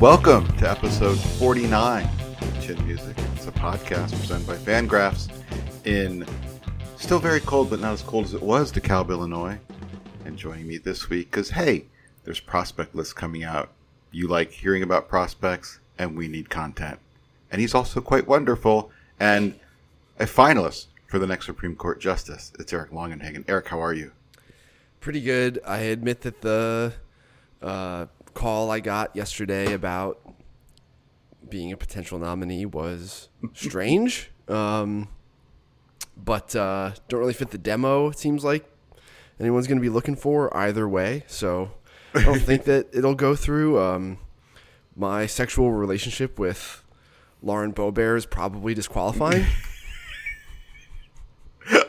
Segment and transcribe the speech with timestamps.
[0.00, 2.08] Welcome to episode 49
[2.40, 3.14] of Chin Music.
[3.34, 5.28] It's a podcast presented by Fangraphs
[5.84, 6.26] in
[6.96, 9.58] still very cold, but not as cold as it was DeKalb, Illinois.
[10.24, 11.84] And joining me this week, because hey,
[12.24, 13.72] there's prospect lists coming out.
[14.10, 16.98] You like hearing about prospects, and we need content.
[17.52, 18.90] And he's also quite wonderful
[19.20, 19.60] and
[20.18, 22.52] a finalist for the next Supreme Court Justice.
[22.58, 23.44] It's Eric Longenhagen.
[23.46, 24.12] Eric, how are you?
[25.00, 25.60] pretty good.
[25.66, 26.92] I admit that the
[27.62, 30.20] uh, call I got yesterday about
[31.48, 35.08] being a potential nominee was strange, um,
[36.16, 38.08] but uh, don't really fit the demo.
[38.10, 38.64] It seems like
[39.38, 41.24] anyone's going to be looking for either way.
[41.26, 41.72] So
[42.14, 43.80] I don't think that it'll go through.
[43.80, 44.18] Um,
[44.96, 46.84] my sexual relationship with
[47.42, 49.46] Lauren Boebert is probably disqualifying.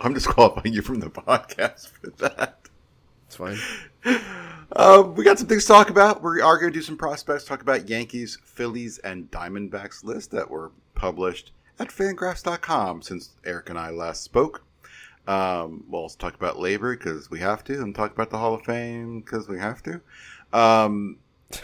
[0.02, 2.70] I'm disqualifying you from the podcast for that.
[3.28, 3.58] it's fine.
[4.74, 6.24] Um, we got some things to talk about.
[6.24, 10.50] We are going to do some prospects, talk about Yankees, Phillies, and Diamondbacks lists that
[10.50, 14.64] were published at fangraphs.com since Eric and I last spoke.
[15.28, 18.54] Um, we'll also talk about labor because we have to, and talk about the Hall
[18.54, 20.02] of Fame because we have to.
[20.54, 21.18] Um,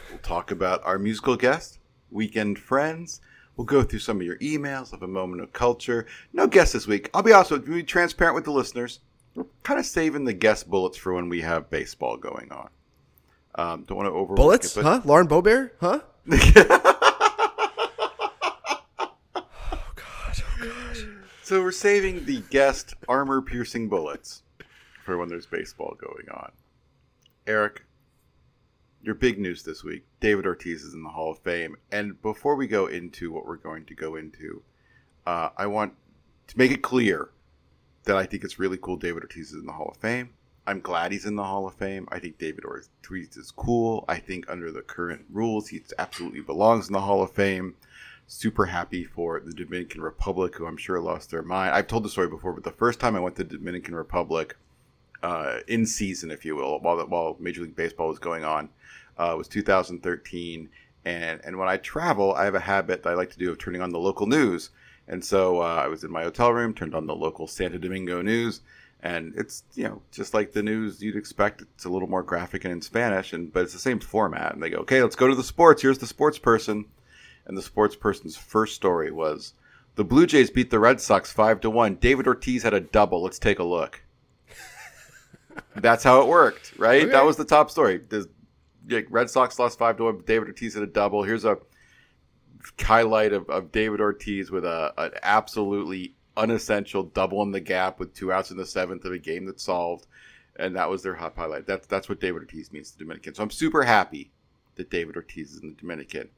[0.10, 1.80] we'll talk about our musical guest,
[2.12, 3.22] Weekend Friends.
[3.56, 6.06] We'll go through some of your emails of a moment of culture.
[6.34, 7.10] No guests this week.
[7.14, 7.54] I'll be honest.
[7.54, 9.00] also be transparent with the listeners.
[9.34, 12.70] We're kind of saving the guest bullets for when we have baseball going on.
[13.58, 14.78] Um, don't want to over Bullets?
[14.78, 15.02] it, Huh?
[15.04, 16.00] Lauren Bobear, Huh?
[16.30, 16.38] Oh,
[19.95, 20.44] God.
[21.44, 24.44] So we're saving the guest armor piercing bullets
[25.06, 26.52] for when there's baseball going on.
[27.48, 27.84] Eric,
[29.02, 31.78] your big news this week David Ortiz is in the Hall of Fame.
[31.92, 34.62] And before we go into what we're going to go into,
[35.26, 35.94] uh, I want
[36.48, 37.30] to make it clear
[38.04, 40.32] that I think it's really cool David Ortiz is in the Hall of Fame.
[40.67, 42.08] I'm glad he's in the Hall of Fame.
[42.11, 44.04] I think David Ortiz is cool.
[44.08, 47.76] I think under the current rules, he absolutely belongs in the Hall of Fame
[48.28, 51.73] super happy for the Dominican Republic, who I'm sure lost their mind.
[51.73, 54.58] I've told the story before, but the first time I went to the Dominican Republic,
[55.23, 58.70] uh, in season, if you will, while while Major League Baseball was going on,
[59.17, 60.70] uh, was 2013.
[61.05, 63.58] And and when I travel, I have a habit that I like to do of
[63.58, 64.70] turning on the local news.
[65.08, 68.22] And so uh, I was in my hotel room, turned on the local Santo Domingo
[68.22, 68.60] news,
[69.04, 71.62] and it's you know just like the news you'd expect.
[71.62, 74.54] It's a little more graphic and in Spanish, and but it's the same format.
[74.54, 75.82] And they go, okay, let's go to the sports.
[75.82, 76.86] Here's the sports person
[77.48, 79.54] and the sports person's first story was
[79.96, 81.96] the Blue Jays beat the Red Sox five to one.
[81.96, 83.24] David Ortiz had a double.
[83.24, 84.04] Let's take a look.
[85.76, 87.04] That's how it worked, right?
[87.04, 87.12] Okay.
[87.12, 88.02] That was the top story.
[88.10, 88.30] The
[88.90, 90.24] like, Red Sox lost five to one.
[90.26, 91.24] David Ortiz had a double.
[91.24, 91.58] Here's a
[92.80, 98.14] highlight of, of David Ortiz with a an absolutely unessential double in the gap with
[98.14, 100.08] two outs in the seventh of a game that's solved,
[100.55, 101.65] and that was their hot highlight.
[101.65, 103.33] That's that's what David Ortiz means to the Dominican.
[103.33, 104.31] So I'm super happy
[104.75, 106.30] that David Ortiz is in the Dominican.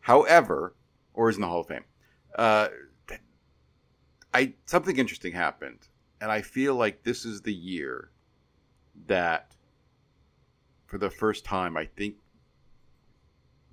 [0.00, 0.74] However,
[1.14, 1.84] or is in the Hall of Fame.
[2.34, 2.68] Uh,
[4.34, 5.88] I something interesting happened,
[6.20, 8.10] and I feel like this is the year
[9.06, 9.54] that,
[10.86, 12.16] for the first time, I think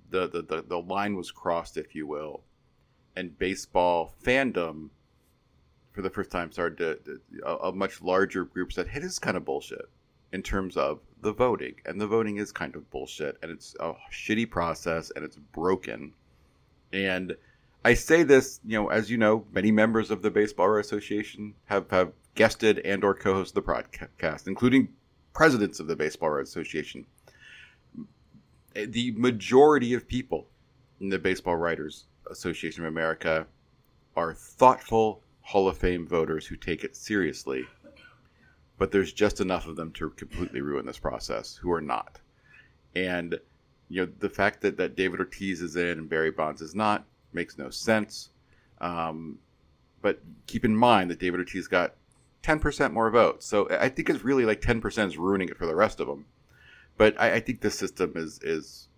[0.08, 2.44] the the, the, the line was crossed, if you will,
[3.16, 4.90] and baseball fandom,
[5.92, 9.12] for the first time, started to, to a, a much larger group said, "Hey, this
[9.12, 9.88] is kind of bullshit."
[10.32, 13.92] In terms of the voting, and the voting is kind of bullshit, and it's a
[14.10, 16.14] shitty process, and it's broken.
[16.92, 17.36] And
[17.84, 21.90] I say this, you know, as you know, many members of the Baseball Association have,
[21.90, 24.88] have guested and or co-hosted the podcast, including
[25.34, 27.06] presidents of the Baseball Association.
[28.74, 30.46] The majority of people
[31.00, 33.46] in the Baseball Writers Association of America
[34.16, 37.64] are thoughtful Hall of Fame voters who take it seriously.
[38.78, 42.20] But there's just enough of them to completely ruin this process who are not.
[42.94, 43.38] And
[43.88, 47.04] you know the fact that, that David Ortiz is in and Barry Bonds is not
[47.32, 48.30] makes no sense.
[48.80, 49.38] Um,
[50.00, 51.94] but keep in mind that David Ortiz got
[52.42, 55.76] 10% more votes, so I think it's really like 10% is ruining it for the
[55.76, 56.26] rest of them.
[56.96, 58.88] But I, I think the system is is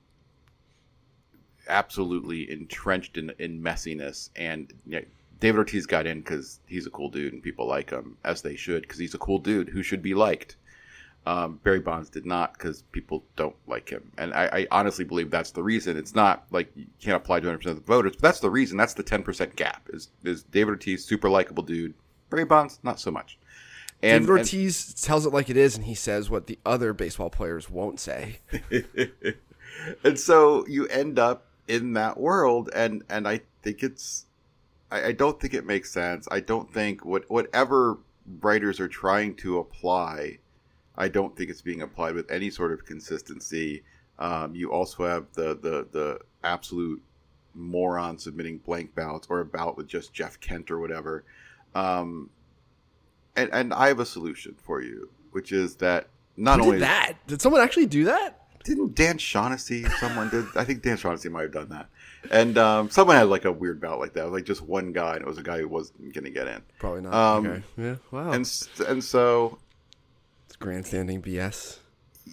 [1.69, 4.31] absolutely entrenched in, in messiness.
[4.37, 5.07] And you know,
[5.41, 8.57] David Ortiz got in because he's a cool dude and people like him, as they
[8.57, 10.57] should, because he's a cool dude who should be liked.
[11.27, 14.13] Um, Barry Bonds did not because people don't like him.
[14.19, 15.97] And I, I, honestly believe that's the reason.
[15.97, 18.77] It's not like you can't apply to 100% of the voters, but that's the reason.
[18.77, 21.95] That's the 10% gap is, is David Ortiz, super likable dude.
[22.29, 23.39] Barry Bonds, not so much.
[24.03, 26.93] And, David Ortiz and, tells it like it is, and he says what the other
[26.93, 28.41] baseball players won't say.
[30.05, 34.27] and so you end up in that world, and and I think it's,
[34.91, 36.29] I, I don't think it makes sense.
[36.31, 37.99] I don't think what whatever
[38.41, 40.39] writers are trying to apply,
[40.97, 43.83] I don't think it's being applied with any sort of consistency.
[44.19, 47.03] Um, you also have the the the absolute
[47.55, 51.25] moron submitting blank ballots or a ballot with just Jeff Kent or whatever.
[51.75, 52.31] Um,
[53.37, 56.85] and and I have a solution for you, which is that not Who only did
[56.85, 58.41] that did someone actually do that?
[58.65, 59.85] Didn't Dan Shaughnessy?
[60.01, 60.47] Someone did.
[60.57, 61.89] I think Dan Shaughnessy might have done that.
[62.31, 64.31] And um, someone had like a weird bout like that.
[64.31, 66.63] like just one guy, and it was a guy who wasn't going to get in.
[66.79, 67.15] Probably not.
[67.15, 67.63] Um, okay.
[67.77, 67.97] Yeah.
[68.11, 68.33] Wow.
[68.33, 69.59] And and so
[70.47, 71.79] it's grandstanding BS.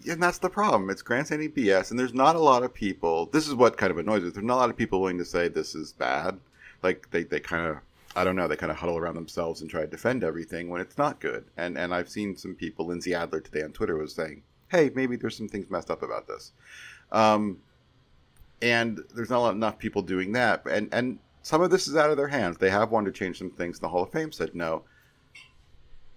[0.07, 0.89] And that's the problem.
[0.89, 3.25] It's grandstanding BS, and there's not a lot of people.
[3.27, 4.29] This is what kind of annoys me.
[4.29, 6.39] There's not a lot of people willing to say this is bad.
[6.81, 7.77] Like they, they kind of
[8.15, 10.81] I don't know, they kind of huddle around themselves and try to defend everything when
[10.81, 11.45] it's not good.
[11.57, 15.15] And and I've seen some people, Lindsey Adler today on Twitter was saying, hey, maybe
[15.15, 16.51] there's some things messed up about this.
[17.11, 17.57] Um,
[18.61, 20.65] and there's not enough people doing that.
[20.65, 22.57] And and some of this is out of their hands.
[22.57, 23.79] They have wanted to change some things.
[23.79, 24.83] The Hall of Fame said no.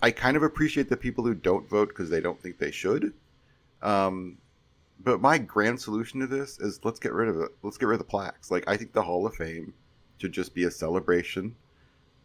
[0.03, 3.15] I kind of appreciate the people who don't vote because they don't think they should.
[3.83, 4.37] Um,
[5.03, 7.51] but my grand solution to this is let's get rid of it.
[7.63, 8.51] Let's get rid of the plaques.
[8.51, 9.73] Like I think the Hall of Fame
[10.19, 11.57] should just be a celebration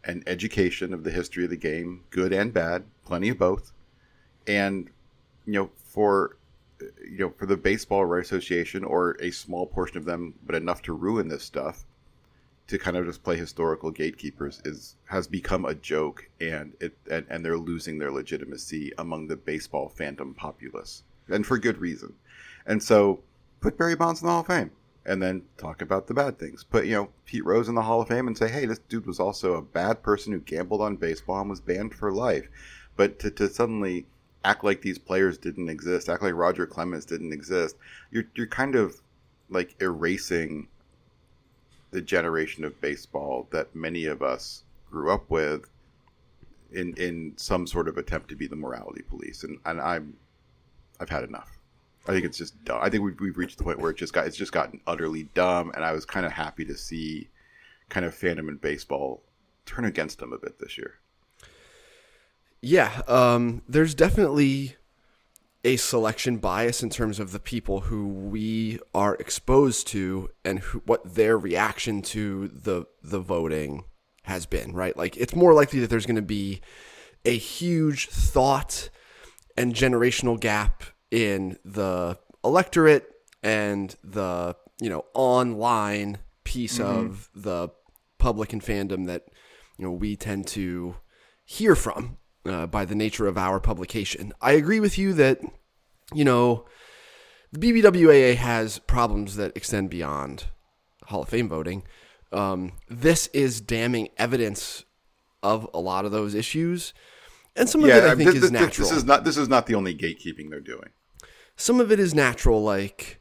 [0.04, 3.72] an education of the history of the game, good and bad, plenty of both.
[4.46, 4.88] And
[5.46, 6.36] you know, for
[7.04, 10.82] you know, for the baseball right association or a small portion of them, but enough
[10.82, 11.84] to ruin this stuff,
[12.68, 17.26] to kind of just play historical gatekeepers is has become a joke, and it and,
[17.28, 22.14] and they're losing their legitimacy among the baseball fandom populace, and for good reason.
[22.66, 23.20] And so,
[23.60, 24.70] put Barry Bonds in the Hall of Fame
[25.06, 26.62] and then talk about the bad things.
[26.62, 29.06] Put, you know, Pete Rose in the Hall of Fame and say, hey, this dude
[29.06, 32.48] was also a bad person who gambled on baseball and was banned for life.
[32.96, 34.06] But to, to suddenly
[34.44, 37.76] act like these players didn't exist, act like Roger Clemens didn't exist,
[38.10, 39.00] you're, you're kind of
[39.48, 40.68] like erasing
[41.90, 45.68] the generation of baseball that many of us grew up with
[46.72, 50.16] in in some sort of attempt to be the morality police and and I'm
[51.00, 51.58] I've had enough.
[52.06, 52.80] I think it's just dumb.
[52.82, 55.24] I think we've, we've reached the point where it just got it's just gotten utterly
[55.34, 57.28] dumb, and I was kind of happy to see
[57.88, 59.22] kind of fandom in baseball
[59.66, 60.99] turn against them a bit this year.
[62.62, 64.76] Yeah, um, there's definitely
[65.64, 70.78] a selection bias in terms of the people who we are exposed to and who,
[70.86, 73.84] what their reaction to the the voting
[74.24, 74.72] has been.
[74.72, 76.60] Right, like it's more likely that there's going to be
[77.24, 78.90] a huge thought
[79.56, 83.10] and generational gap in the electorate
[83.42, 87.06] and the you know online piece mm-hmm.
[87.06, 87.68] of the
[88.18, 89.24] public and fandom that
[89.78, 90.96] you know we tend to
[91.44, 94.32] hear from uh, by the nature of our publication.
[94.40, 95.40] I agree with you that
[96.14, 96.66] you know
[97.52, 100.44] the BBWAA has problems that extend beyond
[101.04, 101.84] Hall of Fame voting.
[102.32, 104.84] Um, this is damning evidence
[105.42, 106.94] of a lot of those issues,
[107.56, 108.88] and some of yeah, it I think this, is natural.
[108.88, 110.90] This is not this is not the only gatekeeping they're doing
[111.60, 113.20] some of it is natural, like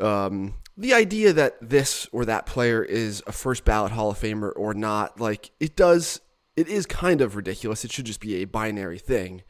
[0.00, 4.52] um, the idea that this or that player is a first ballot Hall of Famer
[4.54, 5.20] or not.
[5.20, 6.20] Like it does,
[6.56, 7.84] it is kind of ridiculous.
[7.84, 9.42] It should just be a binary thing.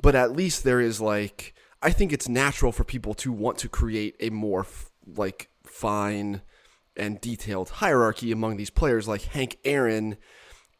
[0.00, 3.68] But at least there is like, I think it's natural for people to want to
[3.68, 6.42] create a more f- like fine
[6.96, 9.06] and detailed hierarchy among these players.
[9.06, 10.16] Like Hank Aaron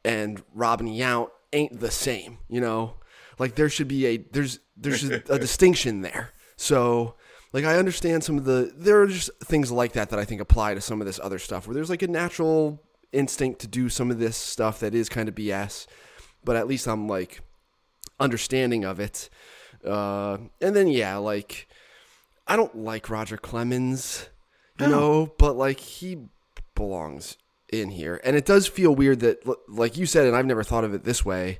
[0.04, 2.94] and Robin Yount ain't the same, you know.
[3.38, 6.30] Like there should be a there's there's a, a distinction there.
[6.56, 7.16] So,
[7.52, 10.40] like, I understand some of the, there are just things like that that I think
[10.40, 12.82] apply to some of this other stuff where there's like a natural
[13.14, 15.86] instinct to do some of this stuff that is kind of BS,
[16.44, 17.40] but at least I'm like
[18.18, 19.28] understanding of it.
[19.84, 21.68] Uh, and then, yeah, like,
[22.46, 24.28] I don't like Roger Clemens,
[24.80, 26.18] you know, but like, he
[26.74, 27.36] belongs
[27.72, 28.20] in here.
[28.24, 31.04] And it does feel weird that, like you said, and I've never thought of it
[31.04, 31.58] this way,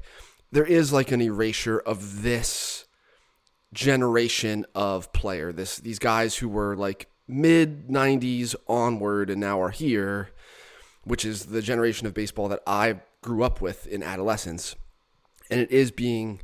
[0.53, 2.87] there is like an erasure of this
[3.73, 5.53] generation of player.
[5.53, 10.31] This these guys who were like mid 90s onward and now are here,
[11.05, 14.77] which is the generation of baseball that I grew up with in adolescence.
[15.51, 16.41] And it is being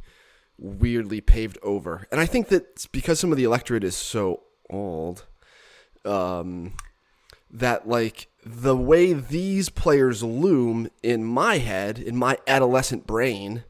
[0.58, 2.06] weirdly paved over.
[2.12, 5.24] And I think that because some of the electorate is so old,
[6.04, 6.74] um,
[7.50, 13.64] that like the way these players loom in my head, in my adolescent brain,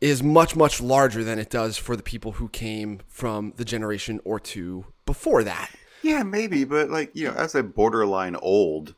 [0.00, 4.20] is much much larger than it does for the people who came from the generation
[4.24, 5.70] or two before that.
[6.02, 8.94] Yeah, maybe, but like you know, as a borderline old,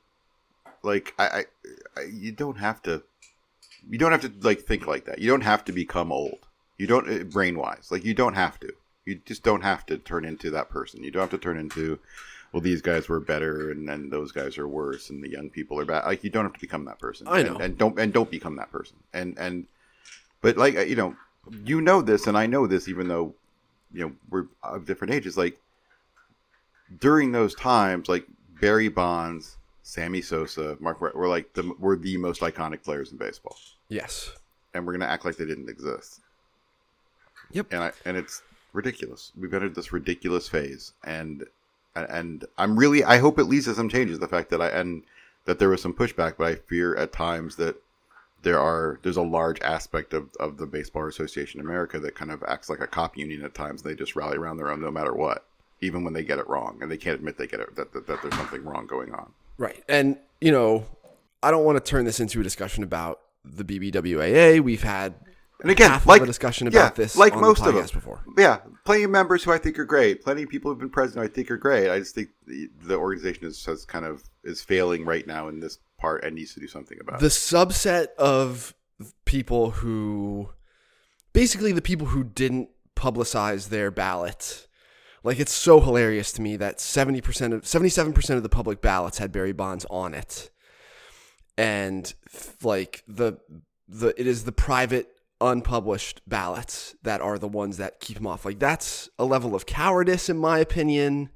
[0.84, 1.44] like I, I,
[1.96, 3.02] I you don't have to,
[3.88, 5.18] you don't have to like think like that.
[5.18, 6.38] You don't have to become old.
[6.78, 8.72] You don't eh, brain wise, like you don't have to.
[9.04, 11.02] You just don't have to turn into that person.
[11.04, 11.98] You don't have to turn into,
[12.52, 15.78] well, these guys were better, and then those guys are worse, and the young people
[15.78, 16.06] are bad.
[16.06, 17.26] Like you don't have to become that person.
[17.28, 17.54] I know.
[17.54, 18.96] and, and don't and don't become that person.
[19.12, 19.66] And and,
[20.40, 21.16] but like you know,
[21.64, 23.34] you know this, and I know this, even though,
[23.92, 25.36] you know, we're of different ages.
[25.36, 25.58] Like
[26.98, 28.26] during those times, like
[28.60, 33.56] Barry Bonds, Sammy Sosa, Mark, We're like the were the most iconic players in baseball,
[33.90, 34.32] Yes.
[34.72, 36.20] and we're gonna act like they didn't exist.
[37.52, 37.66] Yep.
[37.70, 39.30] And I and it's ridiculous.
[39.38, 41.44] We've entered this ridiculous phase, and
[41.94, 44.18] and I'm really I hope it leads to some changes.
[44.18, 45.02] The fact that I and
[45.44, 47.76] that there was some pushback, but I fear at times that
[48.40, 52.30] there are there's a large aspect of, of the baseball association in America that kind
[52.30, 53.82] of acts like a cop union at times.
[53.82, 55.44] They just rally around their own no matter what,
[55.82, 58.06] even when they get it wrong, and they can't admit they get it that, that,
[58.06, 59.30] that there's something wrong going on.
[59.58, 59.82] Right.
[59.88, 60.84] And, you know,
[61.42, 64.60] I don't want to turn this into a discussion about the BBWAA.
[64.60, 65.14] We've had
[65.60, 68.24] And again, half like a discussion yeah, about this like most of them before.
[68.36, 70.22] Yeah, plenty of members who I think are great.
[70.22, 71.90] Plenty of people who've been president who I think are great.
[71.90, 75.60] I just think the, the organization is has kind of is failing right now in
[75.60, 77.28] this part and needs to do something about The it.
[77.28, 78.74] The subset of
[79.24, 80.48] people who
[81.32, 84.66] basically the people who didn't publicize their ballot.
[85.24, 89.32] Like it's so hilarious to me that 70% of 77% of the public ballots had
[89.32, 90.50] Barry Bonds on it.
[91.56, 92.12] And
[92.62, 93.38] like the
[93.88, 95.08] the it is the private
[95.40, 98.44] unpublished ballots that are the ones that keep him off.
[98.44, 101.30] Like that's a level of cowardice in my opinion.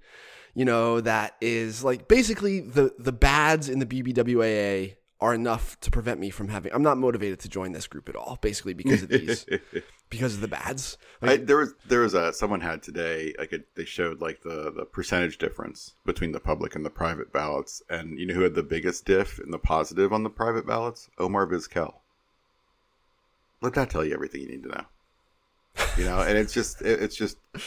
[0.54, 5.91] You know, that is like basically the the bads in the BBWAA are enough to
[5.91, 9.03] prevent me from having I'm not motivated to join this group at all, basically because
[9.03, 9.45] of these
[10.11, 10.97] because of the bads.
[11.21, 14.73] I, there was there was a someone had today like a, they showed like the
[14.75, 18.55] the percentage difference between the public and the private ballots, and you know who had
[18.55, 21.11] the biggest diff in the positive on the private ballots?
[21.19, 21.95] Omar Vizquel.
[23.61, 24.85] Let that tell you everything you need to know.
[25.97, 27.39] You know, and it's just it, it's just.
[27.55, 27.61] I,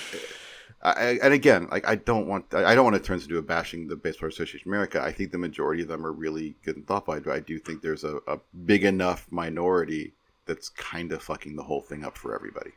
[0.84, 3.42] I- and again, like I don't want I don't want to turn this into a
[3.42, 5.02] bashing the Baseball Association of America.
[5.02, 8.04] I think the majority of them are really good and thoughtful, I do think there's
[8.04, 10.14] a, a big enough minority
[10.46, 12.72] that's kind of fucking the whole thing up for everybody.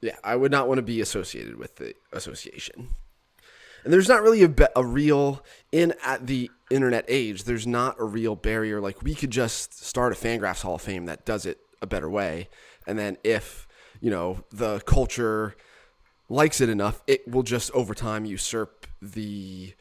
[0.00, 2.90] Yeah, I would not want to be associated with the association.
[3.84, 7.44] And there's not really a, be- a real in at the internet age.
[7.44, 8.80] There's not a real barrier.
[8.80, 12.08] Like we could just start a Fangraphs Hall of Fame that does it a better
[12.08, 12.48] way,
[12.86, 13.66] and then if
[14.00, 15.54] you know the culture
[16.28, 19.74] likes it enough, it will just over time usurp the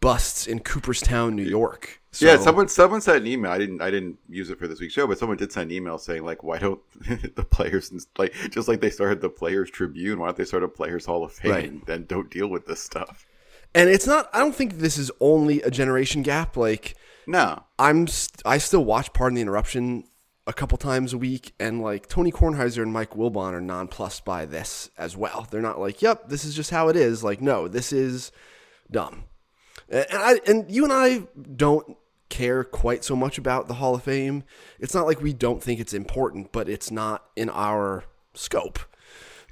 [0.00, 2.00] busts in Cooperstown, New York.
[2.12, 3.50] So, yeah, someone someone sent an email.
[3.50, 5.76] I didn't I didn't use it for this week's show, but someone did send an
[5.76, 6.80] email saying like, why don't
[7.34, 10.68] the players like just like they started the Players Tribune, why don't they start a
[10.68, 11.64] Players Hall of Fame Right.
[11.70, 13.26] and, and don't deal with this stuff?
[13.74, 14.30] and it's not.
[14.32, 16.56] I don't think this is only a generation gap.
[16.56, 16.94] Like.
[17.26, 20.04] No, I'm st- I still watch Pardon the Interruption
[20.46, 24.44] a couple times a week, and like Tony Kornheiser and Mike Wilbon are nonplussed by
[24.44, 25.46] this as well.
[25.50, 28.30] They're not like, "Yep, this is just how it is." Like, no, this is
[28.90, 29.24] dumb.
[29.88, 31.22] And I and you and I
[31.56, 31.96] don't
[32.28, 34.44] care quite so much about the Hall of Fame.
[34.80, 38.78] It's not like we don't think it's important, but it's not in our scope.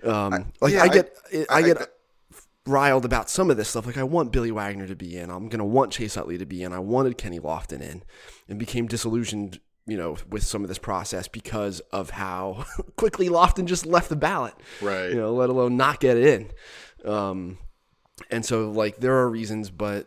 [0.03, 1.89] Um, like yeah, I I- get I, I- get
[2.67, 3.87] riled about some of this stuff.
[3.87, 5.31] Like I want Billy Wagner to be in.
[5.31, 6.73] I'm gonna want Chase Utley to be in.
[6.73, 8.03] I wanted Kenny Lofton in,
[8.49, 9.61] and became disillusioned,
[9.93, 12.65] you know, with some of this process because of how
[12.97, 14.55] quickly Lofton just left the ballot.
[14.81, 15.11] Right.
[15.11, 16.25] You know, let alone not get it
[17.05, 17.11] in.
[17.11, 17.59] Um,
[18.31, 20.07] and so like there are reasons, but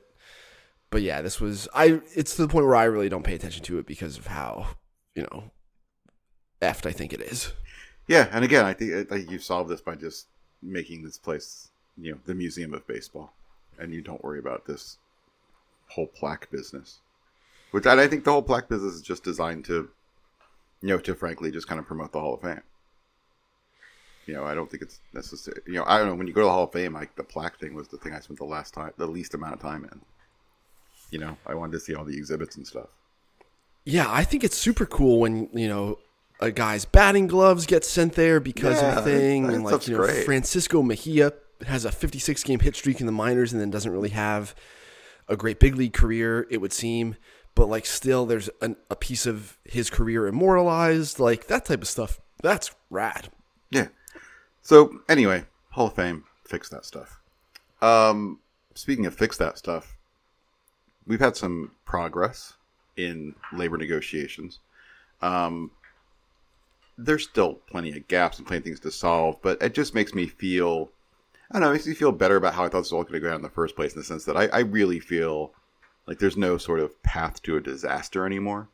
[0.90, 2.02] but yeah, this was I.
[2.16, 4.70] It's to the point where I really don't pay attention to it because of how
[5.14, 5.52] you know
[6.64, 7.54] effed I think it is.
[8.08, 10.26] yeah, and again, I think I think you've solved this by just
[10.64, 13.34] making this place, you know, the Museum of Baseball,
[13.78, 14.98] and you don't worry about this
[15.90, 17.02] whole plaque business.
[17.76, 19.90] Which and I think the whole plaque business is just designed to,
[20.82, 22.62] you know, to frankly just kind of promote the Hall of Fame.
[24.28, 25.60] You know, I don't think it's necessary.
[25.68, 26.16] You know, I don't know.
[26.16, 28.14] When you go to the Hall of Fame, like the plaque thing was the thing
[28.14, 30.00] I spent the last time, the least amount of time in.
[31.12, 32.88] You know, I wanted to see all the exhibits and stuff.
[33.84, 36.00] Yeah, I think it's super cool when you know
[36.40, 39.98] a guy's batting gloves get sent there because Yeah, of a thing, and like you
[39.98, 40.24] know great.
[40.24, 41.34] Francisco Mejia
[41.68, 44.56] has a 56 game hit streak in the minors and then doesn't really have
[45.28, 47.18] a great big league career, it would seem.
[47.56, 51.88] But like still, there's an, a piece of his career immortalized, like that type of
[51.88, 52.20] stuff.
[52.42, 53.30] That's rad.
[53.70, 53.88] Yeah.
[54.62, 57.20] So anyway, Hall of Fame, fix that stuff.
[57.82, 58.40] Um,
[58.74, 59.96] speaking of fix that stuff,
[61.08, 62.54] we've had some progress
[62.98, 64.60] in labor negotiations.
[65.22, 65.72] Um,
[66.98, 70.14] there's still plenty of gaps and plenty of things to solve, but it just makes
[70.14, 70.90] me feel,
[71.52, 73.04] I don't know, it makes me feel better about how I thought this was all
[73.04, 75.00] going to go down in the first place in the sense that I, I really
[75.00, 75.52] feel
[76.08, 78.68] like there's no sort of path to a disaster anymore.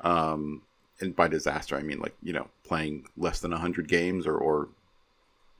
[0.00, 0.62] Um,
[1.00, 4.68] and by disaster, I mean like, you know, playing less than 100 games or, or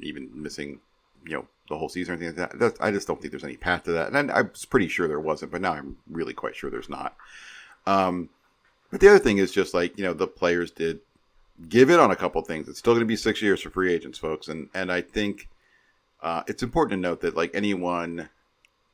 [0.01, 0.81] even missing,
[1.25, 2.59] you know, the whole season or anything like that.
[2.59, 4.13] That's, I just don't think there's any path to that.
[4.13, 7.17] And I was pretty sure there wasn't, but now I'm really quite sure there's not.
[7.87, 8.29] Um,
[8.91, 11.01] but the other thing is just like, you know, the players did
[11.69, 12.69] give in on a couple things.
[12.69, 15.49] It's still going to be six years for free agents, folks, and and I think
[16.23, 18.29] uh, it's important to note that like anyone,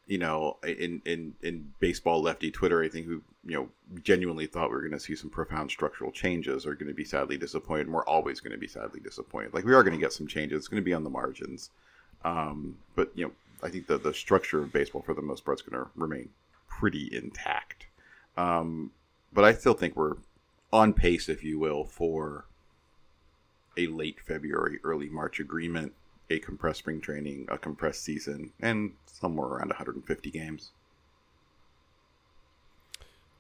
[0.07, 3.69] you know, in in in baseball lefty Twitter, I think who you know
[4.03, 7.05] genuinely thought we were going to see some profound structural changes are going to be
[7.05, 7.87] sadly disappointed.
[7.87, 9.55] And we're always going to be sadly disappointed.
[9.55, 10.59] Like we are going to get some changes.
[10.59, 11.71] It's going to be on the margins,
[12.25, 13.33] um, but you know,
[13.63, 16.29] I think that the structure of baseball for the most part is going to remain
[16.69, 17.87] pretty intact.
[18.37, 18.93] Um,
[19.33, 20.17] but I still think we're
[20.73, 22.45] on pace, if you will, for
[23.77, 25.93] a late February, early March agreement,
[26.31, 30.73] a compressed spring training, a compressed season, and somewhere around 150 games.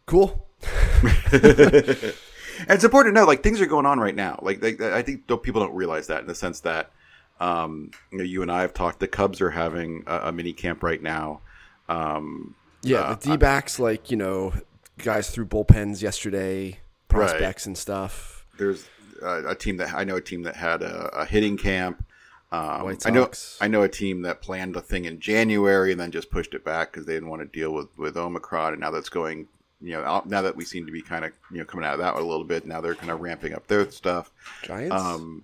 [0.06, 0.46] Cool.
[2.58, 4.38] And it's important to know, like things are going on right now.
[4.42, 6.90] Like they, I think people don't realize that in the sense that,
[7.38, 8.98] um, you know, you and I have talked.
[8.98, 11.40] The Cubs are having a, a mini camp right now.
[11.88, 14.54] Um, Yeah, uh, the D backs, like, you know,
[14.98, 16.78] guys threw bullpens yesterday,
[17.08, 18.46] prospects and stuff.
[18.56, 18.88] there's
[19.22, 22.04] a, a team that I know a team that had a, a hitting camp.
[22.52, 26.12] Um, I know I know a team that planned a thing in January and then
[26.12, 28.72] just pushed it back because they didn't want to deal with with Omicron.
[28.74, 29.48] And now that's going,
[29.80, 31.94] you know, out, now that we seem to be kind of you know coming out
[31.94, 34.30] of that a little bit, now they're kind of ramping up their stuff.
[34.62, 34.94] Giants?
[34.94, 35.42] Um,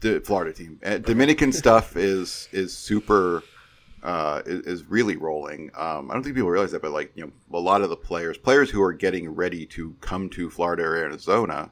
[0.00, 3.42] the Florida team, Uh, Dominican stuff is is super.
[4.02, 5.70] Uh, is, is really rolling.
[5.76, 7.96] Um, I don't think people realize that, but like you know, a lot of the
[7.96, 11.70] players, players who are getting ready to come to Florida or Arizona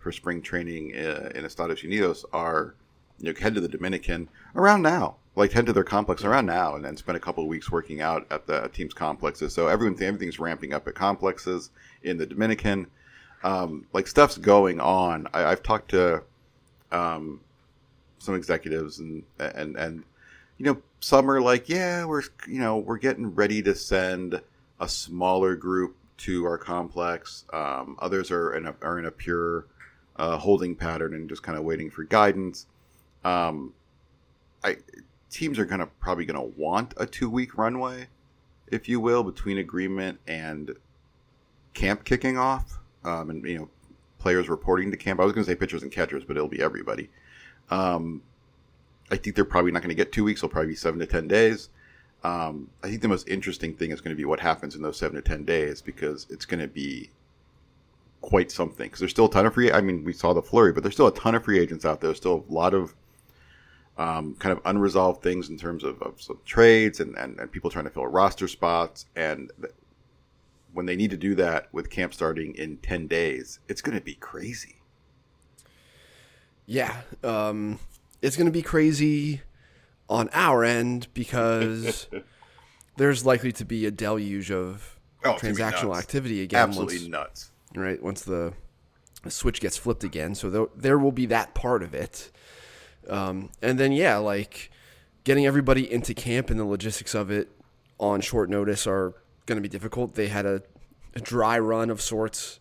[0.00, 2.74] for spring training uh, in Estados Unidos are
[3.18, 6.74] you know head to the Dominican around now, like head to their complex around now,
[6.74, 9.54] and then spend a couple of weeks working out at the team's complexes.
[9.54, 11.70] So everyone everything's ramping up at complexes
[12.02, 12.86] in the Dominican.
[13.44, 15.28] Um, like stuff's going on.
[15.32, 16.22] I, I've talked to
[16.90, 17.40] um,
[18.18, 20.04] some executives and and and
[20.58, 24.40] you know some are like yeah we're you know we're getting ready to send
[24.80, 29.66] a smaller group to our complex um, others are in a are in a pure
[30.16, 32.66] uh, holding pattern and just kind of waiting for guidance
[33.24, 33.72] um,
[34.64, 34.76] I
[35.30, 38.08] teams are gonna probably gonna want a two week runway
[38.68, 40.74] if you will between agreement and
[41.74, 43.68] camp kicking off um, and you know
[44.18, 47.10] players reporting to camp I was gonna say pitchers and catchers but it'll be everybody
[47.70, 48.22] um,
[49.10, 50.40] I think they're probably not to get two weeks.
[50.40, 51.70] It'll probably be seven to ten days.
[52.24, 54.98] Um, I think the most interesting thing is going to be what happens in those
[54.98, 57.10] seven to ten days because it's going to be
[58.20, 58.86] quite something.
[58.86, 59.72] Because there's still a ton of free.
[59.72, 62.00] I mean, we saw the flurry, but there's still a ton of free agents out
[62.00, 62.08] there.
[62.08, 62.94] There's still a lot of
[63.98, 67.70] um, kind of unresolved things in terms of, of some trades and, and, and people
[67.70, 69.06] trying to fill roster spots.
[69.16, 69.50] And
[70.72, 74.04] when they need to do that with camp starting in ten days, it's going to
[74.04, 74.76] be crazy.
[76.66, 77.78] Yeah, um,
[78.22, 79.42] it's going to be crazy
[80.08, 82.06] on our end because
[82.96, 86.68] there's likely to be a deluge of Oh, it's gonna be transactional activity again.
[86.68, 87.50] Absolutely once, nuts.
[87.74, 88.52] right once the
[89.28, 90.34] switch gets flipped again.
[90.34, 92.30] So there, there will be that part of it,
[93.08, 94.70] um, and then yeah, like
[95.24, 97.50] getting everybody into camp and the logistics of it
[97.98, 99.14] on short notice are
[99.46, 100.14] going to be difficult.
[100.14, 100.62] They had a,
[101.14, 102.60] a dry run of sorts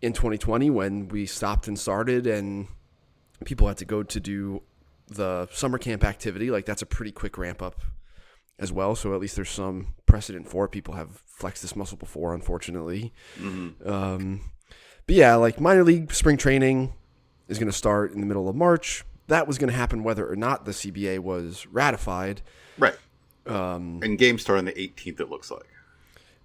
[0.00, 2.68] in 2020 when we stopped and started and
[3.44, 4.62] people had to go to do
[5.08, 6.50] the summer camp activity.
[6.50, 7.80] Like that's a pretty quick ramp up
[8.58, 8.94] as well.
[8.94, 10.68] So at least there's some precedent for it.
[10.68, 13.12] People have flexed this muscle before, unfortunately.
[13.84, 14.42] Um,
[15.06, 16.92] but yeah, like minor league spring training
[17.48, 19.04] is going to start in the middle of March.
[19.30, 22.42] That was going to happen whether or not the CBA was ratified.
[22.78, 22.94] Right.
[23.46, 25.18] Um, and games start on the 18th.
[25.20, 25.66] It looks like.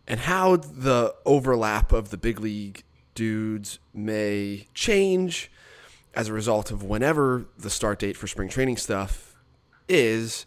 [0.07, 2.83] and how the overlap of the big league
[3.15, 5.51] dudes may change
[6.13, 9.35] as a result of whenever the start date for spring training stuff
[9.89, 10.45] is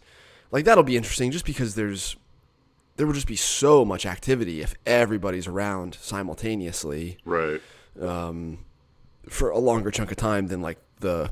[0.51, 2.15] like that'll be interesting just because there's
[2.95, 7.61] there will just be so much activity if everybody's around simultaneously Right.
[9.29, 11.31] for a longer chunk of time than like the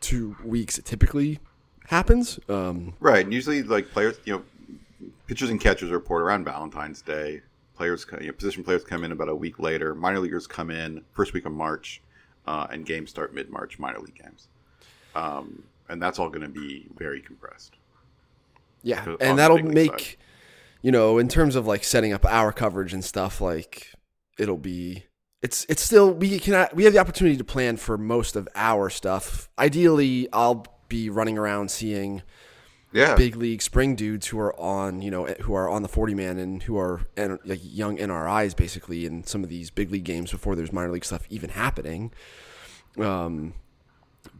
[0.00, 1.38] two weeks typically
[1.86, 3.24] happens um, Right.
[3.24, 4.42] And usually, like players, you know,
[5.26, 7.42] pitchers and catchers report around Valentine's Day.
[7.76, 9.94] Players, you know, position players come in about a week later.
[9.94, 12.02] Minor leaguers come in first week of March,
[12.46, 13.78] uh, and games start mid March.
[13.78, 14.48] Minor league games,
[15.14, 17.76] um, and that's all going to be very compressed.
[18.82, 20.16] Yeah, and that'll make side.
[20.82, 23.92] you know, in terms of like setting up our coverage and stuff, like
[24.38, 25.04] it'll be
[25.42, 28.90] it's it's still we can we have the opportunity to plan for most of our
[28.90, 29.48] stuff.
[29.58, 32.22] Ideally, I'll be running around seeing
[32.92, 33.14] Yeah.
[33.14, 36.38] big league spring dudes who are on you know who are on the 40 man
[36.38, 40.56] and who are like young NRIs basically in some of these big league games before
[40.56, 42.12] there's minor league stuff even happening.
[42.98, 43.54] Um,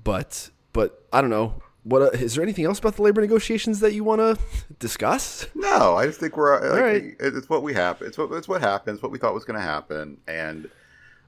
[0.05, 1.63] but but I don't know.
[1.83, 4.39] What uh, is there anything else about the labor negotiations that you want to
[4.79, 5.47] discuss?
[5.55, 7.03] No, I just think we're like, right.
[7.05, 8.03] it- it's what we have.
[8.03, 9.03] It's what it's what happens.
[9.03, 10.69] What we thought was going to happen, and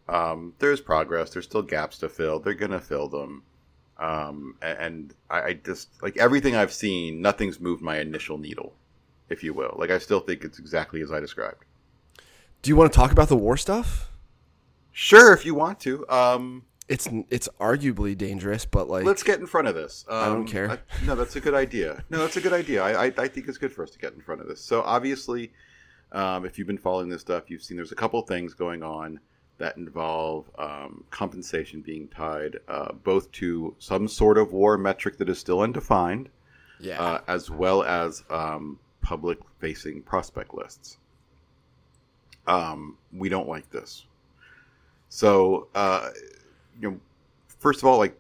[0.09, 1.31] um, there's progress.
[1.31, 2.41] There's still gaps to fill.
[2.41, 3.43] They're going to fill them.
[3.99, 7.23] Um, and I, I just like everything I've seen.
[7.23, 8.75] Nothing's moved my initial needle,
[9.29, 9.77] if you will.
[9.79, 11.65] Like I still think it's exactly as I described.
[12.63, 14.11] Do you want to talk about the war stuff?
[14.93, 16.09] Sure, if you want to.
[16.09, 20.05] Um, It's it's arguably dangerous, but like let's get in front of this.
[20.09, 20.81] Um, I don't care.
[21.07, 22.03] no, that's a good idea.
[22.11, 22.83] No, that's a good idea.
[22.83, 24.61] I, I, I think it's good for us to get in front of this.
[24.61, 25.53] So obviously,
[26.11, 29.21] um, if you've been following this stuff, you've seen there's a couple things going on
[29.63, 35.29] that involve um, compensation being tied uh, both to some sort of war metric that
[35.29, 36.29] is still undefined,
[36.81, 40.99] yeah, uh, as well as um, public-facing prospect lists.
[42.49, 44.07] Um, we don't like this.
[45.11, 46.11] So, uh,
[46.81, 47.01] you know,
[47.61, 48.19] first of all, like,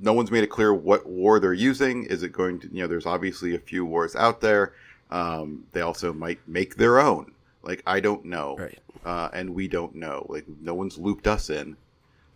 [0.00, 2.06] no one's made it clear what war they're using.
[2.06, 4.72] Is it going to, you know, there's obviously a few wars out there.
[5.10, 7.32] Um, they also might make their own.
[7.62, 8.56] Like, I don't know.
[8.58, 8.78] right.
[9.04, 10.26] Uh, and we don't know.
[10.28, 11.76] Like, no one's looped us in.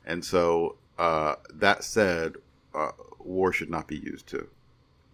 [0.05, 2.37] And so, uh, that said,
[2.75, 4.49] uh, war should not be used to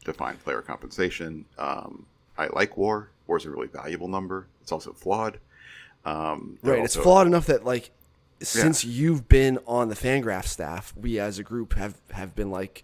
[0.05, 1.45] define player compensation.
[1.59, 3.11] Um, I like war.
[3.27, 4.47] War is a really valuable number.
[4.61, 5.39] It's also flawed.
[6.05, 6.83] Um, Right.
[6.85, 7.91] It's flawed enough that like
[8.41, 12.83] since you've been on the Fangraph staff, we as a group have have been like,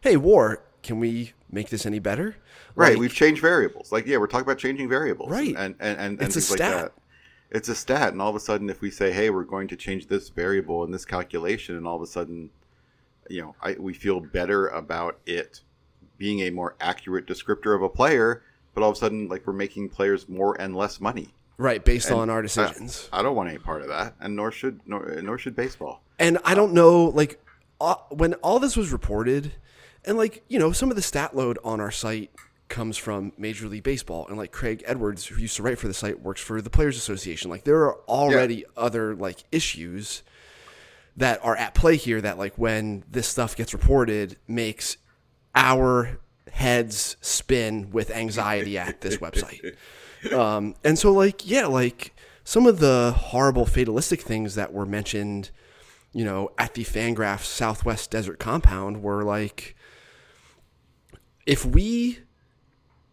[0.00, 2.36] "Hey, War, can we make this any better?"
[2.74, 3.92] Right, Like, we've changed variables.
[3.92, 5.30] Like, yeah, we're talking about changing variables.
[5.30, 5.54] Right.
[5.56, 6.92] And and, and, and It's a things like that.
[7.50, 9.76] It's a stat, and all of a sudden, if we say, "Hey, we're going to
[9.76, 12.50] change this variable in this calculation," and all of a sudden,
[13.30, 15.60] you know, I, we feel better about it
[16.18, 18.42] being a more accurate descriptor of a player,
[18.74, 21.34] but all of a sudden, like we're making players more and less money.
[21.56, 23.08] right based And, on our decisions.
[23.12, 26.02] I don't want any part of that, and nor should nor, nor should baseball.
[26.18, 27.40] And I don't know, like,
[27.80, 29.52] uh, when all this was reported,
[30.06, 32.30] and like, you know, some of the stat load on our site
[32.68, 35.94] comes from Major League Baseball, and like Craig Edwards, who used to write for the
[35.94, 37.50] site, works for the Players Association.
[37.50, 40.22] Like, there are already other like issues
[41.16, 44.96] that are at play here that like when this stuff gets reported makes
[45.54, 46.18] our
[46.52, 49.76] heads spin with anxiety at this website.
[50.32, 55.50] Um, and so like yeah, like some of the horrible fatalistic things that were mentioned,
[56.12, 59.75] you know, at the Fangraphs Southwest Desert compound were like
[61.46, 62.18] if we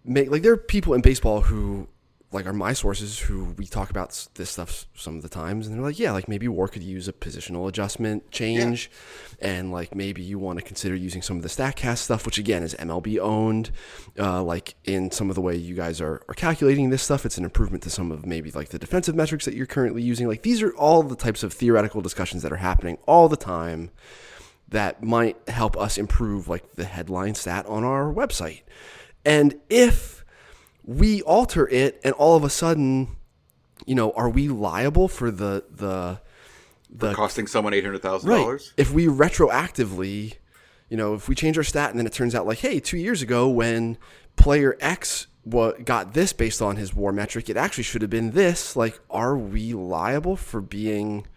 [0.03, 1.87] make like there are people in baseball who
[2.31, 5.75] like are my sources who we talk about this stuff some of the times and
[5.75, 8.89] they're like yeah like maybe war could use a positional adjustment change
[9.39, 12.63] and like maybe you want to consider using some of the statcast stuff which again
[12.63, 13.69] is mlb owned
[14.19, 17.37] uh, like in some of the way you guys are, are calculating this stuff it's
[17.37, 20.27] an improvement to some of maybe like the defensive metrics that you're currently using.
[20.27, 23.91] Like these are all the types of theoretical discussions that are happening all the time
[24.69, 28.61] that might help us improve like the headline stat on our website.
[29.25, 30.25] And if
[30.83, 33.15] we alter it and all of a sudden,
[33.85, 36.19] you know, are we liable for the the
[36.89, 38.37] the Costing someone eight hundred thousand right?
[38.37, 38.73] dollars.
[38.77, 40.35] If we retroactively,
[40.89, 42.97] you know, if we change our stat and then it turns out like, hey, two
[42.97, 43.97] years ago when
[44.35, 48.31] player X wa got this based on his war metric, it actually should have been
[48.31, 48.75] this.
[48.75, 51.27] Like, are we liable for being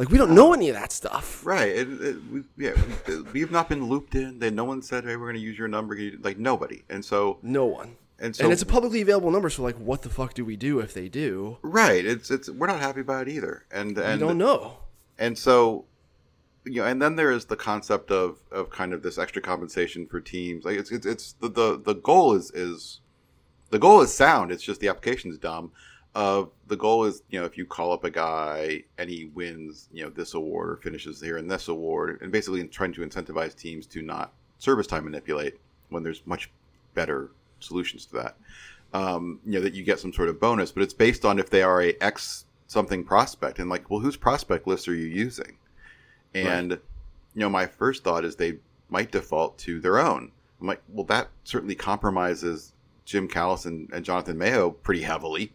[0.00, 1.44] like we don't know any of that stuff?
[1.44, 1.68] Right.
[1.68, 2.72] It, it, we, yeah,
[3.06, 4.38] we, we've not been looped in.
[4.38, 6.82] Then no one said, "Hey, we're going to use your number." Like nobody.
[6.88, 7.96] And so, No one.
[8.18, 10.56] and so, and it's a publicly available number, so like, what the fuck do we
[10.56, 11.58] do if they do?
[11.62, 12.04] right.
[12.04, 13.66] It's it's we're not happy about it either.
[13.70, 14.78] And We and don't know.
[15.18, 15.84] and so,
[16.64, 20.06] you know, and then there is the concept of of kind of this extra compensation
[20.06, 20.64] for teams.
[20.64, 23.00] Like it's it's, it's the, the the goal is is
[23.70, 24.50] the goal is sound.
[24.50, 25.72] It's just the application is dumb.
[26.14, 29.88] Uh, the goal is, you know, if you call up a guy and he wins,
[29.92, 33.54] you know, this award or finishes here in this award, and basically trying to incentivize
[33.54, 36.50] teams to not service time manipulate when there's much
[36.94, 38.36] better solutions to that.
[38.92, 41.48] Um, you know, that you get some sort of bonus, but it's based on if
[41.48, 45.56] they are a X something prospect, and like, well, whose prospect list are you using?
[46.34, 50.32] And you know, my first thought is they might default to their own.
[50.60, 52.72] I'm like, well, that certainly compromises
[53.04, 55.52] Jim Callis and, and Jonathan Mayo pretty heavily.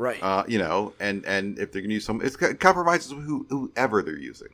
[0.00, 0.22] Right.
[0.22, 3.46] Uh, you know, and and if they're going to use some, it's, it compromises who,
[3.50, 4.48] whoever they're using,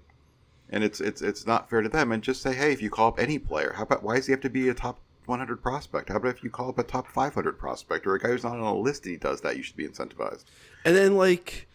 [0.71, 2.11] and it's it's it's not fair to them.
[2.11, 4.33] And just say, hey, if you call up any player, how about why does he
[4.33, 6.09] have to be a top 100 prospect?
[6.09, 8.55] How about if you call up a top 500 prospect or a guy who's not
[8.55, 9.57] on a list and he does that?
[9.57, 10.47] You should be incentivized.
[10.85, 11.69] And then like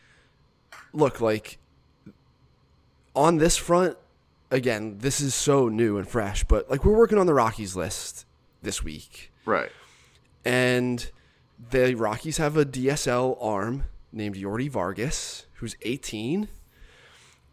[0.92, 1.58] look, like
[3.16, 3.98] on this front,
[4.50, 8.26] again, this is so new and fresh, but like we're working on the Rockies list
[8.62, 9.32] this week.
[9.46, 9.72] Right.
[10.44, 11.10] And
[11.70, 16.48] the Rockies have a DSL arm named Jordy Vargas, who's 18.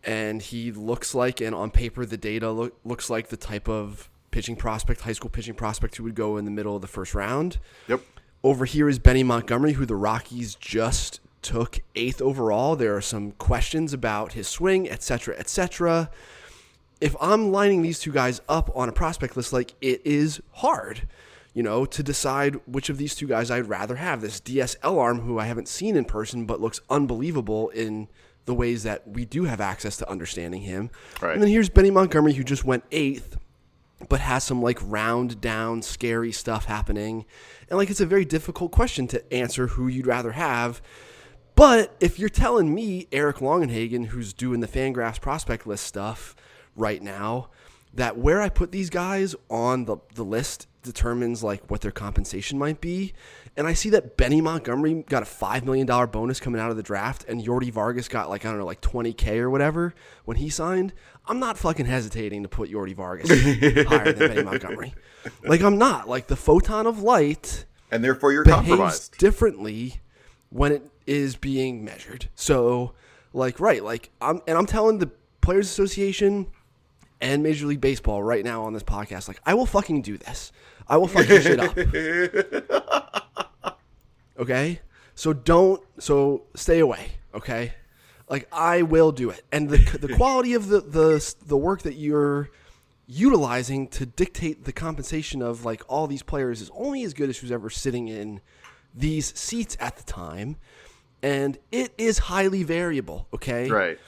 [0.04, 4.08] And he looks like, and on paper, the data look, looks like the type of
[4.30, 7.14] pitching prospect, high school pitching prospect who would go in the middle of the first
[7.14, 7.58] round.
[7.88, 8.00] Yep.
[8.44, 12.76] Over here is Benny Montgomery, who the Rockies just took eighth overall.
[12.76, 16.10] There are some questions about his swing, etc., etc.
[17.00, 21.08] If I'm lining these two guys up on a prospect list, like it is hard,
[21.58, 24.20] you know, to decide which of these two guys I'd rather have.
[24.20, 28.06] This DSL arm, who I haven't seen in person, but looks unbelievable in
[28.44, 30.88] the ways that we do have access to understanding him.
[31.20, 31.32] Right.
[31.32, 33.38] And then here's Benny Montgomery, who just went eighth
[34.08, 37.26] but has some like round down scary stuff happening.
[37.68, 40.80] And like it's a very difficult question to answer who you'd rather have.
[41.56, 46.36] But if you're telling me Eric Longenhagen, who's doing the Fangraphs prospect list stuff
[46.76, 47.48] right now,
[47.92, 52.58] that where I put these guys on the, the list determines like what their compensation
[52.58, 53.12] might be.
[53.56, 56.82] And I see that Benny Montgomery got a $5 million bonus coming out of the
[56.82, 60.48] draft and Jordy Vargas got like, I don't know, like 20K or whatever when he
[60.48, 60.92] signed.
[61.26, 63.28] I'm not fucking hesitating to put Jordy Vargas
[63.88, 64.94] higher than Benny Montgomery.
[65.44, 66.08] Like, I'm not.
[66.08, 69.18] Like, the photon of light And therefore you're behaves compromised.
[69.18, 70.00] differently
[70.50, 72.28] when it is being measured.
[72.34, 72.94] So,
[73.34, 75.10] like, right, like, I'm and I'm telling the
[75.42, 76.46] Players Association
[77.20, 80.52] and Major League Baseball right now on this podcast, like, I will fucking do this.
[80.86, 81.76] I will fuck your shit up.
[84.38, 84.80] Okay,
[85.16, 85.82] so don't.
[85.98, 87.08] So stay away.
[87.34, 87.72] Okay,
[88.28, 91.94] like I will do it, and the the quality of the the the work that
[91.94, 92.50] you're
[93.08, 97.38] utilizing to dictate the compensation of like all these players is only as good as
[97.38, 98.40] who's ever sitting in
[98.94, 100.56] these seats at the time,
[101.20, 103.26] and it is highly variable.
[103.34, 103.98] Okay, Right.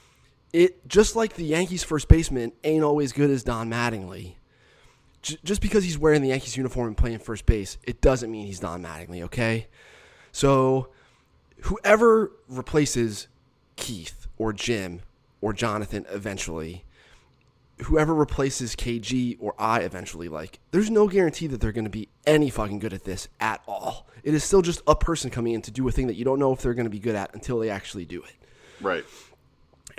[0.52, 4.34] It just like the Yankees first baseman ain't always good as Don Mattingly.
[5.22, 8.46] J- just because he's wearing the Yankees uniform and playing first base, it doesn't mean
[8.46, 9.68] he's Don Mattingly, okay?
[10.32, 10.88] So
[11.62, 13.28] whoever replaces
[13.76, 15.02] Keith or Jim
[15.40, 16.84] or Jonathan eventually,
[17.84, 22.08] whoever replaces KG or I eventually, like, there's no guarantee that they're going to be
[22.26, 24.06] any fucking good at this at all.
[24.22, 26.38] It is still just a person coming in to do a thing that you don't
[26.38, 28.34] know if they're going to be good at until they actually do it.
[28.80, 29.04] Right.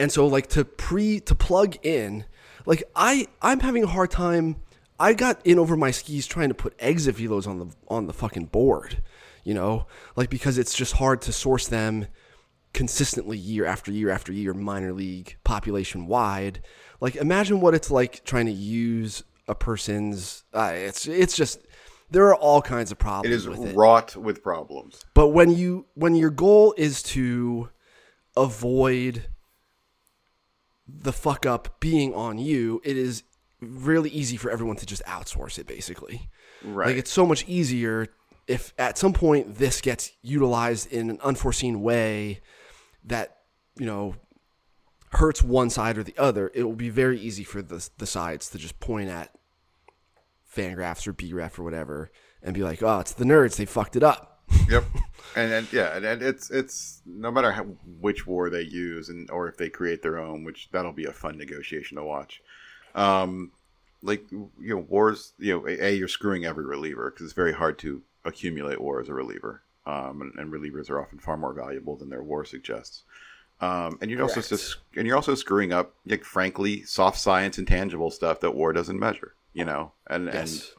[0.02, 2.26] And so like to pre to plug in,
[2.66, 4.56] like I I'm having a hard time.
[5.00, 8.14] I got in over my skis trying to put exit velos on the on the
[8.14, 9.04] fucking board,
[9.44, 9.86] you know,
[10.16, 12.08] like because it's just hard to source them
[12.74, 16.64] consistently year after year after year, minor league population wide.
[17.00, 20.46] Like imagine what it's like trying to use a person's.
[20.52, 21.60] Uh, it's it's just
[22.10, 23.76] there are all kinds of problems It is with it.
[24.18, 25.06] with problems.
[25.14, 27.70] But when you when your goal is to
[28.36, 29.26] avoid
[31.00, 33.24] the fuck up being on you, it is
[33.60, 36.30] really easy for everyone to just outsource it basically.
[36.64, 36.88] Right.
[36.88, 38.08] Like it's so much easier
[38.48, 42.42] if at some point this gets utilized in an unforeseen way
[43.06, 43.38] that,
[43.78, 44.16] you know,
[45.12, 48.50] hurts one side or the other, it will be very easy for the the sides
[48.50, 49.32] to just point at
[50.54, 54.04] Fangraphs or BREF or whatever and be like, "Oh, it's the nerds, they fucked it
[54.04, 54.31] up."
[54.70, 54.86] Yep.
[55.36, 57.64] And, and yeah, and, and it's it's no matter how,
[58.00, 61.14] which war they use, and or if they create their own, which that'll be a
[61.14, 62.42] fun negotiation to watch.
[62.96, 63.52] Um,
[64.04, 65.34] like you know, wars.
[65.40, 69.10] You know, a you're screwing every reliever because it's very hard to accumulate war as
[69.10, 69.62] a reliever.
[69.86, 73.04] Um, and, and relievers are often far more valuable than their war suggests.
[73.62, 77.68] Um, and you're also just and you're also screwing up, like frankly, soft science and
[77.68, 79.36] tangible stuff that war doesn't measure.
[79.54, 80.74] You know, and and Yes.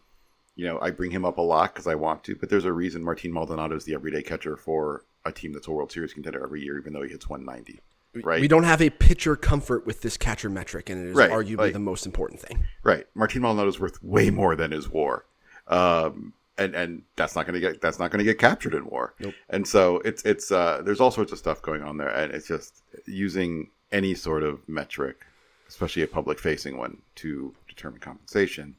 [0.57, 2.73] You know, I bring him up a lot because I want to, but there's a
[2.73, 6.43] reason Martin Maldonado is the everyday catcher for a team that's a World Series contender
[6.43, 7.81] every year, even though he hits 190.
[8.23, 8.41] Right.
[8.43, 11.57] We don't have a pitcher comfort with this catcher metric, and it is Right, arguably
[11.59, 12.65] like- the most important thing.
[12.83, 13.07] Right.
[13.15, 15.25] Martin Maldonado is worth way more than his WAR,
[15.69, 18.85] um, and and that's not going to get that's not going to get captured in
[18.85, 19.15] WAR.
[19.19, 19.33] Nope.
[19.49, 22.47] And so it's it's uh, there's all sorts of stuff going on there, and it's
[22.49, 25.25] just using any sort of metric,
[25.69, 28.77] especially a public facing one, to determine compensation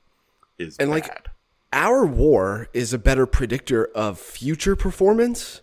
[0.60, 0.94] is And, bad.
[0.94, 1.28] like,
[1.74, 5.62] Our war is a better predictor of future performance,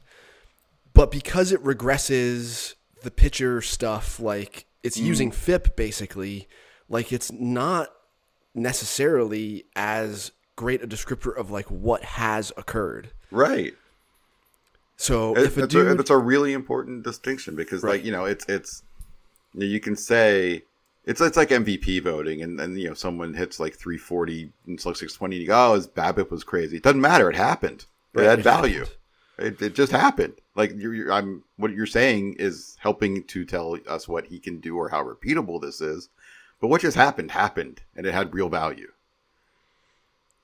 [0.92, 5.04] but because it regresses the pitcher stuff, like it's Mm.
[5.04, 6.48] using FIP basically,
[6.88, 7.94] like it's not
[8.54, 13.10] necessarily as great a descriptor of like what has occurred.
[13.30, 13.74] right.
[14.96, 18.26] So It- if a dude, a, that's a really important distinction because, like, you know,
[18.26, 18.82] it's it's
[19.54, 20.64] you can say
[21.10, 24.86] It's it's like MVP voting, and and you know someone hits like 340 and it's
[24.86, 26.76] like 620, and you go, oh, his BABIP was crazy.
[26.76, 27.28] It doesn't matter.
[27.28, 27.86] It happened.
[28.14, 28.86] It Right, had value.
[29.36, 30.34] It, it just happened.
[30.54, 34.60] Like you're, you're, I'm what you're saying is helping to tell us what he can
[34.60, 36.10] do or how repeatable this is.
[36.60, 38.92] But what just happened happened, and it had real value.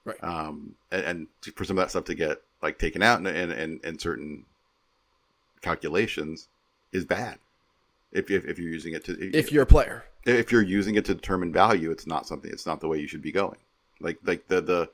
[0.04, 0.18] Right.
[0.20, 3.52] Um, and, and for some of that stuff to get like taken out in in,
[3.52, 4.46] in, in certain
[5.60, 6.48] calculations
[6.90, 7.38] is bad.
[8.12, 10.04] If, if, if you're using it to if you're a player.
[10.24, 12.50] if you're using it to determine value, it's not something.
[12.50, 13.58] It's not the way you should be going.
[14.00, 14.90] Like like the the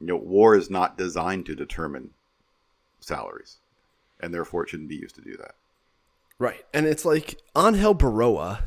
[0.00, 2.10] you know war is not designed to determine
[3.00, 3.58] salaries,
[4.20, 5.54] and therefore it shouldn't be used to do that.
[6.38, 6.64] Right.
[6.74, 8.64] And it's like Angel Berroa,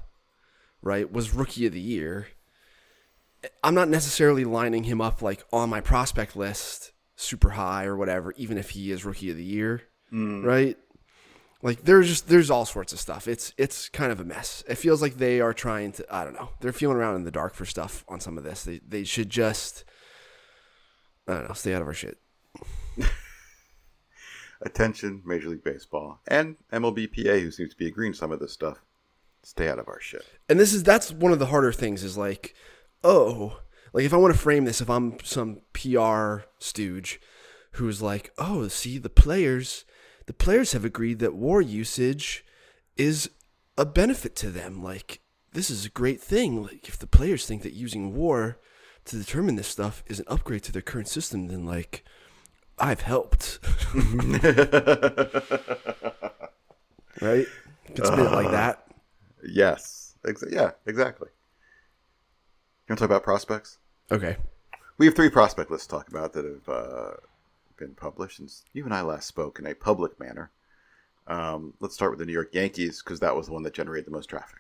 [0.82, 2.28] right, was rookie of the year.
[3.64, 8.34] I'm not necessarily lining him up like on my prospect list super high or whatever,
[8.38, 9.84] even if he is rookie of the year.
[10.12, 10.44] Mm.
[10.44, 10.78] Right?
[11.62, 13.28] Like there's just there's all sorts of stuff.
[13.28, 14.64] It's it's kind of a mess.
[14.68, 16.50] It feels like they are trying to I don't know.
[16.62, 18.64] They're feeling around in the dark for stuff on some of this.
[18.64, 19.84] They they should just
[21.28, 22.18] I don't know, stay out of our shit.
[24.62, 28.80] Attention, Major League Baseball and MLBPA, who seems to be agreeing some of this stuff.
[29.44, 30.26] Stay out of our shit.
[30.50, 32.54] and this is that's one of the harder things is like
[33.06, 33.62] oh
[33.94, 37.22] like if i want to frame this if i'm some pr stooge
[37.74, 39.86] who's like oh see the players
[40.30, 42.46] the players have agreed that war usage
[42.96, 43.32] is
[43.80, 45.22] a benefit to them like
[45.54, 48.60] this is a great thing like if the players think that using war
[49.06, 52.04] to determine this stuff is an upgrade to their current system then like
[52.78, 53.58] i've helped
[57.20, 57.48] right
[57.96, 58.86] could spin it like that
[59.42, 60.16] Yes.
[60.28, 60.72] Ex- yeah.
[60.86, 61.30] Exactly.
[62.88, 63.80] You want to talk about prospects?
[64.12, 64.38] okay
[65.00, 67.12] We have three prospect lists to talk about that have uh,
[67.80, 70.52] been published since you and I last spoke in a public manner.
[71.28, 74.06] Um, let's start with the New York Yankees because that was the one that generated
[74.06, 74.60] the most traffic.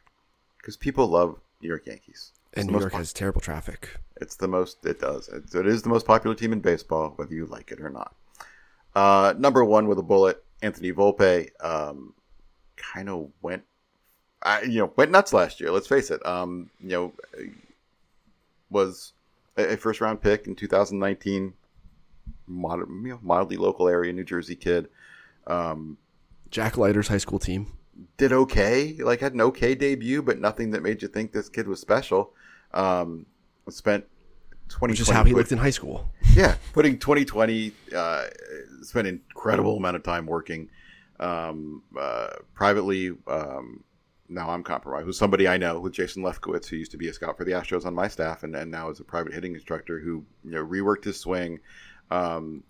[0.57, 2.31] Because people love New York Yankees.
[2.53, 4.85] It's and new york po- has terrible traffic It's the most.
[4.85, 5.29] It does.
[5.29, 8.15] It's, it is the most popular team in baseball, whether you like it or not.
[8.95, 11.49] Uh, number one with a bullet, Anthony Volpe.
[11.63, 12.13] Um,
[12.75, 13.63] kind of went,
[14.41, 15.71] I, you know, went nuts last year.
[15.71, 16.25] Let's face it.
[16.25, 17.13] Um, you know,
[18.69, 19.13] was
[19.57, 21.53] a, a first round pick in 2019.
[22.49, 24.89] Mod, you know, mildly local area New Jersey kid.
[25.47, 25.97] Um,
[26.51, 27.67] Jack Leiter's high school team.
[28.17, 31.67] did okay, like had an okay debut, but nothing that made you think this kid
[31.67, 32.33] was special.
[32.73, 33.25] Um,
[33.69, 34.05] spent
[34.67, 36.09] twenty, Which is how he put- looked in high school.
[36.33, 38.25] yeah, putting 2020, uh,
[38.81, 40.69] spent an incredible amount of time working
[41.19, 43.11] um, uh, privately.
[43.27, 43.83] Um,
[44.31, 47.13] now I'm compromised with somebody I know, with Jason Lefkowitz, who used to be a
[47.13, 49.99] scout for the Astros on my staff, and, and now is a private hitting instructor
[49.99, 51.59] who you know reworked his swing.
[52.11, 52.63] Um,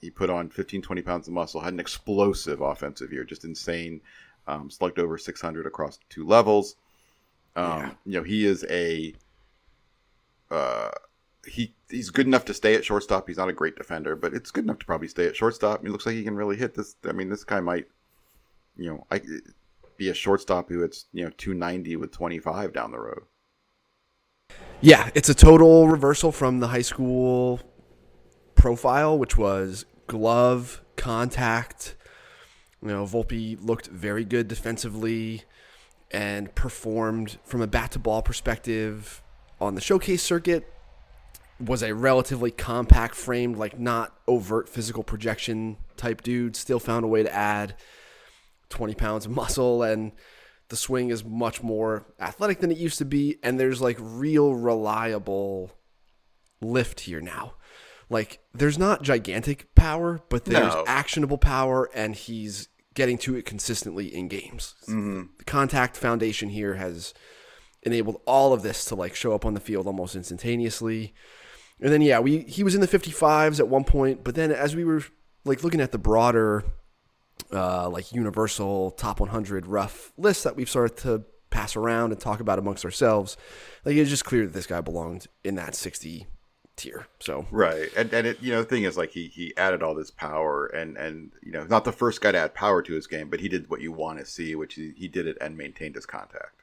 [0.00, 4.00] he put on 15, 20 pounds of muscle, had an explosive offensive year, just insane.
[4.46, 6.76] Um, slugged over 600 across two levels.
[7.56, 7.90] Um, Yeah.
[8.04, 9.14] You know, he is a
[10.50, 10.90] uh,
[11.46, 13.26] he he's good enough to stay at shortstop.
[13.26, 15.82] He's not a great defender, but it's good enough to probably stay at shortstop.
[15.82, 16.96] He looks like he can really hit this.
[17.08, 17.86] I mean, this guy might,
[18.76, 19.22] you know, I,
[19.96, 23.22] be a shortstop who hits you know 290 with 25 down the road.
[24.80, 27.60] Yeah, it's a total reversal from the high school
[28.64, 31.94] profile, which was glove, contact.
[32.80, 35.42] You know, Volpe looked very good defensively
[36.10, 39.22] and performed from a bat to ball perspective
[39.60, 40.66] on the showcase circuit.
[41.60, 46.56] Was a relatively compact framed, like not overt physical projection type dude.
[46.56, 47.74] Still found a way to add
[48.70, 50.12] 20 pounds of muscle and
[50.70, 54.54] the swing is much more athletic than it used to be and there's like real
[54.54, 55.70] reliable
[56.62, 57.52] lift here now
[58.10, 60.84] like there's not gigantic power but there's No.
[60.86, 67.12] actionable power and he's getting to it consistently in games the contact foundation here has
[67.82, 71.12] enabled all of this to like show up on the field almost instantaneously
[71.80, 74.76] and then yeah we he was in the 55s at one point but then as
[74.76, 75.02] we were
[75.44, 76.64] like looking at the broader
[77.52, 82.40] uh, like universal top 100 rough list that we've started to pass around and talk
[82.40, 83.36] about amongst ourselves.
[83.84, 86.26] Like it's just clear that this guy belonged in that 60
[86.76, 87.06] tier.
[87.20, 89.94] So Right, and and it, you know the thing is like he he added all
[89.94, 93.06] this power and and you know not the first guy to add power to his
[93.06, 95.56] game, but he did what you want to see, which he, he did it and
[95.56, 96.62] maintained his contact,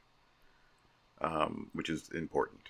[1.20, 2.60] um, which is important.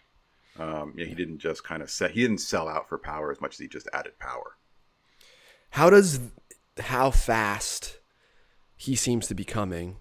[0.58, 3.30] Um, you know, he didn't just kind of set he didn't sell out for power
[3.32, 4.56] as much as he just added power.
[5.70, 6.20] how does
[6.78, 7.98] how fast
[8.76, 9.96] he seems to be coming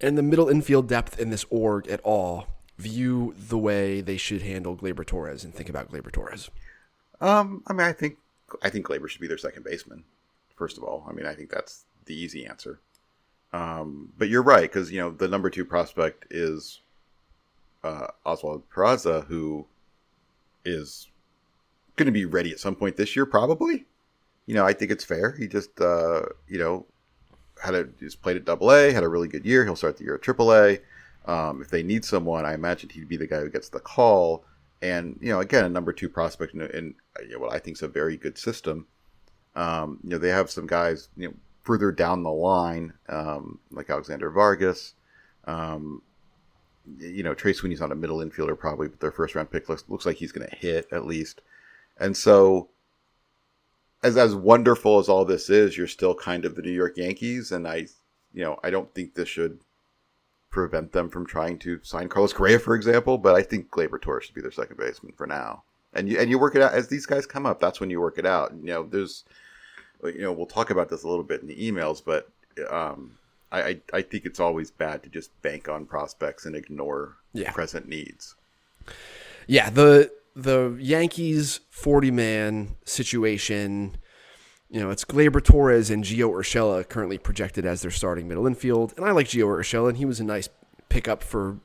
[0.00, 2.46] and the middle infield depth in this org at all
[2.80, 6.50] view the way they should handle Gleyber Torres and think about Gleyber Torres?
[7.20, 8.16] Um, I mean, I think
[8.62, 10.04] I think Gleyber should be their second baseman.
[10.56, 12.80] First of all, I mean, I think that's the easy answer.
[13.52, 16.80] Um, but you're right because you know the number two prospect is
[17.84, 19.66] uh, Oswald Peraza, who
[20.64, 21.08] is
[21.96, 23.86] going to be ready at some point this year, probably.
[24.46, 25.32] You know, I think it's fair.
[25.38, 26.86] He just, uh, you know,
[27.62, 29.64] had a just played at Double A, had a really good year.
[29.64, 30.78] He'll start the year at Triple A.
[31.30, 34.44] Um, if they need someone, I imagine he'd be the guy who gets the call.
[34.82, 37.76] And you know, again, a number two prospect in, in you know, what I think
[37.76, 38.88] is a very good system.
[39.54, 43.90] Um, you know, they have some guys, you know, further down the line, um, like
[43.90, 44.94] Alexander Vargas.
[45.44, 46.02] Um,
[46.98, 49.84] you know, Trey Sweeney's not a middle infielder probably, but their first round pick looks
[49.88, 51.42] looks like he's going to hit at least.
[51.96, 52.70] And so,
[54.02, 57.52] as as wonderful as all this is, you're still kind of the New York Yankees,
[57.52, 57.86] and I,
[58.34, 59.60] you know, I don't think this should
[60.50, 63.18] prevent them from trying to sign Carlos Correa, for example.
[63.18, 65.62] But I think Gleyber Torres should be their second baseman for now.
[65.92, 67.60] And you and you work it out as these guys come up.
[67.60, 68.52] That's when you work it out.
[68.60, 69.24] You know, there's,
[70.04, 72.28] you know, we'll talk about this a little bit in the emails, but
[72.70, 73.18] um,
[73.50, 77.50] I, I I think it's always bad to just bank on prospects and ignore Yeah.
[77.52, 78.36] present needs.
[79.48, 83.96] Yeah, the the Yankees 40 man situation,
[84.70, 88.94] you know, it's Gleyber Torres and Gio Urshela currently projected as their starting middle infield.
[88.96, 90.48] And I like Gio Urshela, and he was a nice
[90.88, 91.58] pickup for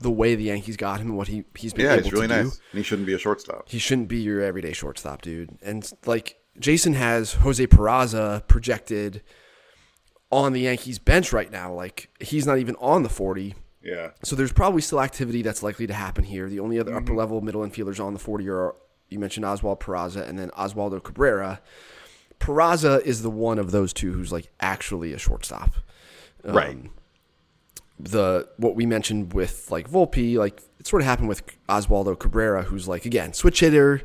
[0.00, 2.28] the way the Yankees got him and what he, he's been Yeah, able he's really
[2.28, 2.42] to do.
[2.44, 2.60] nice.
[2.72, 3.68] And he shouldn't be a shortstop.
[3.68, 5.50] He shouldn't be your everyday shortstop, dude.
[5.62, 9.22] And like Jason has Jose Peraza projected
[10.30, 11.72] on the Yankees bench right now.
[11.72, 13.54] Like he's not even on the 40.
[13.82, 14.10] Yeah.
[14.22, 16.48] So there's probably still activity that's likely to happen here.
[16.48, 17.16] The only other upper mm-hmm.
[17.16, 18.74] level middle infielders on the 40 are
[19.08, 21.60] you mentioned Oswald Peraza and then Oswaldo Cabrera.
[22.42, 25.76] Peraza is the one of those two who's like actually a shortstop.
[26.44, 26.78] Um, right.
[28.00, 32.64] The what we mentioned with like Volpe, like it sort of happened with Oswaldo Cabrera,
[32.64, 34.02] who's like again switch hitter,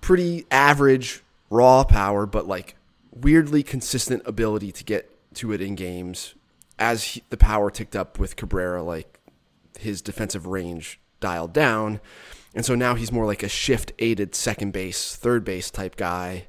[0.00, 2.74] pretty average raw power, but like
[3.12, 6.34] weirdly consistent ability to get to it in games.
[6.80, 9.20] As he, the power ticked up with Cabrera, like
[9.78, 12.00] his defensive range dialed down,
[12.56, 16.46] and so now he's more like a shift aided second base, third base type guy.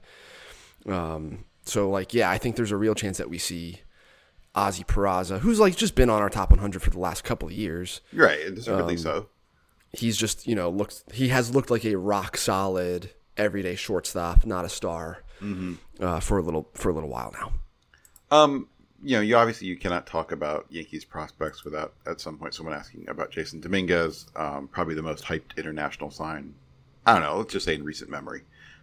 [0.88, 3.82] Um, so like yeah, I think there's a real chance that we see
[4.56, 7.54] Ozzy Peraza, who's like just been on our top 100 for the last couple of
[7.54, 8.40] years You're right.
[8.46, 9.28] and Um, so.
[9.94, 14.66] he's just you know looks he has looked like a rock solid everyday shortstop, not
[14.66, 15.24] a star,
[16.00, 17.54] uh, for a little for a little while now.
[18.36, 18.68] Um,
[19.04, 22.76] you know, you obviously you cannot talk about Yankees prospects without at some point someone
[22.76, 26.54] asking about Jasson Dominguez, um, probably the most hyped international sign.
[27.06, 27.38] I don't know.
[27.38, 28.42] Let's just say in recent memory,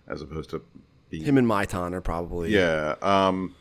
[0.09, 0.63] as opposed to
[1.11, 2.97] being Him and Maitan are probably Yeah.
[3.03, 3.55] Um,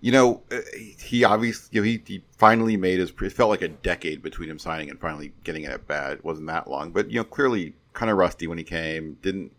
[0.00, 0.58] you know, uh,
[0.98, 3.12] he obviously, you know, he, he finally made his.
[3.22, 6.12] It felt like a decade between him signing and finally getting it at bat.
[6.14, 9.16] It wasn't that long, but you know, clearly kind of rusty when he came.
[9.22, 9.52] Didn't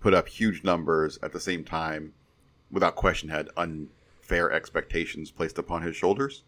[0.00, 2.14] put up huge numbers at the same time.
[2.72, 6.44] Without question, had unfair expectations placed upon his shoulders.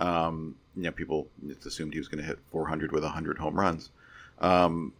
[0.00, 3.58] Um, you know, people just assumed he was going to hit 400 with 100 home
[3.58, 3.90] runs.
[4.40, 4.94] Um,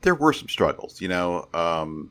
[0.00, 1.46] there were some struggles, you know.
[1.54, 2.10] Um,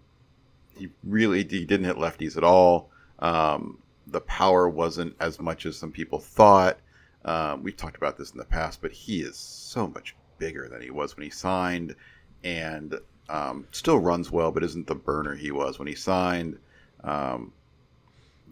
[0.77, 2.89] he really he didn't hit lefties at all.
[3.19, 6.77] Um, the power wasn't as much as some people thought.
[7.25, 10.81] Um, we've talked about this in the past, but he is so much bigger than
[10.81, 11.95] he was when he signed,
[12.43, 12.97] and
[13.29, 16.57] um, still runs well, but isn't the burner he was when he signed.
[17.03, 17.51] Um,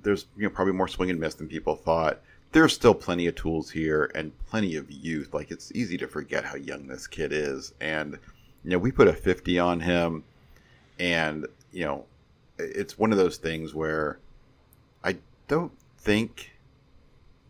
[0.04, 2.22] there's you know probably more swing and miss than people thought.
[2.52, 5.34] There's still plenty of tools here and plenty of youth.
[5.34, 8.18] Like it's easy to forget how young this kid is, and
[8.64, 10.24] you know we put a 50 on him,
[11.00, 12.06] and you know
[12.58, 14.20] it's one of those things where
[15.04, 16.52] I don't think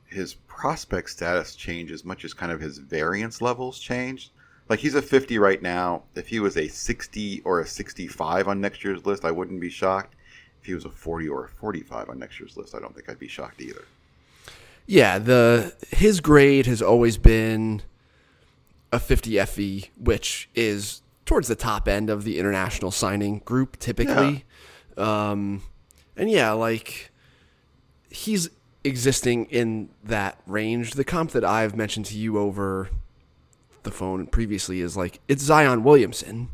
[0.06, 4.32] his prospect status changed as much as kind of his variance levels changed.
[4.70, 6.04] Like he's a 50 right now.
[6.16, 9.70] If he was a 60 or a 65 on next year's list, I wouldn't be
[9.70, 10.16] shocked.
[10.62, 13.10] If he was a 40 or a 45 on next year's list, I don't think
[13.10, 13.84] I'd be shocked either.
[14.88, 17.82] Yeah, the his grade has always been
[18.92, 24.46] a 50 FE, which is towards the top end of the international signing group typically.
[24.98, 25.64] Um,
[26.16, 27.12] and yeah, like
[28.10, 28.50] he's
[28.84, 30.92] existing in that range.
[30.92, 32.90] The comp that I've mentioned to you over
[33.84, 36.50] the phone previously is like it's Zion Williamson,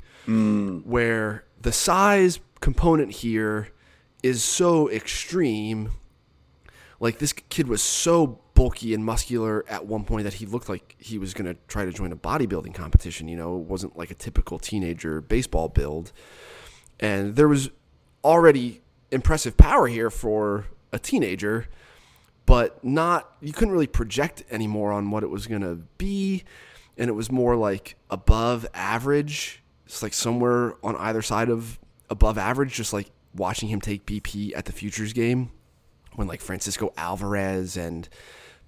[0.85, 3.69] where the size component here
[4.23, 5.91] is so extreme.
[6.99, 10.95] Like this kid was so bulky and muscular at one point that he looked like
[10.99, 13.57] he was going to try to join a bodybuilding competition you know?
[13.57, 16.11] It wasn't like a typical teenager baseball build.
[16.99, 17.71] And there was
[18.23, 21.67] already impressive power here for a teenager
[22.45, 26.43] but not you couldn't really project anymore on what it was going to be
[26.97, 32.37] and it was more like above average it's like somewhere on either side of above
[32.37, 35.51] average just like watching him take bp at the futures game
[36.15, 38.07] when like Francisco Alvarez and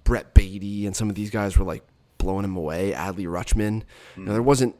[0.04, 1.82] Brett Baty and some of these guys were like
[2.18, 2.92] blowing him away.
[2.92, 3.82] Adley Rutschman.
[4.16, 4.76] You know, there wasn't.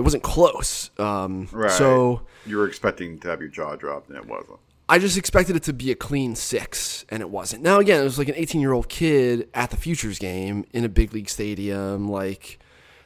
[0.00, 0.90] It wasn't close.
[0.98, 1.70] Um, Right.
[1.70, 4.58] So you were expecting to have your jaw dropped, and it wasn't.
[4.88, 7.62] I just expected it to be a clean six, and it wasn't.
[7.62, 10.86] Now again, it was like an 18 year old kid at the Futures game in
[10.86, 12.08] a big league stadium.
[12.08, 12.58] Like,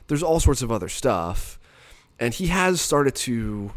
[0.07, 1.59] there's all sorts of other stuff,
[2.21, 3.73] and he has started to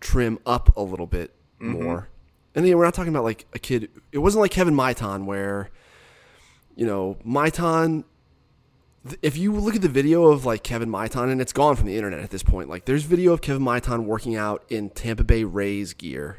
[0.00, 2.08] trim up a little bit more.
[2.54, 3.90] And then we're not talking about like a kid.
[4.12, 5.68] It wasn't like Kevin Maitan where,
[6.76, 8.04] you know, Maitan.
[9.22, 11.96] If you look at the video of like Kevin Maitan, and it's gone from the
[11.96, 15.44] internet at this point, like there's video of Kevin Maitan working out in Tampa Bay
[15.44, 16.38] Rays gear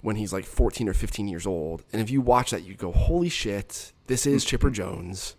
[0.00, 1.84] when he's like 14 or 15 years old.
[1.92, 5.36] And if you watch that, you go, holy shit, this is Chipper Jones.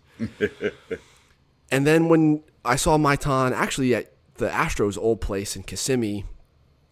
[1.70, 6.24] and then when I saw Maitan actually at the Astros old place in Kissimmee,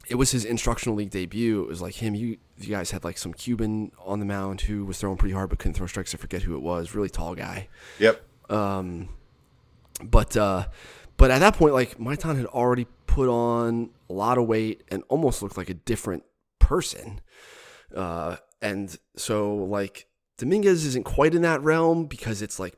[0.09, 1.63] it was his instructional league debut.
[1.63, 2.17] It was like him.
[2.17, 5.49] You, you guys had like some Cuban on the mound who was throwing pretty hard
[5.51, 6.13] but couldn't throw strikes.
[6.13, 6.97] I forget who it was.
[6.97, 7.69] Really tall guy.
[8.01, 8.21] Yep.
[8.51, 9.11] Um,
[10.03, 10.67] But uh,
[11.17, 15.03] but at that point, like Maitan had already put on a lot of weight and
[15.09, 16.25] almost looked like a different
[16.59, 17.21] person.
[17.95, 20.07] Uh, and so like
[20.39, 22.75] Dominguez isn't quite in that realm because it's like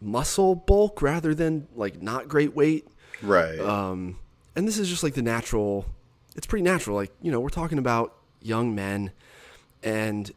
[0.00, 2.86] muscle bulk rather than like not great weight.
[3.22, 3.58] Right.
[3.58, 4.18] Um,
[4.56, 5.86] and this is just like the natural.
[6.36, 6.96] It's pretty natural.
[6.96, 9.12] Like you know, we're talking about young men,
[9.82, 10.30] and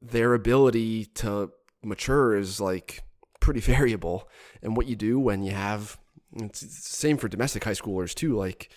[0.00, 1.50] their ability to
[1.82, 3.02] mature is like
[3.48, 4.28] pretty variable.
[4.62, 5.98] And what you do when you have
[6.36, 8.36] it's the same for domestic high schoolers too.
[8.36, 8.68] Like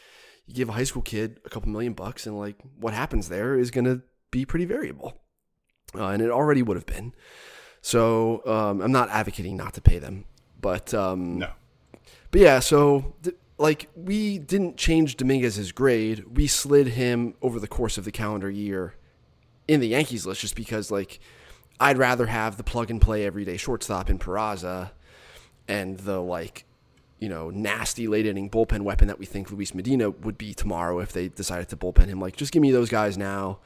[0.46, 3.58] you give a high school kid a couple million bucks, and like what happens there
[3.58, 4.02] is going to
[4.32, 5.22] be pretty variable,
[5.96, 7.14] uh, and it already would have been.
[7.82, 10.26] So um, I'm not advocating not to pay them,
[10.60, 11.50] but um, no.
[12.32, 16.24] but yeah, so th- like we didn't change Dominguez's grade.
[16.38, 18.96] We slid him over the course of the calendar year
[19.68, 21.20] in the Yankees list just because like
[21.82, 24.92] I'd rather have the plug and play everyday shortstop in Peraza
[25.68, 26.66] and the like
[27.20, 31.00] you know nasty late inning bullpen weapon that we think Luis Medina would be tomorrow
[31.00, 32.20] if they decided to bullpen him.
[32.22, 33.60] Like just give me those guys now.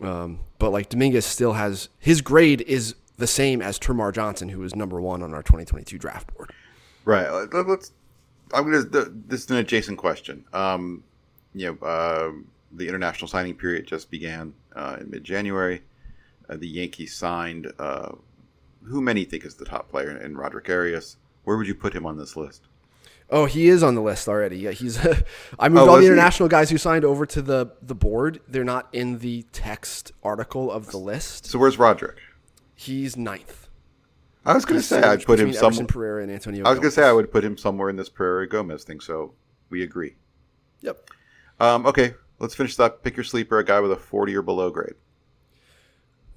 [0.00, 4.60] Um, but like Dominguez still has his grade is the same as Termarr Johnson, who
[4.60, 6.52] was number one on our 2022 draft board.
[7.04, 7.30] Right.
[7.30, 7.92] Let- let- Let's.
[8.54, 8.82] I'm gonna.
[9.28, 10.44] This is an adjacent question.
[10.52, 11.04] Um,
[11.54, 12.30] you know, uh,
[12.72, 15.82] the international signing period just began uh, in mid-January.
[16.50, 18.12] Uh, the Yankees signed uh,
[18.82, 21.16] who many think is the top player in Roderick Arias.
[21.44, 22.62] Where would you put him on this list?
[23.30, 24.58] Oh, he is on the list already.
[24.58, 24.98] Yeah, he's.
[25.58, 26.08] I moved Oh, all the he?
[26.08, 28.40] international guys who signed over to the the board.
[28.48, 31.46] They're not in the text article of the list.
[31.46, 32.18] So where's Roderick?
[32.74, 33.68] He's ninth.
[34.44, 35.66] I was gonna He's say I'd put him between some.
[35.66, 36.64] Everson Pereira and Antonio.
[36.64, 38.98] I was gonna say I would put him somewhere in this Pereira Gomez thing.
[38.98, 39.34] So
[39.68, 40.16] we agree.
[40.80, 41.10] Yep.
[41.60, 43.04] Um, okay, let's finish that.
[43.04, 44.94] Pick your sleeper, a guy with a 40 or below grade.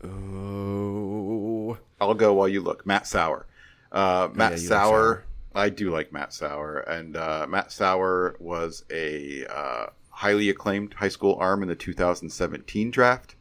[0.03, 2.85] Oh, I'll go while you look.
[2.85, 3.45] Matt Sauer.
[3.91, 4.89] Uh, Matt yeah, you like Sauer.
[4.89, 5.23] Sauer.
[5.55, 11.09] I do like Matt Sauer, and uh, Matt Sauer was a uh, highly acclaimed high
[11.09, 13.35] school arm in the 2017 draft.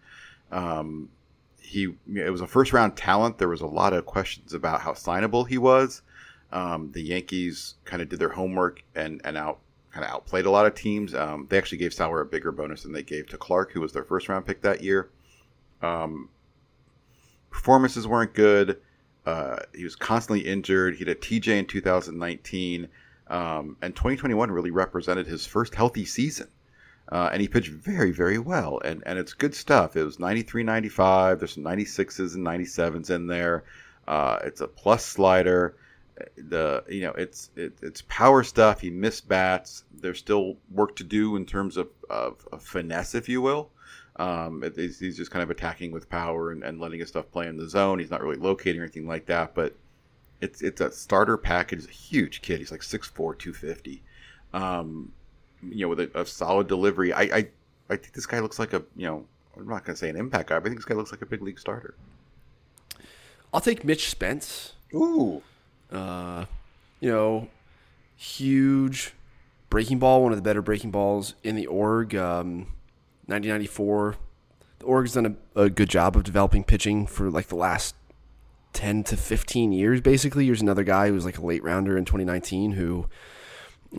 [0.50, 1.08] Um,
[1.58, 3.38] he it was a first round talent.
[3.38, 6.02] There was a lot of questions about how signable he was.
[6.52, 9.60] Um, the Yankees kind of did their homework and and out
[9.90, 11.14] kind of outplayed a lot of teams.
[11.14, 13.92] Um, they actually gave Sauer a bigger bonus than they gave to Clark, who was
[13.92, 15.08] their first round pick that year.
[15.80, 16.28] Um,
[17.52, 18.80] performances weren't good.
[19.24, 20.94] Uh, he was constantly injured.
[20.94, 22.88] He had a TJ in 2019,
[23.28, 26.48] um, and 2021 really represented his first healthy season.
[27.10, 29.96] Uh, and he pitched very, very well, and and it's good stuff.
[29.96, 31.38] It was 93, 95.
[31.38, 33.64] There's some 96s and 97s in there.
[34.08, 35.76] Uh, it's a plus slider.
[36.36, 38.80] The you know it's it, it's power stuff.
[38.80, 39.84] He missed bats.
[40.00, 43.70] There's still work to do in terms of, of, of finesse, if you will.
[44.16, 47.30] Um, it- he's, he's just kind of attacking with power and, and letting his stuff
[47.30, 47.98] play in the zone.
[47.98, 49.74] He's not really locating or anything like that, but
[50.40, 51.80] it's it's a starter package.
[51.80, 52.58] He's a huge kid.
[52.58, 54.02] He's like 6'4", 250.
[54.52, 55.12] Um,
[55.62, 57.12] you know, with a, a solid delivery.
[57.12, 57.48] I, I
[57.90, 59.24] I think this guy looks like a you know
[59.56, 61.22] I'm not going to say an impact guy, but I think this guy looks like
[61.22, 61.94] a big league starter.
[63.54, 64.72] I'll take Mitch Spence.
[64.94, 65.42] Ooh,
[65.90, 66.46] Uh,
[67.00, 67.48] you know,
[68.16, 69.12] huge
[69.70, 72.14] breaking ball, one of the better breaking balls in the org.
[72.14, 72.68] Um,
[73.32, 74.16] 1994.
[74.78, 77.94] The org's done a, a good job of developing pitching for like the last
[78.72, 80.46] 10 to 15 years, basically.
[80.46, 83.06] Here's another guy who was like a late rounder in 2019 who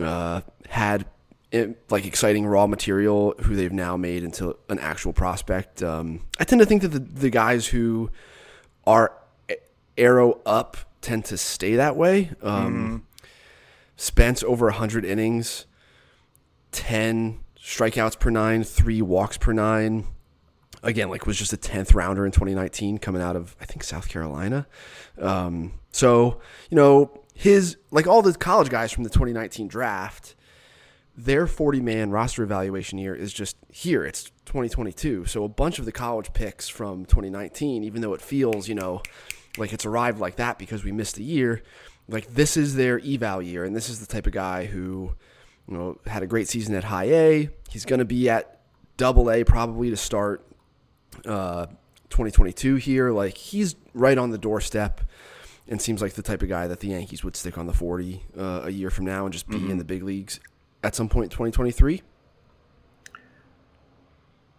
[0.02, 1.06] uh, had
[1.52, 5.82] eh, like exciting raw material who they've now made into an actual prospect.
[5.82, 8.10] Um, I tend to think that the, the guys who
[8.86, 9.12] are
[9.96, 12.30] arrow up tend to stay that way.
[12.42, 13.06] Um,
[13.96, 15.66] Spence over 100 innings,
[16.72, 20.06] 10 strikeouts per nine, three walks per nine.
[20.82, 24.06] Again, like was just a 10th rounder in 2019 coming out of, I think, South
[24.06, 24.66] Carolina.
[25.18, 30.36] Um, so, you know, his like all the college guys from the 2019 draft,
[31.16, 34.04] their 40 man roster evaluation year is just here.
[34.04, 35.24] It's 2022.
[35.24, 39.00] So a bunch of the college picks from 2019, even though it feels, you know,
[39.56, 41.62] like it's arrived like that because we missed a year,
[42.08, 43.64] like this is their eval year.
[43.64, 45.14] And this is the type of guy who,
[45.68, 47.48] you know, had a great season at high A.
[47.70, 48.60] He's going to be at
[48.96, 50.46] double A probably to start
[51.26, 51.66] uh,
[52.10, 53.10] 2022 here.
[53.10, 55.00] Like he's right on the doorstep
[55.68, 58.22] and seems like the type of guy that the Yankees would stick on the 40
[58.38, 60.40] uh, a year from now and just be in the big leagues
[60.82, 62.02] at some point in 2023.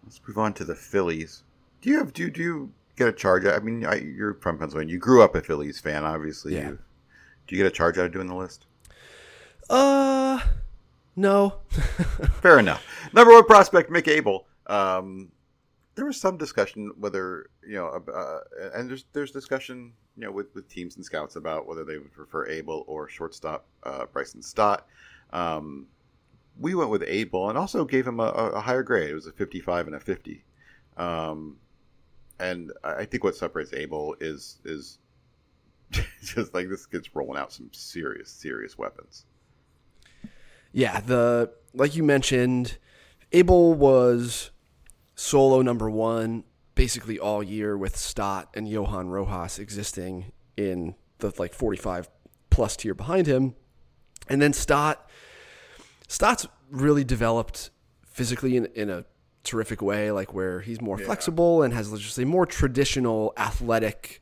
[0.04, 1.42] Let's move on to the Phillies.
[1.80, 3.44] Do you have do do you get a charge?
[3.44, 4.92] I mean, I, you're from Pennsylvania.
[4.92, 6.54] You grew up a Phillies fan, obviously.
[6.54, 6.70] Yeah.
[6.70, 6.78] You,
[7.46, 8.66] do you get a charge out of doing the list?
[9.68, 10.40] Uh,
[11.16, 11.54] no.
[12.42, 12.84] Fair enough.
[13.12, 14.46] Number one prospect, Mick Abel.
[14.66, 15.32] Um,
[15.94, 18.40] there was some discussion whether you know, uh,
[18.74, 22.12] and there's there's discussion you know with, with teams and scouts about whether they would
[22.12, 24.86] prefer Abel or shortstop uh, Bryson Stott.
[25.32, 25.86] Um,
[26.58, 29.10] we went with Abel and also gave him a, a higher grade.
[29.10, 30.42] It was a 55 and a 50.
[30.96, 31.56] Um,
[32.38, 34.98] and I think what separates Abel is is
[36.22, 39.24] just like this kid's rolling out some serious serious weapons.
[40.76, 42.76] Yeah, the like you mentioned,
[43.32, 44.50] Abel was
[45.14, 51.54] solo number one basically all year with Stott and Johan Rojas existing in the like
[51.54, 52.10] 45
[52.50, 53.54] plus tier behind him.
[54.28, 55.08] And then Stott
[56.08, 57.70] Stott's really developed
[58.04, 59.06] physically in, in a
[59.44, 64.20] terrific way, like where he's more flexible and has let's just say more traditional athletic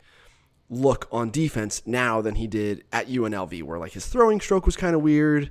[0.70, 4.76] look on defense now than he did at UNLV, where like his throwing stroke was
[4.76, 5.50] kind of weird.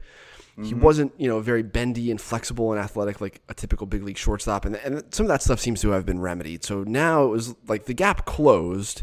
[0.62, 4.20] He wasn't, you know, very bendy and flexible and athletic like a typical big league
[4.20, 6.64] shortstop, and and some of that stuff seems to have been remedied.
[6.64, 9.02] So now it was like the gap closed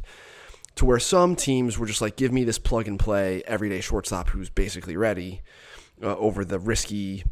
[0.76, 4.30] to where some teams were just like, give me this plug and play everyday shortstop
[4.30, 5.42] who's basically ready
[6.02, 7.24] uh, over the risky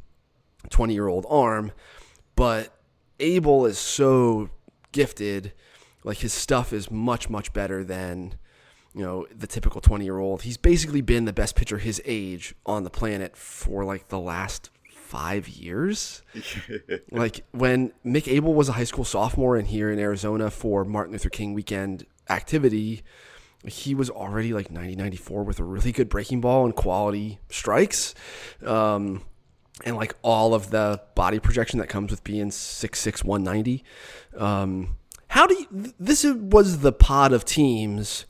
[0.71, 1.73] 20 year old arm.
[2.35, 2.75] But
[3.21, 4.51] Abel is so
[4.93, 5.53] gifted.
[6.05, 8.35] Like his stuff is much, much better than,
[8.99, 10.43] you know, the typical 20 year old.
[10.43, 14.71] He's basically been the best pitcher his age on the planet for like the last
[14.91, 16.23] five years.
[17.13, 21.13] like when Mick Abel was a high school sophomore and here in Arizona for Martin
[21.13, 23.05] Luther King weekend activity,
[23.65, 28.17] he was already like 90 94 with a really good breaking ball and quality strikes.
[28.67, 29.23] Um,
[29.85, 33.85] and like all of the body projection that comes with being 6'6 190
[34.37, 34.97] um,
[35.29, 38.27] how do you this was the pod of teams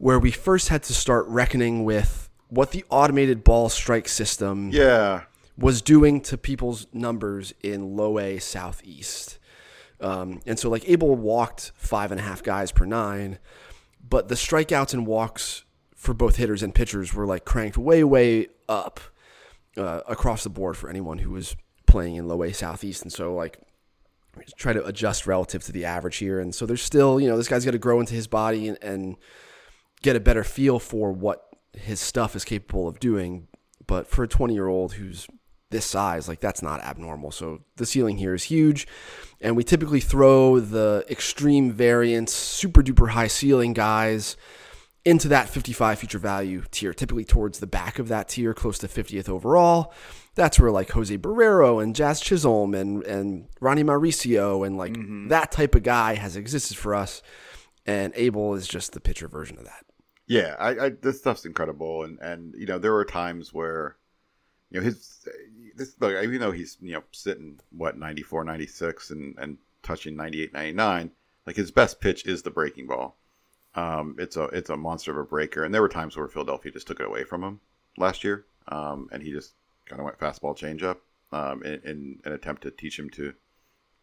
[0.00, 5.24] where we first had to start reckoning with what the automated ball strike system Yeah.
[5.58, 9.38] was doing to people's numbers in low A southeast.
[10.00, 13.38] Um, and so like Abel walked five and a half guys per nine,
[14.08, 18.46] but the strikeouts and walks for both hitters and pitchers were like cranked way, way
[18.70, 19.00] up
[19.76, 21.54] uh, across the board for anyone who was
[21.86, 23.02] playing in low A southeast.
[23.02, 23.58] And so like
[24.56, 26.40] try to adjust relative to the average here.
[26.40, 28.78] And so there's still, you know, this guy's got to grow into his body and,
[28.82, 29.16] and
[30.02, 33.48] get a better feel for what his stuff is capable of doing.
[33.86, 35.26] But for a 20 year old who's
[35.70, 37.30] this size, like that's not abnormal.
[37.30, 38.86] So the ceiling here is huge.
[39.40, 44.36] And we typically throw the extreme variance, super duper high ceiling guys
[45.04, 48.88] into that 55 future value tier, typically towards the back of that tier, close to
[48.88, 49.94] 50th overall.
[50.34, 55.28] That's where like Jose Barrero and Jazz Chisholm and, and Ronny Mauricio and like mm-hmm.
[55.28, 57.22] that type of guy has existed for us.
[57.86, 59.84] And Abel is just the pitcher version of that.
[60.30, 63.96] Yeah, I, I this stuff's incredible, and and you know there were times where,
[64.70, 65.26] you know, his
[65.74, 70.52] this look even though he's you know sitting what 94, 96 and and touching 98,
[70.52, 71.10] 99,
[71.48, 73.16] like his best pitch is the breaking ball.
[73.74, 76.70] Um, it's a it's a monster of a breaker, and there were times where Philadelphia
[76.70, 77.58] just took it away from him
[77.98, 79.54] last year, um, and he just
[79.86, 80.98] kind of went fastball changeup
[81.36, 83.34] um, in, in an attempt to teach him to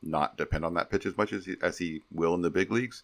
[0.01, 2.69] not depend on that pitch as much as he, as he will in the big
[2.69, 3.03] leagues.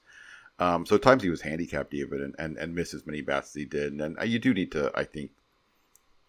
[0.59, 3.49] Um, so at times he was handicapped even and, and, and missed as many bats
[3.49, 3.93] as he did.
[3.93, 5.31] And, and you do need to, I think,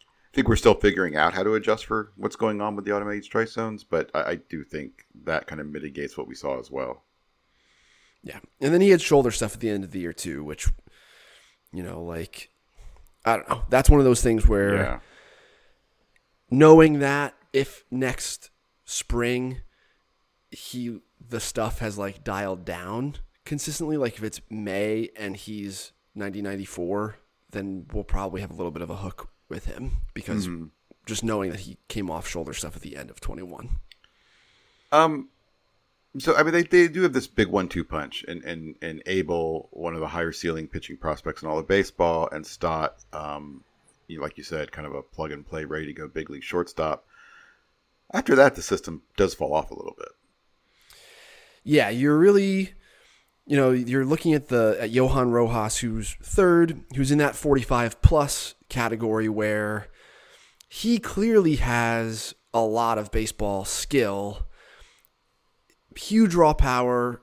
[0.03, 2.93] I think we're still figuring out how to adjust for what's going on with the
[2.93, 6.59] automated strike zones, but I, I do think that kind of mitigates what we saw
[6.59, 7.05] as well.
[8.23, 8.41] Yeah.
[8.61, 10.69] And then he had shoulder stuff at the end of the year too, which,
[11.73, 12.49] you know, like,
[13.25, 13.63] I don't know.
[13.69, 15.01] That's one of those things where Yeah.
[16.51, 18.51] knowing that if next
[18.85, 19.59] spring
[20.51, 26.43] he the stuff has like dialed down consistently, like if it's May and he's 90
[26.43, 27.17] 94,
[27.51, 30.49] then we'll probably have a little bit of a hook with him because
[31.07, 33.69] just knowing that he came off shoulder stuff at the end of 21.
[34.91, 35.29] Um,
[36.19, 39.69] so I mean, they, they do have this big one-two punch, and and and Abel,
[39.73, 43.65] one of the higher ceiling pitching prospects in all of baseball, and Stott, um,
[44.07, 46.45] you like you said, kind of a plug and play, ready to go big league
[46.45, 47.05] shortstop.
[48.13, 50.09] After that, the system does fall off a little bit.
[51.65, 52.75] Yeah, you're really,
[53.47, 58.01] you know, you're looking at the at Johan Rojas, who's third, who's in that 45
[58.03, 59.89] plus category where
[60.69, 64.47] he clearly has a lot of baseball skill,
[65.97, 67.21] huge raw power,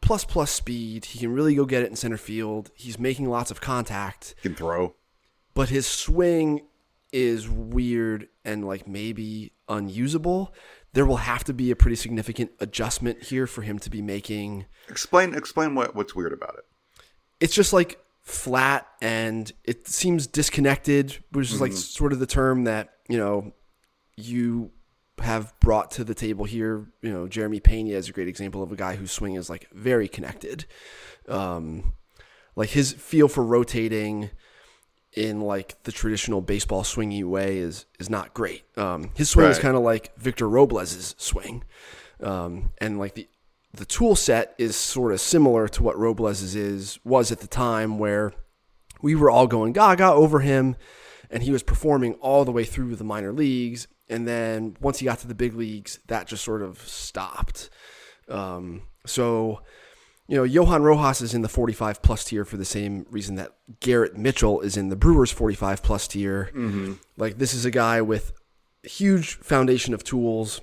[0.00, 1.04] plus plus speed.
[1.06, 2.70] He can really go get it in center field.
[2.74, 4.94] He's making lots of contact, Can throw.
[5.54, 6.62] but his swing
[7.14, 10.52] is weird and like maybe unusable.
[10.94, 14.66] There will have to be a pretty significant adjustment here for him to be making.
[14.88, 16.64] Explain explain what, what's weird about it.
[17.38, 22.64] It's just like flat and it seems disconnected, which is like sort of the term
[22.64, 23.52] that, you know,
[24.16, 24.72] you
[25.18, 26.88] have brought to the table here.
[27.00, 29.68] You know, Jeremy Pena is a great example of a guy whose swing is like
[29.72, 30.64] very connected.
[31.28, 31.94] Um,
[32.56, 34.30] like his feel for rotating
[35.16, 38.64] in like the traditional baseball swingy way is is not great.
[38.76, 41.64] Um, his swing is kind of like Victor Robles's swing,
[42.22, 43.28] um, and like the
[43.72, 47.98] the tool set is sort of similar to what Robles's is was at the time
[47.98, 48.32] where
[49.02, 50.76] we were all going gaga over him
[51.30, 53.88] and he was performing all the way through the minor leagues.
[54.08, 57.70] And then once he got to the big leagues that just sort of stopped.
[58.28, 59.62] Um, so
[60.26, 63.52] you know johan rojas is in the 45 plus tier for the same reason that
[63.80, 66.50] garrett mitchell is in the brewers 45 plus tier
[67.16, 68.32] like this is a guy with
[68.82, 70.60] huge foundation of tools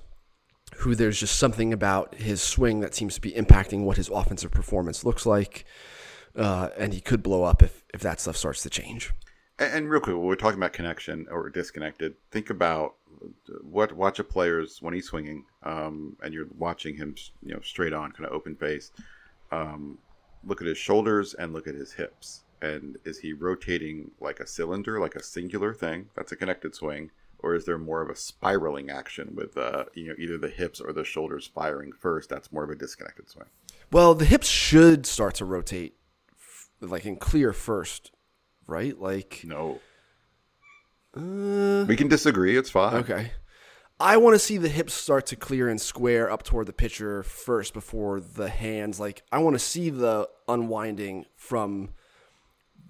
[0.78, 4.52] who there's just something about his swing that seems to be impacting what his offensive
[4.52, 5.66] performance looks like
[6.36, 9.12] uh, and he could blow up if, if that stuff starts to change.
[9.60, 12.96] And, and real quick, when we're talking about connection or disconnected, think about
[13.62, 17.94] what watch a player's when he's swinging, um, and you're watching him, you know, straight
[17.94, 18.92] on, kind of open face.
[19.52, 19.98] Um,
[20.46, 22.44] look at his shoulders and look at his hips.
[22.62, 26.10] And is he rotating like a cylinder, like a singular thing?
[26.16, 27.12] That's a connected swing.
[27.40, 30.80] Or is there more of a spiraling action with, uh, you know, either the hips
[30.80, 32.30] or the shoulders firing first?
[32.30, 33.48] That's more of a disconnected swing.
[33.92, 35.96] Well, the hips should start to rotate
[36.80, 38.12] like in clear first,
[38.68, 38.98] right?
[39.00, 39.80] Like, No,
[41.18, 42.58] uh, we can disagree.
[42.58, 42.96] It's fine.
[42.96, 43.32] okay.
[44.02, 47.22] I want to see the hips start to clear and square up toward the pitcher
[47.24, 49.00] first before the hands.
[49.00, 51.92] Like, I want to see the unwinding from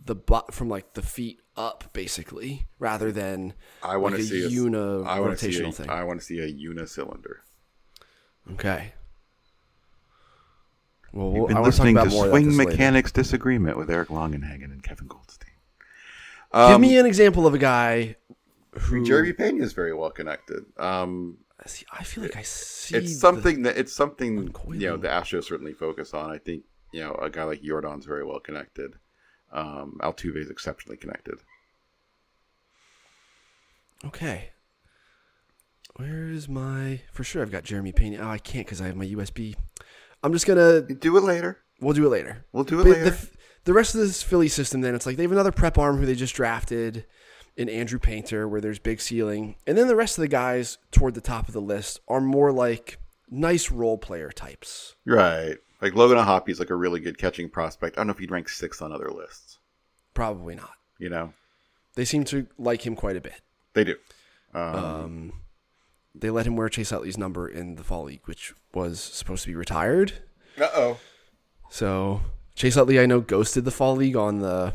[0.05, 3.53] the butt, from like the feet up, basically, rather than
[3.83, 5.89] I want like to see a a, uni I want to see rotational a, thing.
[5.89, 7.35] I want to see a unicylinder.
[8.53, 8.93] Okay.
[11.13, 12.71] Well, You've I been want to talk listening about to more Swing that this later.
[12.71, 15.49] Mechanics Disagreement with Eric Longenhagen and Kevin Goldstein.
[16.53, 18.15] Give Um, me an example of a guy
[18.75, 18.95] I who.
[18.95, 20.63] mean, Jeremy Pena is very well connected.
[20.77, 22.95] Um, See, I feel like I see.
[22.97, 26.31] it's something that it's something you know the Astros certainly focus on.
[26.31, 28.95] I think you know a guy like Jordan's very well connected.
[29.51, 31.35] Um, Altuve is exceptionally connected.
[34.05, 34.49] okay.
[35.97, 37.01] Where is my?
[37.11, 38.19] For sure, I've got Jeremy Pena.
[38.21, 39.55] Oh, I can't because I have my USB.
[40.23, 40.81] I'm just gonna.
[40.81, 41.59] Do it later.
[41.81, 42.45] We'll do it later.
[42.53, 43.09] We'll do it But later.
[43.11, 43.29] the,
[43.65, 46.05] the rest of this Philly system, then it's like they have another prep arm who
[46.05, 47.05] they just drafted
[47.57, 51.13] in Andrew Painter, where there's big ceiling, and then the rest of the guys toward
[51.13, 52.97] the top of the list are more like
[53.29, 54.95] nice role player types.
[55.05, 55.57] right.
[55.81, 57.97] Like Logan O'Hoppe's like a really good catching prospect.
[57.97, 59.57] I don't know if he'd rank sixth on other lists.
[60.13, 60.73] Probably not.
[60.99, 61.33] You know,
[61.95, 63.41] They seem to like him quite a bit.
[63.73, 63.95] they do.
[64.53, 65.33] Um,
[66.13, 69.49] they let him wear Chase Utley's number in the fall league, which was supposed to
[69.49, 70.13] be retired.
[70.59, 70.97] Uh oh.
[71.69, 72.21] So
[72.53, 74.73] Chase Utley, I know, ghosted the fall league on the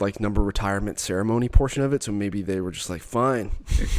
[0.00, 2.02] like number retirement ceremony portion of it.
[2.02, 3.50] So maybe they were just like, fine,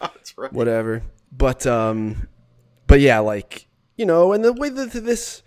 [0.00, 0.52] That's right.
[0.52, 1.02] whatever.
[1.32, 2.28] But um,
[2.86, 5.42] but yeah, like you know, and the way that this.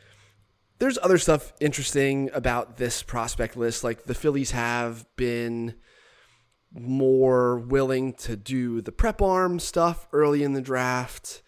[0.80, 3.84] There's other stuff interesting about this prospect list.
[3.84, 5.76] Like the Phillies have been
[6.74, 11.44] more willing to do the prep arm stuff early in the draft.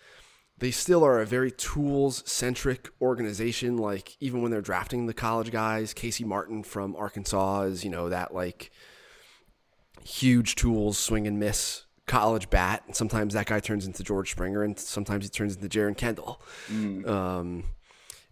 [0.63, 3.75] They still are a very tools centric organization.
[3.75, 8.07] Like even when they're drafting the college guys, Casey Martin from Arkansas is, you know,
[8.07, 8.71] that like
[10.05, 12.81] huge tools swing and miss college bat.
[12.87, 16.41] And sometimes that guy turns into George Springer and sometimes he turns into Jeren Kendall.
[17.09, 17.65] Um,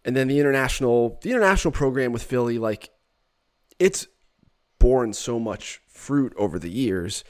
[0.05, 2.91] and then the international, the international program with Philly, like
[3.77, 4.07] it's
[4.79, 7.25] borne so much fruit over the years,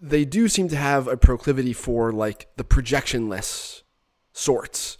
[0.00, 3.82] they do seem to have a proclivity for like the projectionless
[4.32, 4.98] sorts,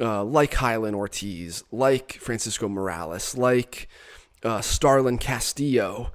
[0.00, 3.88] uh, like Jhailyn Ortiz, like Francisco Morales, like
[4.42, 6.12] uh, Starlyn Castillo,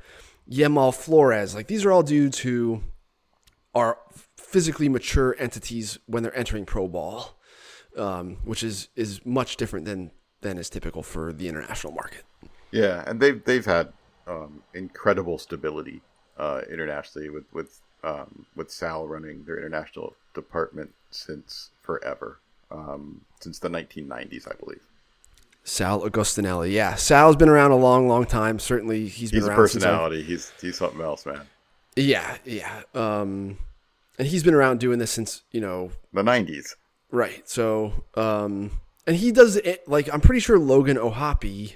[0.49, 1.55] Yemal Flores.
[1.55, 2.83] Like these are all dudes who
[3.73, 3.99] are
[4.35, 7.39] physically mature entities when they're entering pro ball,
[7.97, 10.11] um, which is is much different than
[10.41, 12.23] than is typical for the international market.
[12.71, 13.93] Yeah, and they've they've had
[14.27, 16.01] um, incredible stability
[16.39, 22.39] uh, internationally with with um, with Sal running their international department since forever,
[22.71, 24.81] um, since the 1990s, I believe.
[25.63, 26.71] Sal Agostinelli.
[26.71, 28.57] Yeah, Sal's been around a long, long time.
[28.57, 30.23] Certainly, he's been He's a around since personality.
[30.23, 31.41] He's he's something else, man.
[31.95, 32.81] Yeah, yeah.
[32.95, 33.57] Um,
[34.17, 36.75] and he's been around doing this since you know The 90s.
[37.11, 37.47] Right.
[37.49, 41.75] So, um, and he does it like I'm pretty sure Logan O'Hoppe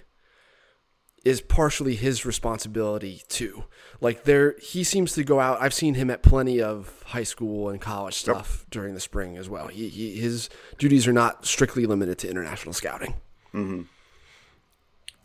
[1.24, 3.64] is partially his responsibility too.
[4.02, 5.62] Like there, he seems to go out.
[5.62, 9.48] I've seen him at plenty of high school and college stuff during the spring as
[9.50, 9.68] well.
[9.68, 13.14] He, he his duties are not strictly limited to international scouting.
[13.54, 13.82] Mm-hmm.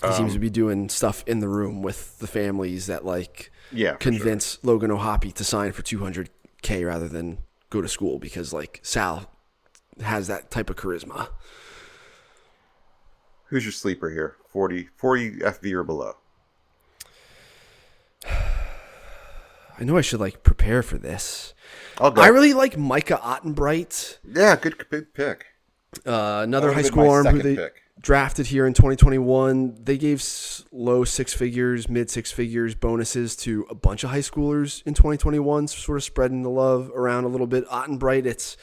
[0.03, 3.51] He Um, seems to be doing stuff in the room with the families that like
[3.73, 7.39] Yeah, convince Logan O'Hoppe to sign for 200k rather than
[7.71, 9.29] go to school because like Sal
[10.01, 11.31] has that type of charisma.
[13.47, 14.37] Who's your sleeper here?
[14.59, 16.15] 40, 40 FV or below?
[18.29, 21.55] I know I should like prepare for this.
[21.99, 22.21] I'll go.
[22.21, 25.47] I really like Micah Ottenbreit, yeah, good, good pick.
[26.05, 27.83] uh, another high school arm who they pick.
[28.01, 29.77] drafted here in 2021.
[29.85, 30.25] They gave
[30.73, 35.69] low six figures, mid six figures bonuses to a bunch of high schoolers in 2021,
[35.69, 37.65] sort of spreading the love around a little bit.
[37.69, 38.57] Ottenbreit, it's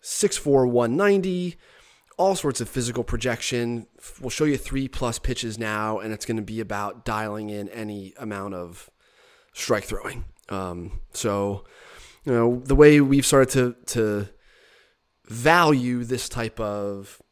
[0.00, 1.56] 6'4", 190,
[2.18, 3.86] all sorts of physical projection.
[4.20, 7.68] We'll show you three plus pitches now, and it's going to be about dialing in
[7.70, 8.90] any amount of
[9.54, 10.24] strike throwing.
[10.50, 11.64] Um, so,
[12.24, 14.28] you know, the way we've started to to
[15.26, 17.22] value this type of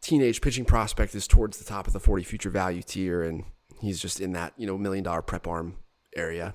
[0.00, 3.44] teenage pitching prospect is towards the top of the 40 future value tier, and
[3.80, 5.76] he's just in that you know million dollar prep arm
[6.16, 6.54] area.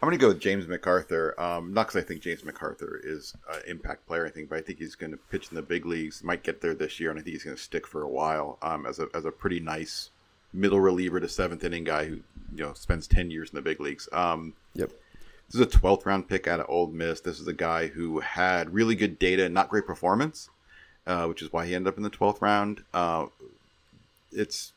[0.00, 1.34] I'm going to go with James MacArthur.
[1.40, 4.62] Um, not because I think James MacArthur is an impact player, I think, but I
[4.62, 6.22] think he's going to pitch in the big leagues.
[6.22, 8.58] Might get there this year, and I think he's going to stick for a while
[8.62, 10.10] um, as a as a pretty nice
[10.52, 12.14] middle reliever to seventh inning guy who
[12.54, 14.08] you know spends ten years in the big leagues.
[14.12, 14.92] Um, Yep.
[15.50, 17.20] This is a 12th round pick out of Ole Miss.
[17.20, 20.50] This is a guy who had really good data and not great performance,
[21.06, 22.84] uh, which is why he ended up in the 12th round.
[22.92, 23.26] Uh,
[24.30, 24.72] it's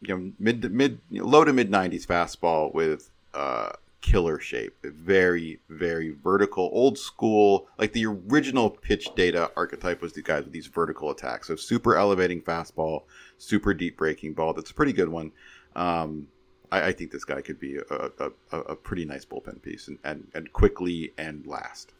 [0.00, 3.72] you know mid to mid you know, low to mid 90s fastball with uh,
[4.04, 4.74] killer shape.
[4.84, 7.68] Very very vertical, old school.
[7.78, 11.48] Like the original pitch data archetype was the guys with these vertical attacks.
[11.48, 13.04] So super elevating fastball,
[13.38, 14.52] super deep breaking ball.
[14.52, 15.32] That's a pretty good one.
[15.74, 16.28] Um,
[16.70, 18.10] I, I think this guy could be a,
[18.52, 21.92] a, a, pretty nice bullpen piece and, and, and quickly and last.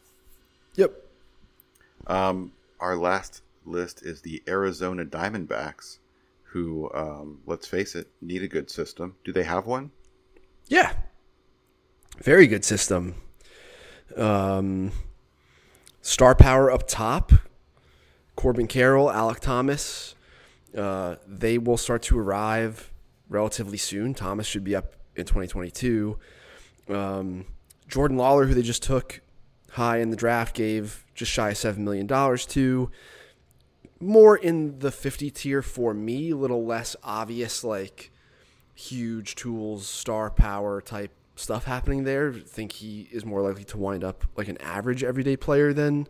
[0.76, 0.92] Yep.
[2.07, 5.98] Um, our last list is the Arizona Diamondbacks,
[6.42, 9.16] who, um, let's face it, need a good system.
[9.24, 9.90] Do they have one?
[10.68, 10.92] Yeah.
[12.22, 13.14] Very good system.
[14.16, 14.92] Um,
[16.00, 17.32] star power up top.
[18.36, 20.14] Corbin Carroll, Alek Thomas.
[20.76, 22.92] Uh, they will start to arrive
[23.28, 24.14] relatively soon.
[24.14, 26.18] Thomas should be up in 2022.
[26.88, 27.46] Um,
[27.88, 29.20] Jordan Lawlar, who they just took
[29.70, 32.90] high in the draft, gave just shy of $7 million to.
[34.00, 38.10] More in the 50 tier for me, a little less obvious, like
[38.74, 42.32] huge tools, star power type stuff happening there.
[42.32, 46.09] I think he is more likely to wind up like an average everyday player than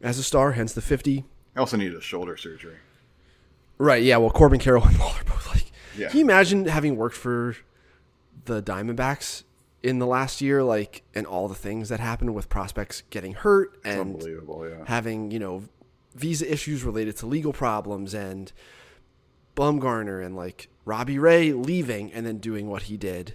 [0.00, 1.24] as a star, hence the 50.
[1.54, 2.76] I also need a shoulder surgery.
[3.78, 6.08] Right, yeah, well Corbin Carroll and Lawlar both like Yeah.
[6.08, 7.56] Can you imagine having worked for
[8.44, 9.42] the Diamondbacks
[9.82, 13.74] in the last year like and all the things that happened with prospects getting hurt
[13.76, 14.84] It's and unbelievable, yeah.
[14.86, 15.64] having, you know,
[16.14, 18.52] visa issues related to legal problems and
[19.54, 23.34] Bumgarner and like Robbie Ray leaving and then doing what he did.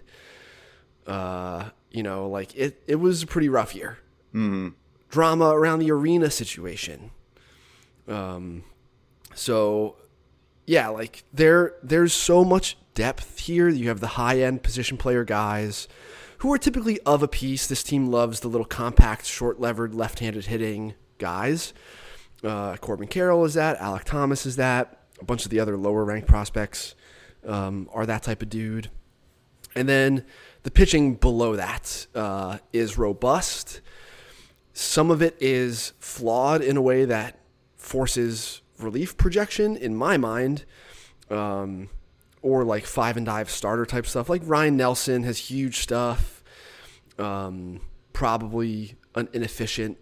[1.07, 3.97] Uh, you know, like it, it was a pretty rough year.
[4.31, 4.69] hmm
[5.09, 7.11] Drama around the arena situation.
[8.07, 8.63] Um,
[9.33, 9.97] so
[10.65, 13.67] yeah, like there, there's so much depth here.
[13.67, 15.87] You have the high end position player guys
[16.39, 17.67] who are typically of a piece.
[17.67, 21.73] This team loves the little compact, short levered, left handed hitting guys.
[22.43, 23.77] Uh, Corbin Carroll is that.
[23.79, 25.03] Alek Thomas is that.
[25.19, 26.95] A bunch of the other lower ranked prospects
[27.45, 28.89] um, are that type of dude.
[29.75, 30.25] And then
[30.63, 33.81] the pitching below that uh, is robust.
[34.73, 37.39] Some of it is flawed in a way that
[37.75, 40.65] forces relief projection, in my mind,
[41.29, 41.89] um,
[42.41, 44.29] or like five and dive starter type stuff.
[44.29, 46.43] Like Ryne Nelson has huge stuff.
[47.17, 47.81] Um,
[48.13, 49.97] probably an inefficient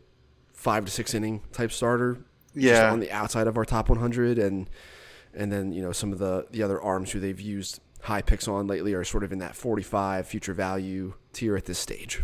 [0.54, 2.20] five to six inning type starter.
[2.56, 2.92] Yeah.
[2.92, 4.70] on the outside of our top 100, and
[5.34, 8.48] and then you know some of the the other arms who they've used high picks
[8.48, 12.24] on lately are sort of in that 45 future value tier at this stage.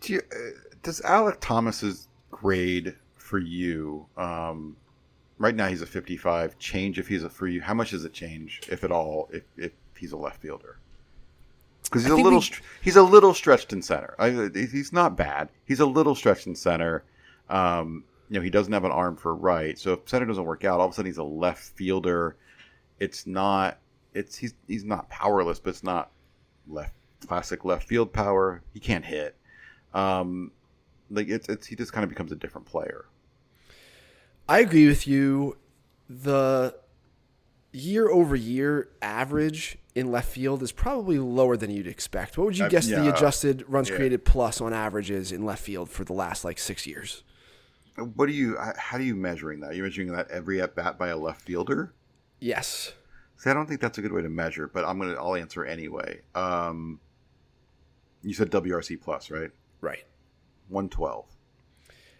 [0.00, 0.36] Do you, uh,
[0.82, 4.76] does Alek Thomas's grade for you, um,
[5.38, 7.60] right now he's a 55, change if he's a for you?
[7.60, 10.78] How much does it change, if at all, if, if he's a left fielder
[11.88, 14.14] because he's I a little we- he's a little stretched in center.
[14.18, 15.48] I, he's not bad.
[15.64, 17.04] He's a little stretched in center.
[17.48, 20.64] Um, you know, he doesn't have an arm for right, so if center doesn't work
[20.64, 22.36] out, all of a sudden he's a left fielder.
[23.00, 23.78] It's not.
[24.14, 26.10] It's he's he's not powerless, but it's not
[26.68, 26.94] left
[27.26, 28.62] classic left field power.
[28.72, 29.36] He can't hit.
[29.94, 30.52] Um,
[31.10, 33.04] like it's it's he just kind of becomes a different player.
[34.48, 35.56] I agree with you.
[36.08, 36.76] The
[37.72, 42.38] year over year average in left field is probably lower than you'd expect.
[42.38, 43.96] What would you Uh, guess the adjusted runs Yeah.
[43.96, 47.22] created plus on averages in left field for the last like six years?
[48.14, 48.56] What do you?
[48.76, 49.68] How do you measuring that?
[49.74, 51.92] You're you measuring that every at bat by a left fielder?
[52.40, 52.92] Yes.
[53.36, 55.64] See, I don't think that's a good way to measure, but I'm gonna I'll answer
[55.64, 56.20] anyway.
[56.34, 57.00] Um,
[58.22, 59.50] you said WRC plus, right?
[59.80, 60.04] Right.
[60.68, 61.26] One twelve.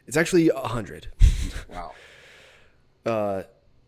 [0.06, 1.08] It's actually 100.
[1.70, 1.92] Wow.
[3.04, 3.42] uh,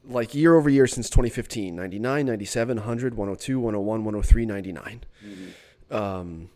[0.05, 5.05] like year over year since 2015 99, 97, 100, 102, 101, 103, 99.
[5.91, 6.51] Um,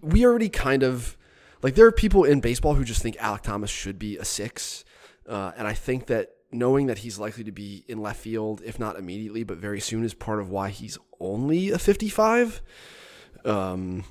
[0.00, 1.16] we already kind of
[1.62, 4.84] like there are people in baseball who just think Alek Thomas should be a six.
[5.28, 8.78] Uh, and I think that knowing that he's likely to be in left field, if
[8.78, 12.62] not immediately, but very soon, is part of why he's only a 55.
[13.44, 14.04] Um,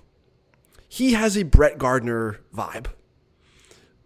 [0.87, 2.87] he has a Brett Gardner vibe.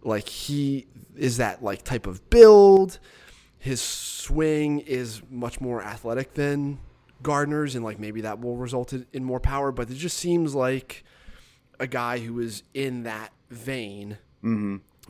[0.02, 0.86] Like he
[1.16, 2.98] is that like type of build.
[3.58, 6.78] His swing is much more athletic than
[7.22, 9.70] Gardner's, and like maybe that will result in- in more power.
[9.70, 11.04] But it just seems like
[11.78, 14.16] a guy who is in that vein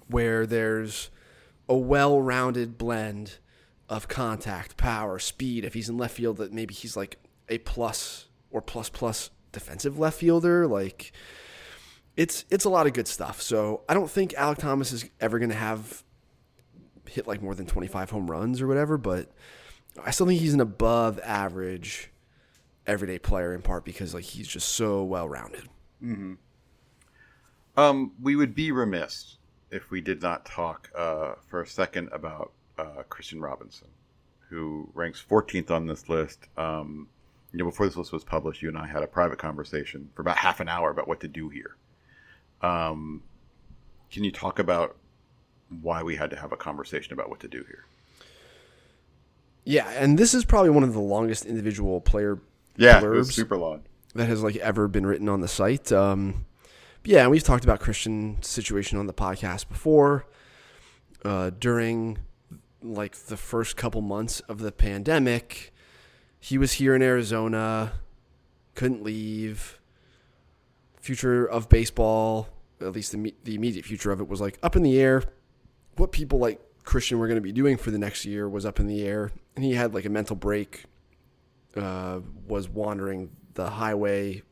[0.08, 1.10] where there's
[1.70, 3.38] a well-rounded blend
[3.88, 5.64] of contact, power, speed.
[5.64, 7.18] If he's in left field, that maybe he's like
[7.48, 10.66] a plus or plus plus defensive left fielder.
[10.66, 11.12] Like
[12.16, 13.40] it's it's a lot of good stuff.
[13.40, 16.02] So I don't think Alek Thomas is ever going to have
[17.08, 19.30] hit like more than 25 home runs or whatever, but
[20.04, 22.10] I still think he's an above average
[22.84, 25.68] everyday player in part because like he's just so well rounded.
[27.76, 29.36] Um, we would be remiss
[29.70, 33.88] if we did not talk uh, for a second about uh, Kristian Robinson,
[34.48, 36.40] who ranks 14th on this list.
[36.56, 37.08] Um,
[37.52, 40.22] you know, before this list was published, you and I had a private conversation for
[40.22, 41.76] about half an hour about what to do here.
[42.62, 43.22] Um,
[44.10, 44.96] can you talk about
[45.80, 47.84] why we had to have a conversation about what to do here?
[49.64, 52.38] Yeah, and this is probably one of the longest individual player
[52.76, 53.82] Yeah, blurbs super long.
[54.14, 55.92] that has like ever been written on the site.
[55.92, 56.46] Um,
[57.04, 60.26] yeah, we've talked about Kristian's situation on the podcast before.
[61.24, 62.18] Uh, during
[62.82, 65.72] like the first couple months of the pandemic,
[66.38, 67.92] he was here in Arizona,
[68.74, 69.78] couldn't leave.
[71.00, 72.48] Future of baseball,
[72.80, 75.22] at least the, the immediate future of it, was like up in the air.
[75.96, 78.80] What people like Kristian were going to be doing for the next year was up
[78.80, 80.84] in the air, and he had like a mental break
[81.76, 84.42] uh, was wandering the highway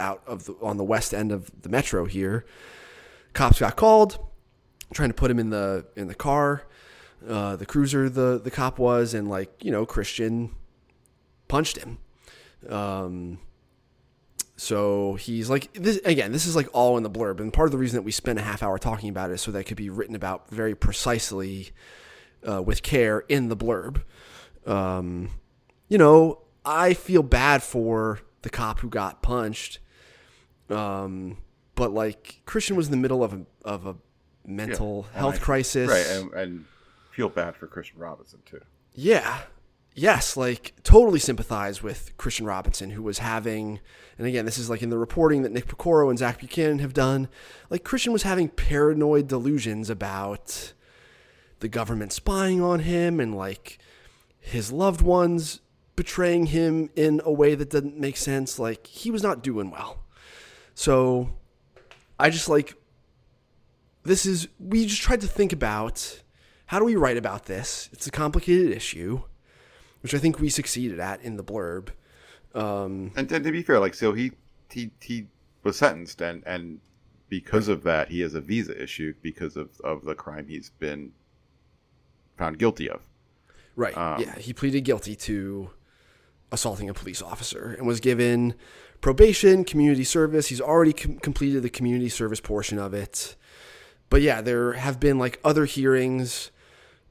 [0.00, 2.44] out of the, on the west end of the metro here.
[3.32, 4.18] Cops got called,
[4.92, 6.64] trying to put him in the in the car,
[7.28, 8.08] uh, the cruiser.
[8.08, 10.50] The the cop was, and like you know, Kristian
[11.46, 11.98] punched him.
[12.68, 13.38] Um,
[14.56, 16.32] so he's like this again.
[16.32, 18.38] This is like all in the blurb, and part of the reason that we spent
[18.38, 20.74] a half hour talking about it is so that it could be written about very
[20.74, 21.70] precisely,
[22.46, 24.02] uh, with care in the blurb.
[24.66, 25.30] Um,
[25.88, 29.78] you know, I feel bad for the cop who got punched.
[30.70, 31.38] Um,
[31.74, 33.96] but like Kristian was in the middle of a of a
[34.46, 35.88] mental and health I- crisis.
[35.90, 36.64] Right, and, and
[37.12, 38.60] feel bad for Kristian Robinson too.
[38.94, 39.40] Yeah.
[39.94, 43.80] Yes, like totally sympathize with Kristian Robinson, who was having,
[44.18, 46.94] and again, this is like in the reporting that Nick Piecoro and Zach Buchanan have
[46.94, 47.28] done.
[47.70, 50.72] Like Kristian was having paranoid delusions about
[51.58, 53.78] the government spying on him and like
[54.38, 55.60] his loved ones
[55.96, 58.58] betraying him in a way that didn't make sense.
[58.58, 60.04] Like he was not doing well.
[60.80, 61.28] So
[62.18, 62.74] I just like
[64.04, 66.22] this is we just tried to think about
[66.64, 67.90] how do we write about this?
[67.92, 69.20] It's a complicated issue,
[70.00, 71.90] which I think we succeeded at in the blurb.
[72.54, 74.32] Um, And, and to be fair, like so he
[74.70, 75.26] he he
[75.64, 76.80] was sentenced, and and
[77.28, 81.12] because of that, he has a visa issue because of of the crime he's been
[82.38, 83.02] found guilty of.
[83.76, 83.94] right.
[83.94, 84.38] Um, yeah.
[84.38, 85.72] He pleaded guilty to
[86.52, 88.54] assaulting a police officer and was given
[89.00, 90.48] probation, community service.
[90.48, 93.36] He's already com- completed the community service portion of it.
[94.08, 96.50] But yeah, there have been like other hearings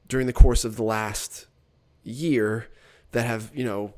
[0.08, 1.46] during the course of the last
[2.02, 2.68] year
[3.12, 3.94] that have, you know,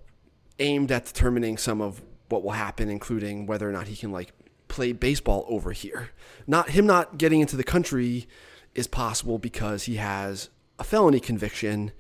[0.59, 4.33] aimed at determining some of what will happen, including whether or not he can like
[4.69, 6.11] play baseball over here.
[6.47, 8.27] Not him not getting into the country
[8.75, 11.93] is possible because he has a felony conviction,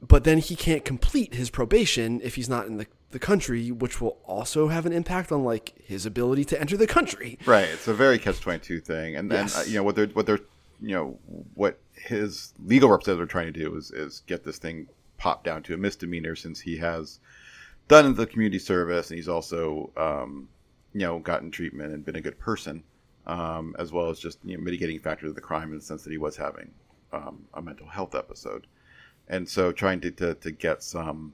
[0.00, 4.00] but then he can't complete his probation if he's not in the the country, which
[4.00, 7.38] will also have an impact on like his ability to enter the country.
[7.46, 7.68] Right.
[7.68, 9.58] It's a very catch twenty two thing, and then Yes.
[9.58, 10.40] uh, you know what they're what they're
[10.80, 11.18] you know
[11.54, 14.86] what his legal representatives are trying to do is is get this thing
[15.16, 17.18] popped down to a misdemeanor since he has
[17.88, 20.48] done the community service and he's also um,
[20.92, 22.82] you know gotten treatment and been a good person,
[23.26, 26.02] um, as well as just you know, mitigating factors of the crime in the sense
[26.04, 26.70] that he was having
[27.12, 28.66] um, a mental health episode,
[29.28, 31.32] and so trying to to, to get some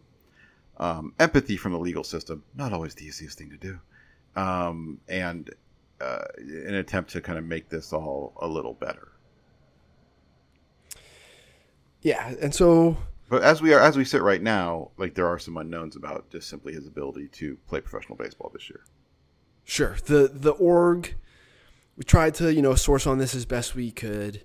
[0.79, 3.79] um, empathy from the legal system not always the easiest thing to do
[4.37, 5.51] um, and
[6.01, 9.13] uh, an attempt to kind of make this all a little better.
[12.03, 12.97] Yeah, and so
[13.29, 16.31] But as we are, as we sit right now, like there are some unknowns about
[16.31, 18.85] just simply his ability to play professional baseball this year.
[19.65, 19.97] Sure.
[20.05, 21.15] The the org
[21.97, 24.43] we tried to, you know, source on this as best we could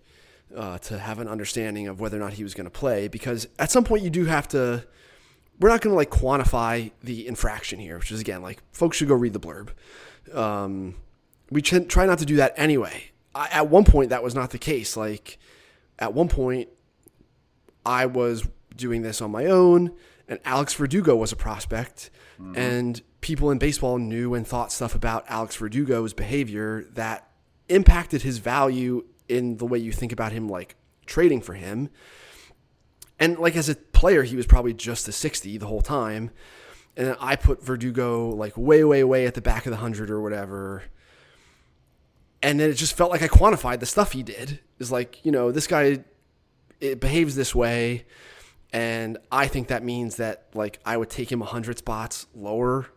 [0.56, 3.48] uh, to have an understanding of whether or not he was going to play because
[3.58, 4.86] at some point you do have to
[5.60, 9.08] we're not going to like quantify the infraction here, which is again like folks should
[9.08, 9.70] go read the blurb.
[10.34, 10.96] Um,
[11.52, 13.12] we ch- try not to do that anyway.
[13.36, 14.96] I, at one point that was not the case.
[14.98, 15.38] Like
[15.98, 16.70] at one point
[17.86, 19.92] I was doing this on my own,
[20.28, 22.10] and Alex Verdugo was a prospect,
[22.56, 27.30] and people in baseball knew and thought stuff about Alex Verdugo's behavior that
[27.68, 31.90] impacted his value in the way you think about him, like trading for him.
[33.20, 36.32] And like as a player, he was probably just a 60 the whole time.
[36.96, 40.10] And then I put Verdugo like way, way, way at the back of the hundred
[40.10, 40.84] or whatever.
[42.42, 44.60] And then it just felt like I quantified the stuff he did.
[44.80, 46.04] Is like, you know, this guy
[46.80, 48.06] it behaves this way
[48.72, 52.88] and i think that means that like i would take him 100 spots lower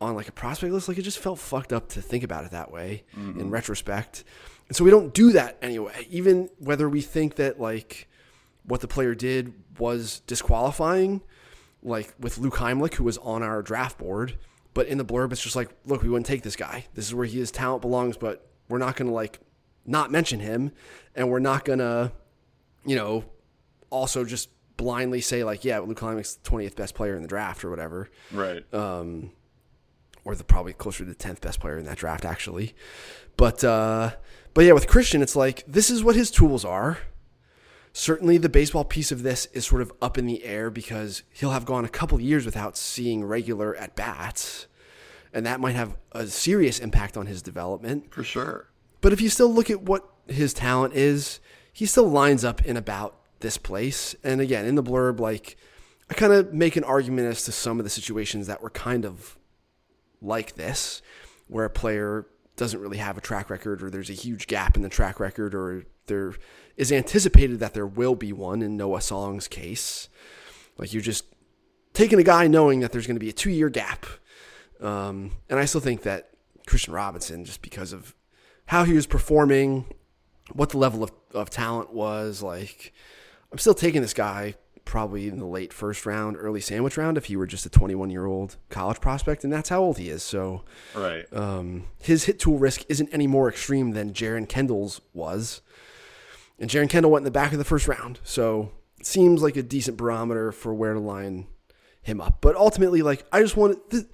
[0.00, 2.50] on like a prospect list like it just felt fucked up to think about it
[2.50, 3.50] that way in mm-hmm.
[3.50, 4.24] retrospect
[4.68, 8.07] and so we don't do that anyway even whether we think that like
[8.68, 11.20] what the player did was disqualifying
[11.82, 14.36] like with luke heimlich who was on our draft board
[14.74, 17.14] but in the blurb it's just like look we wouldn't take this guy this is
[17.14, 19.40] where his talent belongs but we're not going to like
[19.86, 20.70] not mention him
[21.14, 22.12] and we're not going to
[22.88, 23.24] you know,
[23.90, 27.64] also just blindly say like, yeah, Luke Heimlich's the twentieth best player in the draft
[27.64, 28.62] or whatever, Right.
[28.72, 29.32] Um,
[30.24, 32.74] or the probably closer to the tenth best player in that draft actually.
[33.36, 34.12] But uh,
[34.54, 36.98] but yeah, with Kristian, it's like this is what his tools are.
[37.98, 41.50] Certainly, the baseball piece of this is sort of up in the air because he'll
[41.50, 44.68] have gone a couple years without seeing regular at bats,
[45.32, 48.14] and that might have a serious impact on his development.
[48.14, 48.68] For sure.
[49.00, 51.40] But if you still look at what his talent is,
[51.72, 54.14] he still lines up in about this place.
[54.22, 55.56] And again, in the blurb, like
[56.08, 59.04] I kind of make an argument as to some of the situations that were kind
[59.04, 59.36] of
[60.22, 61.02] like this,
[61.48, 64.84] where a player doesn't really have a track record, or there's a huge gap in
[64.84, 66.34] the track record, or there
[66.78, 70.08] is anticipated that there will be one in Noah Song's case.
[70.78, 71.24] Like you're just
[71.92, 74.06] taking a guy knowing that there's going to be a two year gap.
[74.80, 76.30] Um, and I still think that
[76.66, 78.14] Kristian Robinson, just because of
[78.66, 79.92] how he was performing,
[80.52, 82.92] what the level of, of talent was, like,
[83.50, 84.54] I'm still taking this guy
[84.84, 88.08] probably in the late first round, early sandwich round if he were just a 21
[88.08, 90.22] year old college prospect, and that's how old he is.
[90.22, 90.62] So
[90.94, 91.26] Right.
[91.32, 95.60] um, his hit tool risk isn't any more extreme than Jeren Kendall's was.
[96.58, 98.18] And Jeren Kendall went in the back of the first round.
[98.24, 101.46] So it seems like a decent barometer for where to line
[102.02, 102.38] him up.
[102.40, 104.06] But ultimately, like, I just want to.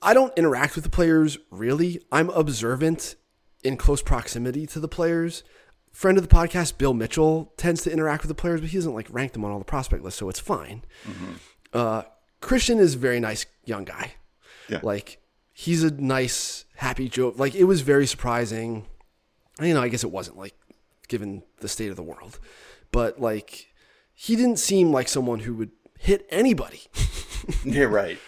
[0.00, 2.00] I don't interact with the players really.
[2.10, 3.14] I'm observant
[3.62, 5.44] in close proximity to the players.
[5.92, 8.94] Friend of the podcast, Bill Mitchell, tends to interact with the players, but he doesn't
[8.94, 10.82] like rank them on all the prospect lists, so it's fine.
[11.72, 12.02] Uh,
[12.40, 14.14] Kristian is a very nice young guy.
[14.68, 14.80] Yeah.
[14.82, 15.18] Like
[15.52, 17.38] he's a nice, happy joke.
[17.38, 18.86] Like it was very surprising.
[19.60, 20.54] You know, I guess it wasn't like
[21.08, 22.38] given the state of the world,
[22.90, 23.72] but like
[24.14, 26.82] he didn't seem like someone who would hit anybody.
[27.64, 27.86] Yeah.
[27.86, 28.18] Right.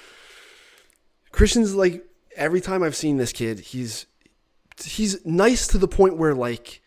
[1.32, 4.06] Kristian's like every time I've seen this kid, he's
[4.82, 6.82] he's nice to the point where like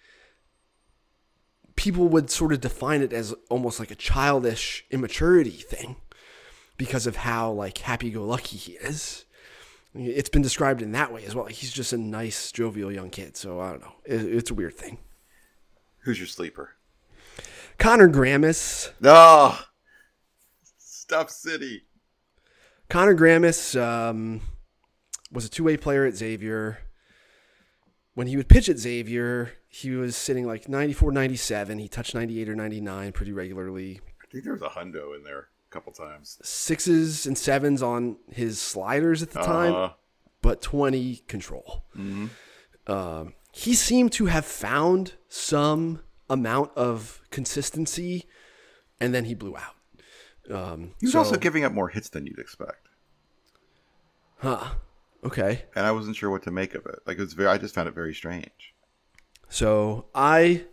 [1.77, 5.95] people would sort of define it as almost like a childish immaturity thing
[6.77, 9.25] because of how like happy-go-lucky he is.
[9.95, 11.45] It's been described in that way as well.
[11.45, 13.37] Like, he's just a nice, jovial young kid.
[13.37, 13.93] So I don't know.
[14.05, 14.97] It's a weird thing.
[16.07, 16.69] Who's your sleeper?
[17.77, 18.91] Conor Grammes.
[19.01, 19.57] No.
[20.77, 21.83] Stuff City.
[22.87, 24.39] Conor Grammes um,
[25.33, 26.77] was a two-way player at Xavier.
[28.13, 31.77] When he would pitch at Xavier, he was sitting like 94, 97.
[31.77, 33.99] He touched 98 or 99 pretty regularly.
[34.23, 36.39] I think there was a hundo in there a couple times.
[36.41, 39.89] Sixes and sevens on his sliders at the time, Uh,
[40.41, 41.83] but 20 control.
[42.87, 48.25] Um, he seemed to have found some amount of consistency,
[48.99, 49.73] and then he blew out.
[50.53, 52.87] Um, he was so- also giving up more hits than you'd expect.
[54.37, 54.75] Huh.
[55.23, 55.65] Okay.
[55.75, 56.99] and I wasn't sure what to make of it.
[57.07, 58.75] Like it was very, I just found it very strange.
[59.49, 60.65] So I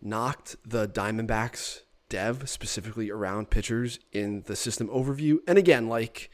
[0.00, 5.40] knocked the Diamondbacks dev specifically around pitchers in the system overview.
[5.46, 6.30] And again, like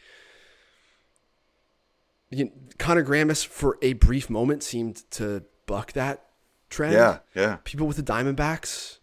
[2.31, 6.27] you, Conor Grammes for a brief moment seemed to buck that
[6.71, 6.95] trend.
[6.95, 7.59] Yeah, yeah.
[7.65, 8.99] People with the Diamondbacks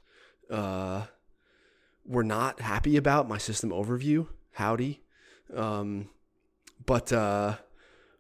[0.49, 1.03] uh,
[2.06, 4.27] were not happy about my system overview.
[4.53, 5.02] Howdy.
[5.56, 6.10] Um,
[6.85, 7.57] but uh,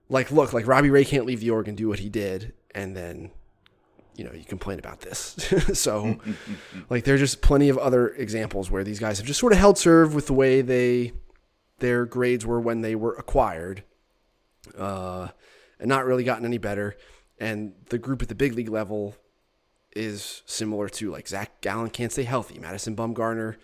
[0.09, 2.95] like, look, like Robbie Ray can't leave the org and do what he did, and
[2.95, 3.31] then
[4.15, 5.35] you know you complain about this.
[5.73, 6.17] so,
[6.89, 9.77] like, there's just plenty of other examples where these guys have just sort of held
[9.77, 11.13] serve with the way they
[11.79, 13.83] their grades were when they were acquired,
[14.77, 15.29] uh,
[15.79, 16.95] and not really gotten any better.
[17.39, 19.15] And the group at the big league level
[19.95, 22.59] is similar to like Zac Gallen can't stay healthy.
[22.59, 23.55] Madison Bumgarner,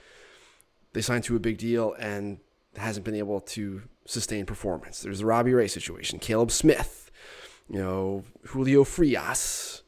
[0.94, 2.40] they signed to a big deal and
[2.76, 5.02] hasn't been able to sustain performance.
[5.02, 7.12] There's the Robbie Ray situation, Caleb Smith,
[7.70, 9.84] you know, Julio Frias.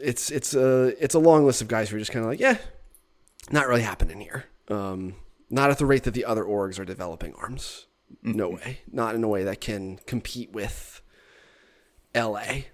[0.00, 2.40] It's it's a it's a long list of guys who are just kind of like,
[2.40, 2.58] yeah,
[3.50, 4.44] not really happening here.
[4.68, 5.14] Um,
[5.50, 7.86] not at the rate that the other orgs are developing arms.
[8.22, 8.80] No way.
[8.90, 11.00] Not in a way that can compete with
[12.14, 12.64] LA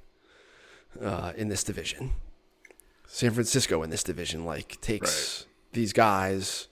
[1.01, 2.13] uh, in this division.
[3.07, 6.69] San Francisco in this division like takes these guys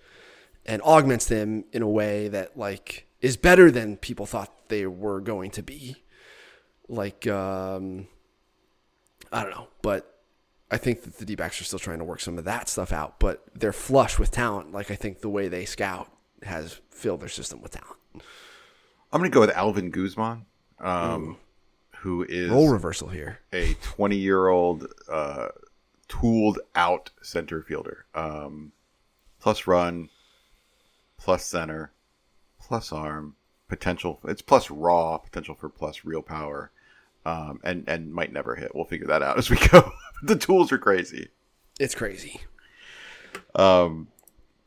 [0.66, 5.20] and augments them in a way that like is better than people thought they were
[5.20, 5.96] going to be.
[6.88, 8.06] Like um,
[9.32, 10.18] I don't know, but
[10.70, 12.92] I think that the D backs are still trying to work some of that stuff
[12.92, 14.72] out, but they're flush with talent.
[14.72, 16.10] Like I think the way they scout
[16.42, 17.98] has filled their system with talent.
[19.10, 20.44] I'm going to go with Alvin Guzman,
[20.80, 21.38] um,
[22.00, 23.40] who is Role reversal here.
[23.52, 25.48] a 20 year old uh,
[26.08, 28.06] tooled out center fielder.
[28.14, 28.72] Um,
[29.40, 30.08] plus run,
[31.16, 31.92] plus center,
[32.60, 33.34] plus arm,
[33.68, 34.20] potential.
[34.24, 36.70] It's plus raw, potential for plus real power.
[37.26, 38.74] Um, and, and might never hit.
[38.74, 39.90] We'll figure that out as we go.
[40.22, 41.28] the tools are crazy.
[41.78, 42.40] It's crazy.
[43.54, 44.08] Um,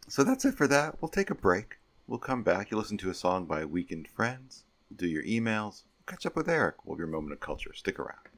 [0.07, 1.01] so that's it for that.
[1.01, 1.77] We'll take a break.
[2.07, 2.69] We'll come back.
[2.69, 4.65] You listen to a song by Weakened Friends.
[4.89, 5.83] We'll do your emails.
[6.11, 6.75] Catch up with Eric.
[6.83, 7.71] We'll have your moment of culture.
[7.73, 8.30] Stick around.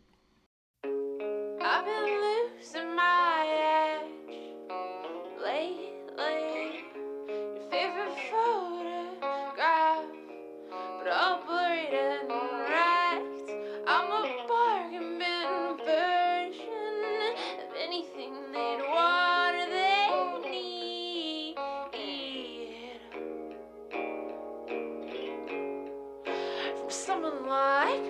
[27.54, 28.02] Me.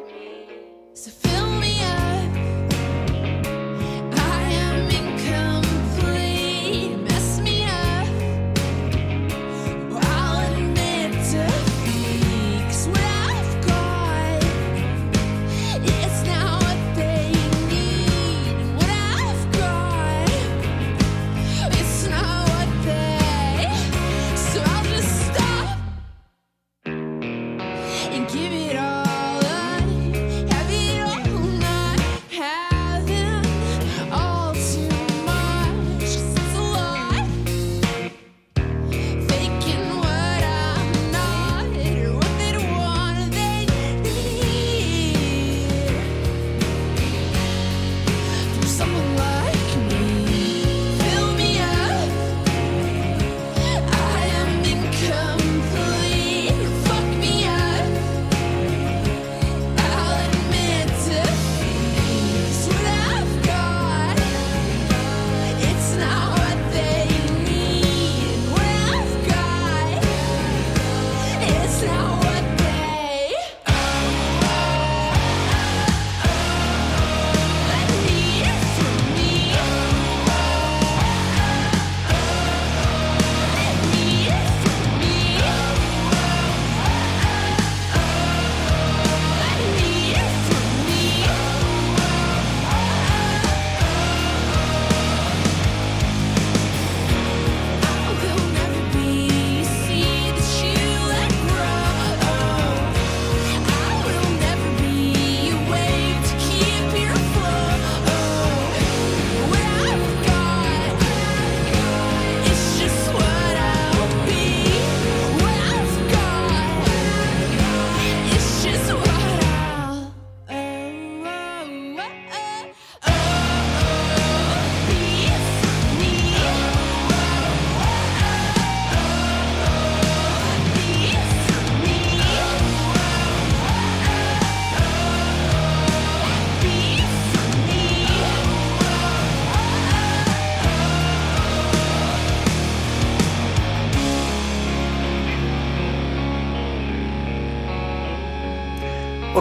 [0.94, 1.72] So fill me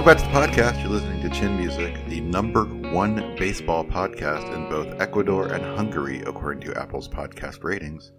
[0.02, 0.82] Welcome back to the podcast.
[0.82, 6.22] You're listening to Chin Music, the number one baseball podcast in both Ecuador and Hungary,
[6.26, 8.10] according to Apple's podcast ratings.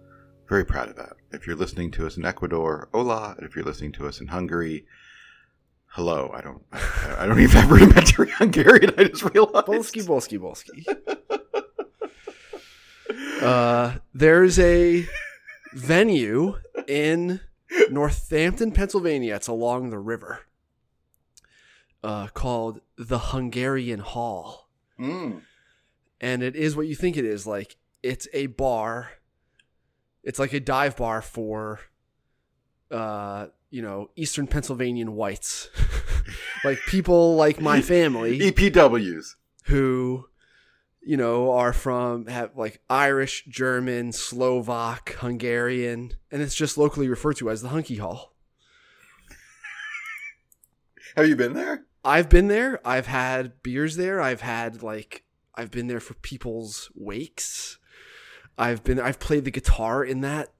[0.48, 1.12] Very proud of that.
[1.32, 3.34] If you're listening to us in Ecuador, hola.
[3.36, 4.86] And if you're listening to us in Hungary,
[5.88, 6.30] hello.
[6.32, 6.64] I don't.
[6.72, 8.94] I, don't even have rudimentary Hungarian.
[8.96, 9.66] I just realized.
[9.66, 10.86] Bolsky, bolsky, bolsky.
[13.42, 15.06] uh, there's a
[15.74, 16.56] venue
[16.88, 17.40] in
[17.90, 19.34] Northampton, Pennsylvania.
[19.34, 20.46] It's along the river.
[22.04, 24.68] Uh, called the Hungarian Hall,
[25.00, 25.40] Mm.
[26.20, 27.46] and it is what you think it is.
[27.46, 29.12] Like it's a bar.
[30.22, 31.80] It's like a dive bar for,
[32.90, 35.70] uh, you know, Eastern Pennsylvanian whites,
[36.64, 39.36] like people like my family EPWs.
[39.64, 40.28] who
[41.06, 47.36] you know are from have like Irish, German, Slovak, Hungarian, and it's just locally referred
[47.38, 48.34] to as the Hunky Hall.
[51.16, 51.86] Have you been there?
[52.04, 52.80] I've been there.
[52.86, 54.20] I've had beers there.
[54.20, 55.24] I've had like
[55.54, 57.78] I've been there for people's wakes.
[58.58, 60.52] I've been I've played the guitar in that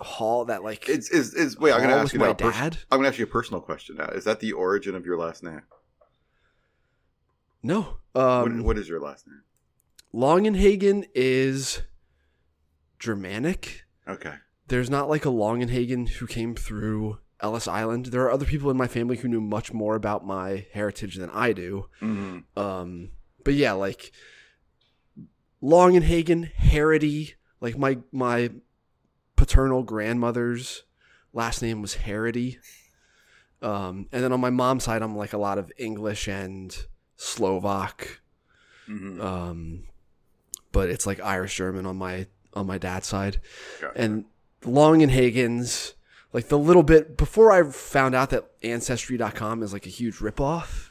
[0.00, 1.72] hall that like It's is is wait.
[1.72, 2.78] I'm gonna ask you my pers- dad.
[2.90, 4.06] I'm gonna ask you a personal question now.
[4.08, 5.62] Is that the origin of your last name?
[7.62, 7.96] No.
[8.12, 9.42] what, Um what is your last name?
[10.14, 11.82] Longenhagen is
[12.98, 13.84] Germanic.
[14.06, 14.34] Okay.
[14.68, 18.06] there's not like a Longenhagen who came through Ellis Island.
[18.06, 21.30] There are other people in my family who knew much more about my heritage than
[21.30, 21.86] I do.
[22.00, 22.58] Mm-hmm.
[22.58, 23.10] Um,
[23.44, 24.12] but yeah, like
[25.62, 28.50] Longenhagen, Harity, like my my
[29.36, 30.84] paternal grandmother's
[31.32, 32.58] last name was Harity.
[33.60, 36.76] Um, and then on my mom's side, I'm like a lot of English and
[37.16, 38.20] Slovak.
[38.88, 39.20] Mm-hmm.
[39.20, 39.84] Um,
[40.72, 43.40] but it's like Irish German on my on my dad's side
[43.80, 44.00] Gotcha.
[44.00, 44.24] and
[44.62, 45.94] Longenhagen's
[46.32, 50.90] like the little bit before I found out that ancestry.com is like a huge ripoff.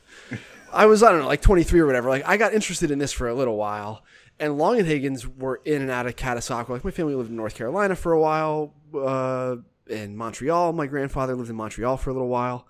[0.73, 2.09] I was I don't know like 23 or whatever.
[2.09, 4.03] Like I got interested in this for a little while,
[4.39, 6.69] and Long and Longenhagens were in and out of Catasauqua.
[6.69, 9.57] Like my family lived in North Carolina for a while, uh,
[9.87, 10.73] in Montreal.
[10.73, 12.67] My grandfather lived in Montreal for a little while,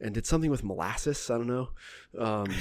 [0.00, 1.30] and did something with molasses.
[1.30, 1.70] I don't know.
[2.18, 2.54] Um,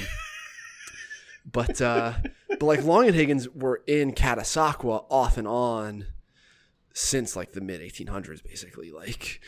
[1.51, 2.13] but uh,
[2.47, 6.05] but like Longenhagens were in Catasauqua off and on
[6.97, 8.91] since like the mid 1800s, basically.
[8.91, 9.39] Like,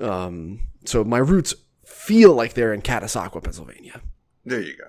[0.00, 1.54] um, so my roots
[1.84, 4.00] feel like they're in Catasauqua, Pennsylvania.
[4.44, 4.84] There you go.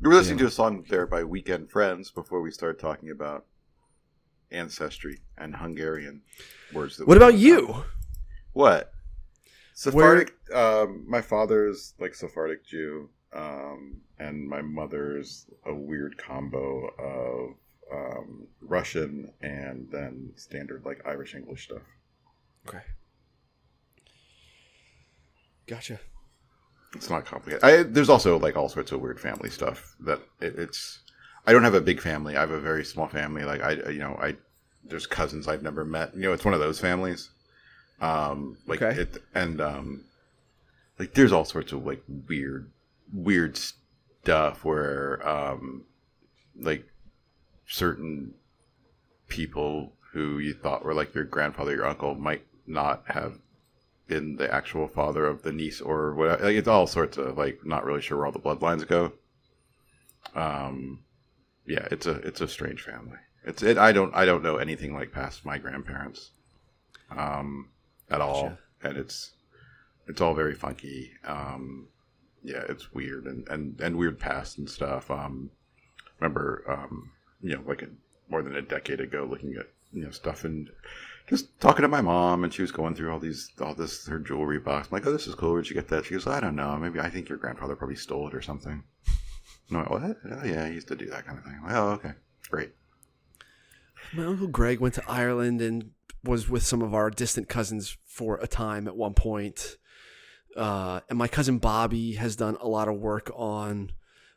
[0.00, 3.46] We were listening to a song there by Weakened Friends before we started talking about
[4.50, 6.22] ancestry and Hungarian
[6.72, 6.96] words.
[6.96, 7.68] That What about you?
[7.68, 7.84] know.
[8.52, 8.92] What?
[9.74, 10.34] Sephardic.
[10.52, 17.56] Um, my father's like Sephardic Jew, um, and my mother's a weird combo of
[17.92, 21.82] um, Russian and then standard like Irish English stuff.
[22.68, 22.82] Okay.
[25.66, 25.98] Gotcha.
[26.94, 27.64] It's not complicated.
[27.64, 31.00] I, there's also like all sorts of weird family stuff that it, it's.
[31.46, 32.36] I don't have a big family.
[32.36, 33.44] I have a very small family.
[33.44, 34.36] Like I, you know, I
[34.84, 36.14] there's cousins I've never met.
[36.14, 37.30] You know, it's one of those families.
[38.00, 39.02] Um, like Okay.
[39.02, 40.04] it, and um,
[40.98, 42.70] like there's all sorts of like weird,
[43.12, 43.58] weird
[44.22, 45.84] stuff where um,
[46.56, 46.86] like
[47.66, 48.34] certain
[49.28, 53.38] people who you thought were like your grandfather, your uncle, might not have
[54.06, 56.44] been the actual father of the niece or whatever.
[56.44, 59.12] Like, it's all sorts of like not really sure where all the bloodlines go.
[60.34, 61.00] Um,
[61.66, 63.18] yeah, it's a it's a strange family.
[63.44, 63.78] It's it.
[63.78, 66.30] I don't I don't know anything like past my grandparents,
[67.10, 67.68] um,
[68.10, 68.58] at all, Gotcha.
[68.82, 69.32] and it's
[70.06, 71.12] it's all very funky.
[71.24, 71.88] Um,
[72.42, 75.10] yeah, it's weird and and and weird past and stuff.
[75.10, 75.50] Um,
[76.20, 77.12] remember, um,
[77.44, 77.88] you know, like a,
[78.28, 80.70] more than a decade ago, looking at you know stuff and
[81.28, 84.18] just talking to my mom, and she was going through all these, all this, her
[84.18, 84.88] jewelry box.
[84.88, 85.52] I'm like, oh, this is cool.
[85.52, 86.04] Where'd you get that?
[86.04, 86.76] She goes, I don't know.
[86.76, 88.82] Maybe I think your grandfather probably stole it or something.
[89.70, 90.02] No, what?
[90.02, 91.58] Oh, yeah, he used to do that kind of thing.
[91.66, 92.12] Well, okay,
[92.50, 92.72] great.
[94.12, 95.90] My uncle Greg went to Ireland and
[96.22, 99.76] was with some of our distant cousins for a time at one point.
[100.56, 103.92] Uh, and my cousin Bobby has done a lot of work on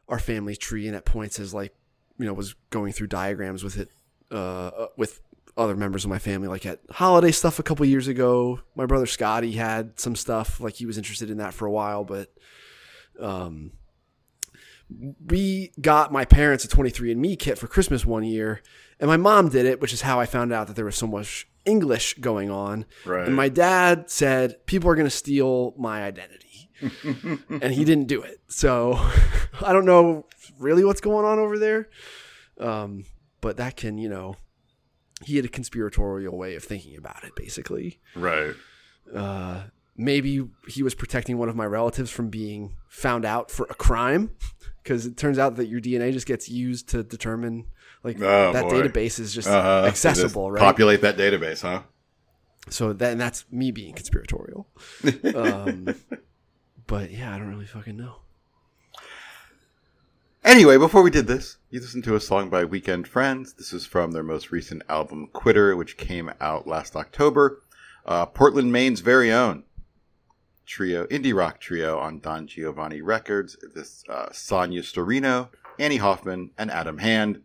[0.08, 1.76] our family tree, and at points has like,
[2.18, 3.90] you know, was going through diagrams with it,
[4.32, 5.22] uh, uh, with
[5.58, 6.48] other members of my family.
[6.48, 10.60] Like at holiday stuff a couple years ago, my brother Scotty had some stuff.
[10.60, 12.32] Like he was interested in that for a while, but
[13.20, 13.72] um,
[15.26, 18.62] we got my parents a 23andMe kit for Christmas one year,
[19.00, 21.08] and my mom did it, which is how I found out that there was so
[21.08, 22.86] much English going on.
[23.06, 23.28] Right.
[23.28, 26.70] And my dad said, People are going to steal my identity.
[27.50, 28.40] and he didn't do it.
[28.48, 28.94] So
[29.62, 30.28] I don't know
[30.60, 31.90] really what's going on over there.
[32.60, 33.06] Um,
[33.42, 34.36] but that can, you know,
[35.24, 38.00] he had a conspiratorial way of thinking about it, basically.
[38.16, 38.54] Right.
[39.14, 39.64] Uh,
[39.96, 44.32] maybe he was protecting one of my relatives from being found out for a crime
[44.84, 47.66] because it turns out that your DNA just gets used to determine
[48.04, 48.82] like Oh, that boy.
[48.88, 49.86] database is just Uh-huh.
[49.88, 50.68] accessible, Just right?
[50.68, 51.84] Populate that database, huh?
[52.70, 54.68] So then that's me being conspiratorial.
[55.36, 55.96] um,
[56.86, 58.18] but yeah, I don't really fucking know.
[60.48, 63.52] Anyway, before we did this, you listened to a song by Weakened Friends.
[63.52, 67.62] This is from their most recent album, Quitter, which came out last October.
[68.06, 69.66] Uh, Portland, Maine's very own
[70.66, 73.58] trio, indie rock trio on Don Giovanni Records.
[73.76, 75.50] This uh, Sonia Sturino,
[75.80, 77.42] Annie Hoffman, and Adam Hand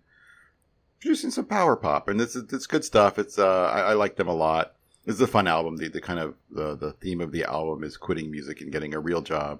[1.00, 3.18] producing some power pop, and it's it's good stuff.
[3.18, 4.76] It's uh, I, I like them a lot.
[5.06, 5.76] This is a fun album.
[5.76, 8.94] The, the kind of the, the theme of the album is quitting music and getting
[8.94, 9.58] a real job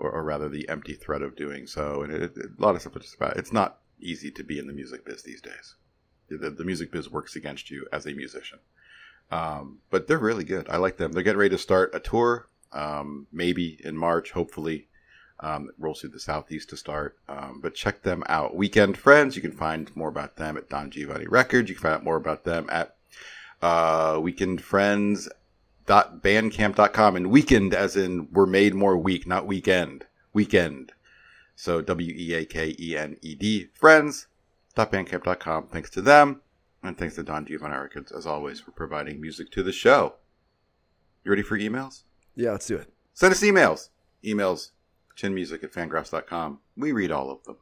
[0.00, 2.02] or, or rather the empty threat of doing so.
[2.02, 4.58] And it, it, a lot of stuff is just about it's not easy to be
[4.58, 5.76] in the music biz these days.
[6.28, 8.60] The, the music biz works against you as a musician.
[9.30, 10.68] Um, but they're really good.
[10.68, 11.12] I like them.
[11.12, 14.88] They're getting ready to start a tour, um, maybe in March, hopefully.
[15.42, 17.18] Um, rolls through the southeast to start.
[17.28, 18.56] Um, but check them out.
[18.56, 19.36] Weakened Friends.
[19.36, 21.68] You can find more about them at Don Giovanni Records.
[21.68, 22.96] You can find out more about them at
[23.62, 25.28] uh, Weakened Friends
[25.90, 30.06] bandcamp.com and weekend as in we're made more weak not weekend.
[30.32, 30.92] Weekend.
[31.56, 34.26] So w-e-a-k-e-n-e-d friends
[34.76, 36.40] bandcamp.com thanks to them
[36.82, 40.14] and thanks to don giovanni records as always for providing music to the show.
[41.22, 42.04] You ready for emails?
[42.34, 42.90] Yeah, let's do it.
[43.12, 43.90] send us emails.
[44.24, 44.70] Emails
[45.18, 47.56] chinmusic at fangraphs.com we read all of them.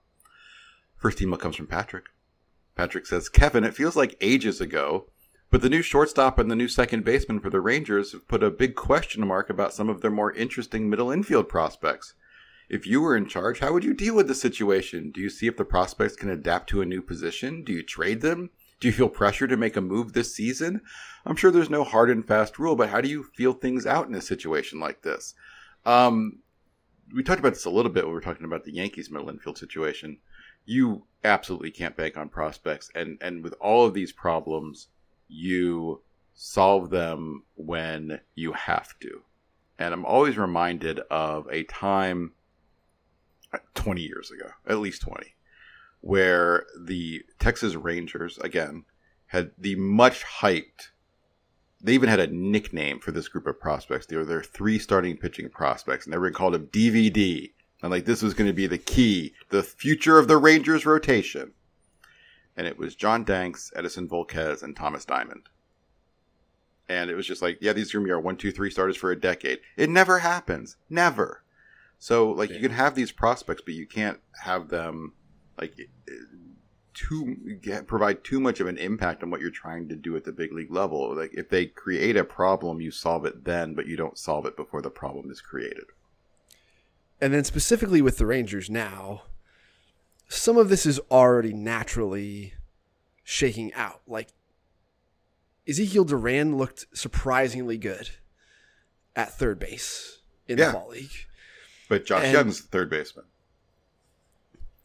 [0.97, 2.05] First email comes from patrick.
[2.77, 5.07] Patrick says kevin it feels like ages ago
[5.51, 8.51] but the new shortstop and the new second baseman for the Rangers have put a
[8.51, 12.15] big question mark about some of their more interesting middle infield prospects.
[12.69, 15.11] If you were in charge, how would you deal with the situation?
[15.11, 17.65] Do you see if the prospects can adapt to a new position?
[17.65, 18.51] Do you trade them?
[18.79, 20.83] Do you feel pressure to make a move this season?
[21.25, 24.07] I'm sure there's no hard and fast rule, but how do you feel things out
[24.07, 25.35] in a situation like this?
[25.87, 26.41] Um,
[27.15, 29.31] we talked about this a little bit when we were talking about the Yankees middle
[29.31, 30.19] infield situation.
[30.67, 34.89] You absolutely can't bank on prospects, and and with all of these problems,
[35.29, 36.03] you
[36.35, 39.23] solve them when you have to.
[39.79, 42.33] And I'm always reminded of a time
[43.53, 45.35] uh, 20 years ago, at least 20,
[46.01, 48.85] where the Texas Rangers, again,
[49.27, 50.89] had the much hyped,
[51.81, 54.07] they even had a nickname for this group of prospects.
[54.07, 57.53] They were their three starting pitching prospects, and everyone called them DVD.
[57.83, 61.53] And like this was going to be the key, the future of the Rangers rotation
[62.59, 65.49] and it was John Danks, Edinson Volquez, and Thomas Diamond.
[66.89, 68.69] And it was just like, yeah, these are going to be our one, two, three
[68.69, 69.61] starters for a decade.
[69.77, 70.77] It never happens.
[70.91, 71.45] Never.
[72.01, 75.13] So, like, you can have these prospects, but you can't have them,
[75.61, 76.13] like, eh,
[76.95, 80.25] too get, provide too much of an impact on what you're trying to do at
[80.25, 81.15] the big league level.
[81.15, 84.57] Like, if they create a problem, you solve it then, but you don't solve it
[84.57, 85.87] before the problem is created.
[87.21, 89.23] And then specifically with the Rangers now,
[90.29, 92.55] some of this is already naturally
[93.25, 94.01] shaking out.
[94.07, 94.29] Like
[95.69, 98.11] Ezekiel Duran looked surprisingly good
[99.17, 100.67] at third base in Yeah.
[100.67, 101.11] the fall league.
[101.89, 103.25] But Josh And- Jung's the third baseman.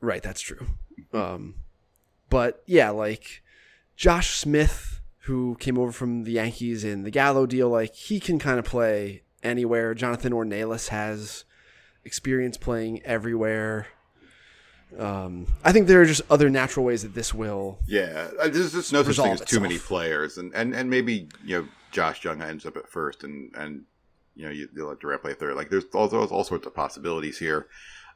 [0.02, 0.68] Right, that's true.
[1.14, 1.56] Um,
[2.30, 3.42] but yeah, like
[3.96, 8.40] Josh Smith, who came over from the Yankees in the Gallo deal, like he can
[8.40, 9.94] kind of play anywhere.
[9.94, 11.46] Jonathan Ornelas has
[12.04, 13.88] experience playing everywhere.
[15.00, 17.80] Um, I think there are just other natural ways that this will.
[17.88, 21.30] Yeah, uh, there's just no such thing as too many players, and, and and maybe
[21.44, 23.84] you know Josh Jung ends up at first, and and
[24.36, 25.56] you know you, you let Duran play third.
[25.56, 27.68] Like there's all there's all sorts of possibilities here,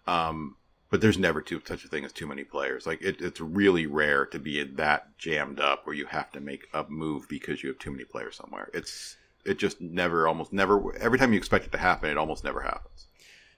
[0.05, 0.55] um,
[0.89, 2.85] but there's never too such a thing as too many players.
[2.85, 6.67] Like it, it's really rare to be that jammed up where you have to make
[6.73, 8.69] a move because you have too many players somewhere.
[8.73, 10.95] It's it just never, almost never.
[10.97, 13.07] Every time you expect it to happen, it almost never happens.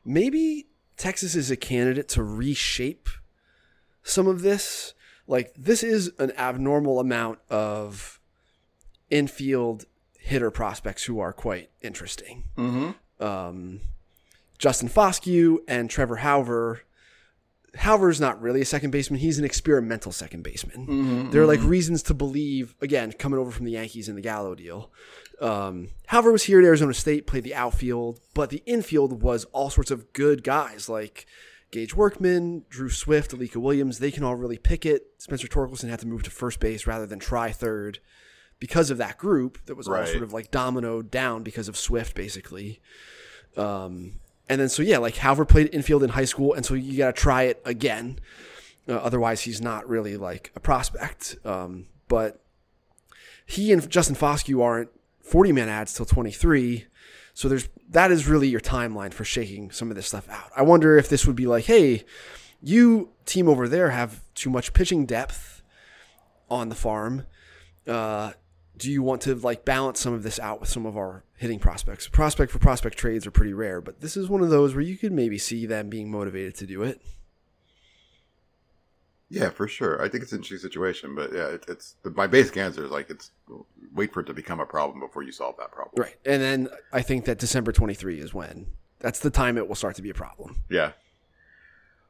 [0.05, 0.67] Maybe
[0.99, 3.07] Texas is a candidate to reshape
[4.03, 4.93] some of this.
[5.27, 8.19] Like this is an abnormal amount of
[9.09, 9.85] infield
[10.19, 12.43] hitter prospects who are quite interesting.
[12.57, 13.23] Mm-hmm.
[13.23, 13.81] um,
[14.57, 16.81] Justin Foscue and Trevor Hauver.
[17.77, 19.21] Hauver's not really a second baseman.
[19.21, 21.29] He's an experimental second baseman.
[21.31, 24.53] there are like reasons to believe, again, coming over from the Yankees in the Gallo
[24.55, 24.91] deal.
[25.41, 29.91] Um, was here at Arizona State, played the outfield, but the infield was all sorts
[29.91, 31.25] of good guys like
[31.71, 33.99] Gage Workman, Drew Swift, Alika Williams.
[33.99, 35.07] They can all really pick it.
[35.17, 37.99] Spencer Torkelson had to move to first base rather than try third
[38.59, 40.07] because of that group that was all Right.
[40.07, 42.81] sort of like dominoed down because of Swift, basically.
[43.55, 46.97] Um, and then so yeah, like Hauver played infield in high school, and so you
[46.97, 48.19] got to try it again.
[48.87, 51.37] Uh, otherwise, he's not really like a prospect.
[51.45, 52.41] Um, but
[53.45, 54.89] he and Justin Foscue aren't
[55.29, 56.85] 40 man ads till 23.
[57.33, 60.51] So there's that is really your timeline for shaking some of this stuff out.
[60.55, 62.03] I wonder if this would be like, hey,
[62.61, 65.63] you team over there have too much pitching depth
[66.49, 67.25] on the farm.
[67.87, 68.33] Uh,
[68.77, 71.59] do you want to like balance some of this out with some of our hitting
[71.59, 72.07] prospects?
[72.07, 74.97] Prospect for prospect trades are pretty rare, but this is one of those where you
[74.97, 77.01] could maybe see them being motivated to do it.
[79.29, 80.01] Yeah, for sure.
[80.03, 82.91] I think it's an interesting situation, but yeah, it, it's the, my basic answer is
[82.91, 83.31] like it's
[83.93, 86.03] wait for it to become a problem before you solve that problem.
[86.03, 86.15] Right.
[86.25, 88.67] And then I think that December 23 is when
[88.99, 90.57] that's the time it will start to be a problem.
[90.69, 90.91] Yeah.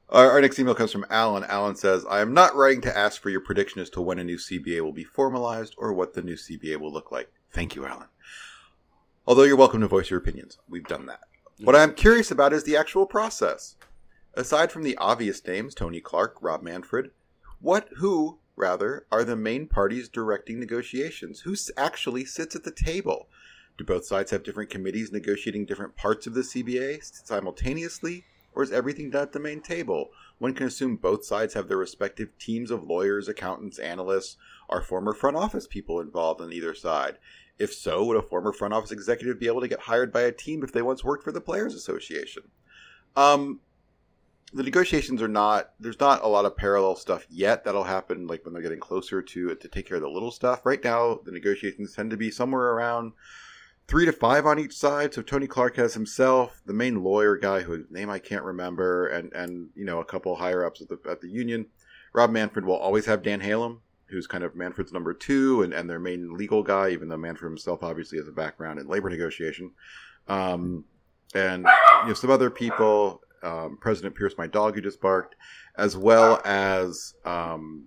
[0.09, 1.43] Our, our next email comes from Alan.
[1.43, 4.23] Alan says, I am not writing to ask for your prediction as to when a
[4.23, 7.31] new CBA will be formalized or what the new CBA will look like.
[7.51, 8.07] Thank you, Alan.
[9.27, 10.57] Although you're welcome to voice your opinions.
[10.67, 11.21] We've done that.
[11.61, 13.75] What I'm curious about is the actual process.
[14.40, 17.11] Aside from the obvious names, Tony Clark, Rob Manfred,
[17.60, 21.41] what, who, rather, are the main parties directing negotiations?
[21.41, 23.28] Who actually sits at the table?
[23.78, 28.24] Do both sides have different committees negotiating different parts of the CBA simultaneously?
[28.53, 30.11] Or is everything done at the main table?
[30.38, 34.38] One can assume both sides have their respective teams of lawyers, accountants, analysts,
[34.70, 37.18] are former front office people involved on either side.
[37.57, 40.32] If so, would a former front office executive be able to get hired by a
[40.32, 42.44] team if they once worked for the Players Association?
[43.18, 43.60] Um,
[44.53, 48.43] the negotiations are not there's not a lot of parallel stuff yet that'll happen like
[48.43, 50.65] when they're getting closer to to take care of the little stuff.
[50.65, 53.13] Right now the negotiations tend to be somewhere around
[53.88, 55.13] three to five on each side.
[55.13, 59.31] So tony clark has himself the main lawyer guy whose name i can't remember and
[59.34, 61.67] and you know a couple higher ups at the at the union.
[62.13, 65.88] Rob manfred will always have dan halem who's kind of manfred's number two and and
[65.88, 69.71] their main legal guy even though manfred himself obviously has a background in labor negotiation.
[70.27, 70.85] Um
[71.35, 71.67] and
[72.01, 75.36] you know some other people um, President Pierce, my dog who just barked,
[75.76, 77.86] as well as um,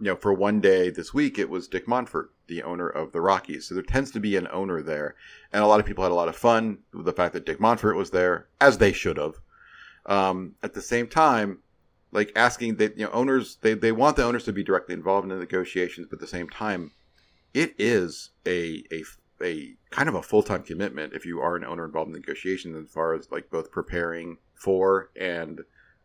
[0.00, 3.20] you know for one day this week it was Dick Monfort, the owner of the
[3.20, 3.68] Rockies.
[3.68, 5.14] So there tends to be an owner there,
[5.52, 7.58] and a lot of people had a lot of fun with the fact that Dick
[7.58, 9.34] Monfort was there, as they should have.
[10.06, 11.58] Um, at the same time,
[12.10, 15.24] like asking that you know owners they they want the owners to be directly involved
[15.24, 16.92] in the negotiations, but at the same time,
[17.54, 19.02] it is a a
[19.42, 22.76] a kind of a full time commitment if you are an owner involved in negotiations
[22.76, 25.60] as far as like both preparing for and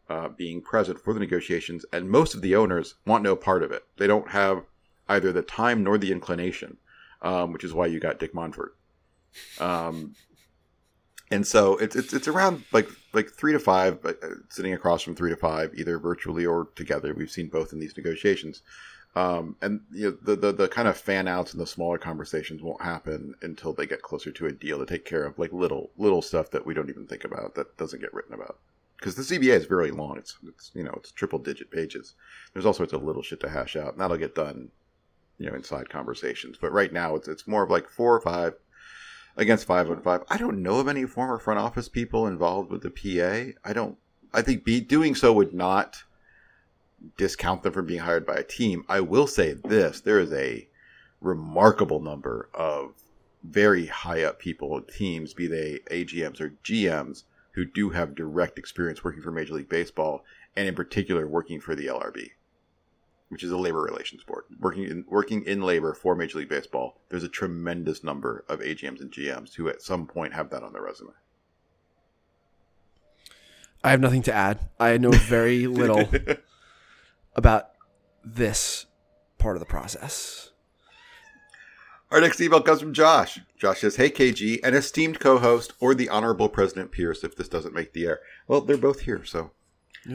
[0.10, 1.86] uh, being present for the negotiations.
[1.92, 3.84] And most of the owners want no part of it.
[3.98, 4.64] They don't have
[5.08, 6.78] either the time nor the inclination,
[7.22, 8.72] um, which is why you got Dick Monfort.
[9.60, 10.16] Um,
[11.30, 14.14] and so it's, it's it's around like like three to five, uh,
[14.50, 17.14] sitting across from three to five, either virtually or together.
[17.14, 18.62] We've seen both in these negotiations.
[19.18, 22.62] Um, and you know, the, the the kind of fan outs and the smaller conversations
[22.62, 25.90] won't happen until they get closer to a deal to take care of like little
[25.98, 28.60] little stuff that we don't even think about that doesn't get written about
[29.00, 30.20] because the CBA is very long.
[30.20, 32.14] It's it's you know it's triple digit pages.
[32.54, 34.70] There's all sorts of little shit to hash out, and that'll get done,
[35.40, 36.60] you know, inside conversations.
[36.62, 38.54] But right now, it's it's more of like four or five
[39.36, 40.26] against five on five.
[40.30, 43.58] I don't know of any former front office people involved with the PA.
[43.68, 43.98] I don't.
[44.32, 46.04] I think be, doing so would not
[47.18, 48.84] discount them from being hired by a team.
[48.88, 50.68] I will say this: there is a
[51.22, 52.94] remarkable number of
[53.44, 58.60] very high up people in teams, be they AGMs or GMs, who do have direct
[58.60, 60.24] experience working for Major League Baseball,
[60.56, 62.32] and in particular working for the LRB,
[63.30, 67.00] which is a labor relations board, working in working in labor for Major League Baseball.
[67.10, 70.74] There's a tremendous number of AGMs and GMs who at some point have that on
[70.74, 71.14] their resume.
[73.84, 74.60] I have nothing to add.
[74.80, 76.10] I know very little
[77.38, 77.70] about
[78.26, 78.88] this
[79.38, 80.52] part of the process.
[82.10, 83.40] Our next email comes from Josh.
[83.58, 87.48] Josh says, Hey KG, an esteemed co host, or the Honorable President Pierce if this
[87.48, 88.20] doesn't make the air.
[88.48, 89.52] Well, they're both here, so.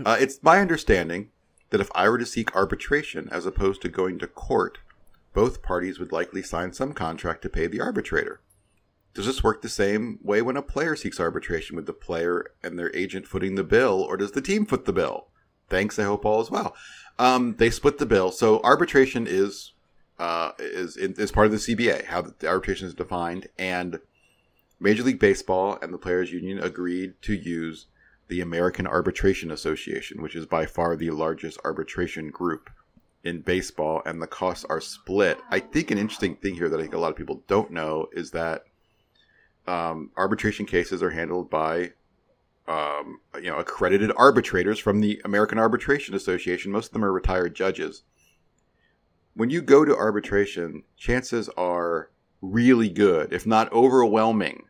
[0.07, 1.31] Uh, it's my understanding
[1.69, 4.78] that if I were to seek arbitration as opposed to going to court,
[5.35, 8.40] both parties would likely sign some contract to pay the arbitrator.
[9.15, 12.78] Does this work the same way when a player seeks arbitration with the player and
[12.78, 15.27] their agent footing the bill, or does the team foot the bill?
[15.69, 15.99] Thanks.
[15.99, 16.74] I hope all is well.
[17.18, 19.72] Um, they split the bill, so arbitration is
[20.18, 23.98] uh, is is part of the CBA, how the arbitration is defined, and
[24.80, 27.86] Major League Baseball and the Players Union agreed to use
[28.28, 32.70] the American Arbitration Association, which is by far the largest arbitration group
[33.24, 35.39] in baseball, and the costs are split.
[35.51, 38.09] I think an interesting thing here that I think a lot of people don't know
[38.12, 38.64] is that
[39.66, 41.93] um, arbitration cases are handled by
[42.73, 46.73] um, you know accredited arbitrators from the American Arbitration Association.
[46.73, 48.03] Most of them are retired judges.
[49.35, 54.65] When you go to arbitration, chances are really good, if not overwhelming,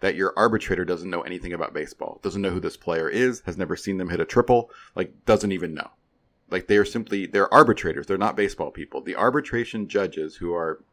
[0.00, 3.56] that your arbitrator doesn't know anything about baseball, doesn't know who this player is, has
[3.56, 5.90] never seen them hit a triple, like doesn't even know.
[6.50, 9.00] Like they are simply they're arbitrators, they're not baseball people.
[9.00, 10.84] The arbitration judges who are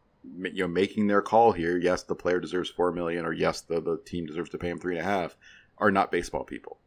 [0.42, 1.78] you know making their call here.
[1.78, 4.80] Yes, the player deserves four million, or yes, the the team deserves to pay him
[4.80, 5.36] three and a half.
[5.80, 6.78] Are not baseball people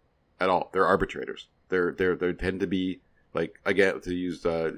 [0.40, 0.70] at all.
[0.73, 1.48] They're arbitrators.
[1.69, 3.01] They're they're they tend to be
[3.35, 4.73] like again to use uh,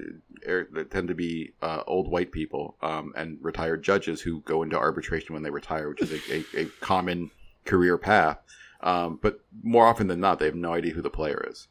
[0.45, 4.77] they tend to be uh, old white people um, and retired judges who go into
[4.77, 7.31] arbitration when they retire, which is a, a, a common
[7.65, 8.37] career path.
[8.81, 11.67] Um, but more often than not, they have no idea who the player is.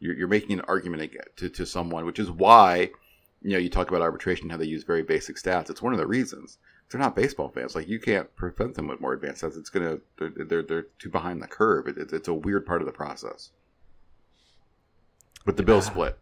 [0.00, 2.90] You're, you're making an argument to, to someone, which is why
[3.42, 5.70] you know you talk about arbitration how they use very basic stats.
[5.70, 6.58] It's one of the reasons
[6.94, 7.74] they're not baseball fans.
[7.74, 9.58] Like you can't prevent them with more advanced stats.
[9.58, 11.88] It's gonna they're they're, they're too behind the curve.
[11.88, 13.50] It, it's it's a weird part of the process.
[15.44, 16.16] But the bill split.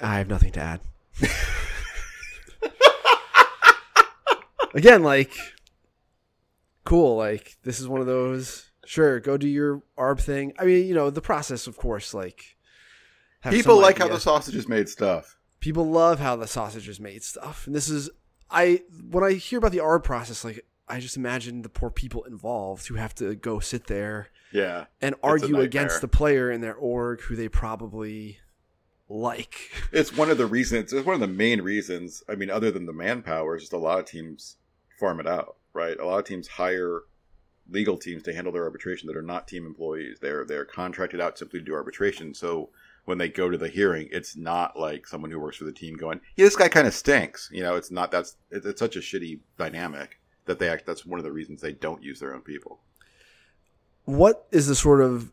[0.00, 0.80] I have nothing to add.
[4.74, 5.32] Again, like,
[6.84, 7.16] cool.
[7.16, 8.70] Like, this is one of those.
[8.84, 10.54] Sure, go do your ARB thing.
[10.58, 12.12] I mean, you know, the process, of course.
[12.14, 12.56] Like,
[13.48, 15.36] People like how the sausage is made stuff.
[15.60, 18.10] people love how the sausage is made stuff, and this is
[18.52, 22.24] I when I hear about the ARB process, like, I just imagine the poor people
[22.24, 24.86] involved who have to go sit there Yeah.
[25.00, 28.38] and argue against the player in their org who they probably
[29.08, 29.70] like.
[29.92, 30.92] It's one of the reasons.
[30.92, 32.22] It's one of the main reasons.
[32.28, 34.56] I mean, other than the manpower, it's just a lot of teams
[34.98, 35.98] farm it out, right?
[35.98, 37.00] A lot of teams hire
[37.70, 40.18] legal teams to handle their arbitration that are not team employees.
[40.20, 42.34] They're they're contracted out simply to do arbitration.
[42.34, 42.70] So
[43.04, 45.96] when they go to the hearing, it's not like someone who works for the team
[45.96, 48.10] going, "Yeah, this guy kind of stinks." You know, it's not.
[48.10, 50.86] That's it's, it's such a shitty dynamic that they act.
[50.86, 52.80] That's one of the reasons they don't use their own people.
[54.04, 55.32] what is the sort of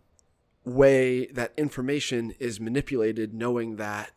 [0.63, 4.11] way that information is manipulated knowing that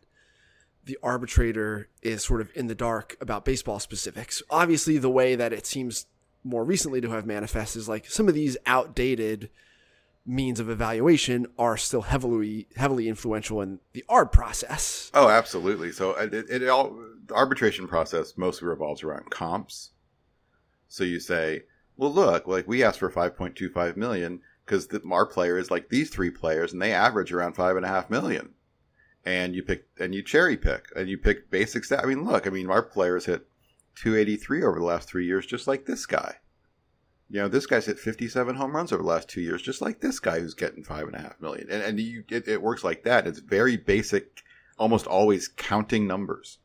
[0.84, 5.52] the arbitrator is sort of in the dark about baseball specifics obviously the way that
[5.52, 6.06] it seems
[6.44, 9.48] more recently to have manifested is like some of these outdated
[10.24, 15.92] means of evaluation are still heavily heavily influential in the ARB process Oh, absolutely.
[15.92, 16.96] So it, it, it all
[17.26, 19.90] the arbitration process mostly revolves around comps.
[20.88, 21.62] So you say,
[21.96, 25.70] well, look, like we asked for five point two five million because our player is
[25.70, 28.50] like these three players, and they average around five and a half million.
[29.24, 32.00] And you pick and you cherry pick and you pick basic stat.
[32.02, 33.46] I mean, look, I mean, our players hit
[33.94, 36.36] two eighty three over the last three years, just like this guy.
[37.32, 40.02] You know, this guy's hit 57 home runs over the last two years, just like
[40.02, 41.66] this guy who's getting five and a half million.
[41.70, 43.26] And, and you, it, it works like that.
[43.26, 44.42] It's very basic,
[44.78, 46.58] almost always counting numbers.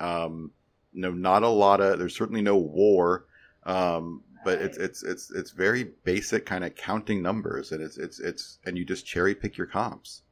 [0.00, 0.52] Um,
[0.94, 1.98] no, not a lot of.
[1.98, 3.26] There's certainly no war,
[3.64, 8.18] um, but it's it's it's it's very basic kind of counting numbers, and it's it's
[8.18, 10.22] it's and you just cherry pick your comps.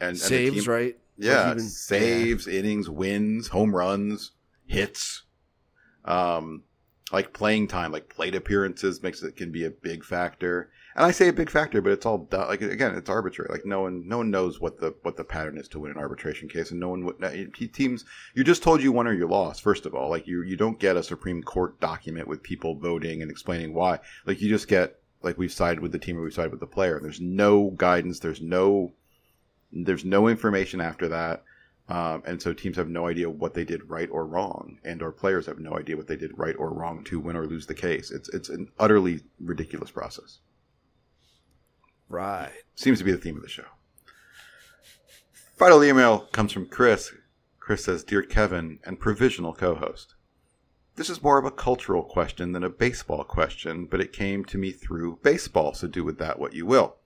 [0.00, 4.30] And, and saves team- right yeah, even- saves, innings, wins, home runs,
[4.66, 5.24] hits.
[6.04, 6.62] Um,
[7.12, 10.70] like playing time, like plate appearances makes it can be a big factor.
[10.94, 13.48] And I say a big factor, but it's all like again, it's arbitrary.
[13.50, 15.98] Like no one, no one knows what the what the pattern is to win an
[15.98, 17.72] arbitration case, and no one would.
[17.72, 18.04] Teams,
[18.34, 19.62] you're just told you won or you lost.
[19.62, 23.22] First of all, like you you don't get a Supreme Court document with people voting
[23.22, 24.00] and explaining why.
[24.26, 26.66] Like you just get like we've sided with the team or we've sided with the
[26.66, 27.00] player.
[27.00, 28.18] There's no guidance.
[28.18, 28.92] There's no
[29.72, 31.44] there's no information after that.
[31.88, 35.10] Um, and so teams have no idea what they did right or wrong, and our
[35.10, 37.74] players have no idea what they did right or wrong to win or lose the
[37.74, 38.10] case.
[38.10, 40.40] It's it's an utterly ridiculous process.
[42.08, 43.64] right Seems to be the theme of the show.
[45.56, 47.12] Final email comes from Chris.
[47.58, 50.14] Chris says, "Dear Kevin and provisional co-host,
[50.96, 54.58] this is more of a cultural question than a baseball question, but it came to
[54.58, 55.72] me through baseball.
[55.72, 56.96] So do with that what you will."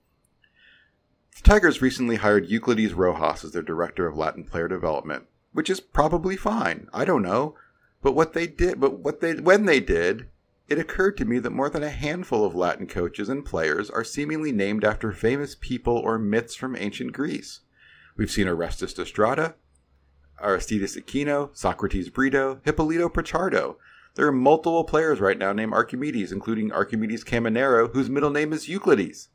[1.34, 5.80] The Tigers recently hired Euclides Rojas as their director of Latin player development, which is
[5.80, 6.88] probably fine.
[6.92, 7.56] I don't know,
[8.02, 10.28] but what they did, but what they when they did,
[10.68, 14.04] it occurred to me that more than a handful of Latin coaches and players are
[14.04, 17.60] seemingly named after famous people or myths from ancient Greece.
[18.16, 19.54] We've seen Orestes Estrada,
[20.38, 23.76] Aristides Aquino, Socrates Brito, Hipolito Pichardo.
[24.14, 28.68] There are multiple players right now named Archimedes, including Archimedes Caminero, whose middle name is
[28.68, 29.28] Euclides.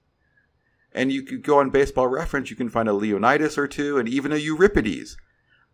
[0.98, 4.10] And you could go on Baseball Reference, you can find a Leonidas or two, and
[4.10, 5.16] even a Euripides.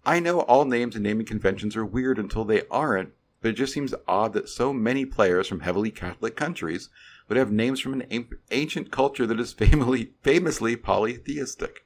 [0.06, 3.72] I know all names and naming conventions are weird until they aren't, but it just
[3.72, 6.90] seems odd that so many players from heavily Catholic countries
[7.30, 11.86] would have names from an an- ancient culture that is famously, famously polytheistic.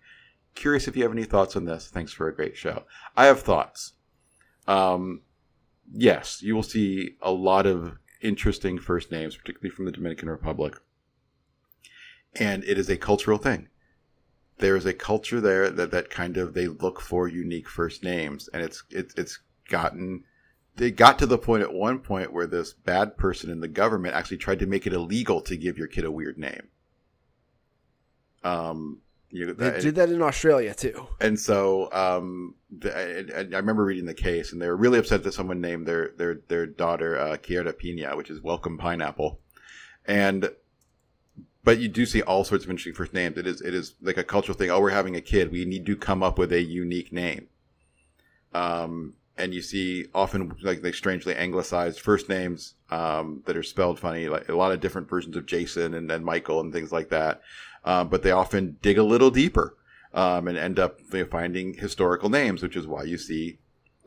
[0.55, 1.89] Curious if you have any thoughts on this.
[1.89, 2.85] Thanks for a great show.
[3.15, 3.93] I have thoughts.
[4.67, 5.21] Um,
[5.93, 10.79] yes, you will see a lot of interesting first names, particularly from the Dominican Republic.
[12.39, 13.69] And it is a cultural thing.
[14.59, 18.47] There is a culture there that, that kind of they look for unique first names,
[18.53, 19.39] and it's it's it's
[19.69, 20.23] gotten
[20.75, 24.15] they got to the point at one point where this bad person in the government
[24.15, 26.69] actually tried to make it illegal to give your kid a weird name.
[28.43, 32.95] Um, you they that- did that in australia too and so um, the,
[33.37, 36.13] I, I remember reading the case, and they were really upset that someone named their
[36.17, 39.39] their their daughter uh, Kiera Pina, which is welcome pineapple,
[40.05, 40.49] and
[41.67, 43.37] but you do see all sorts of interesting first names.
[43.37, 44.71] It is it is like a cultural thing.
[44.71, 45.51] Oh, we're having a kid.
[45.51, 47.49] We need to come up with a unique name.
[48.53, 53.99] Um, and you see often like they strangely anglicized first names um, that are spelled
[53.99, 57.09] funny, like a lot of different versions of Jason and, and Michael and things like
[57.09, 57.41] that.
[57.83, 59.75] Um, but they often dig a little deeper
[60.13, 63.57] um, and end up you know, finding historical names, which is why you see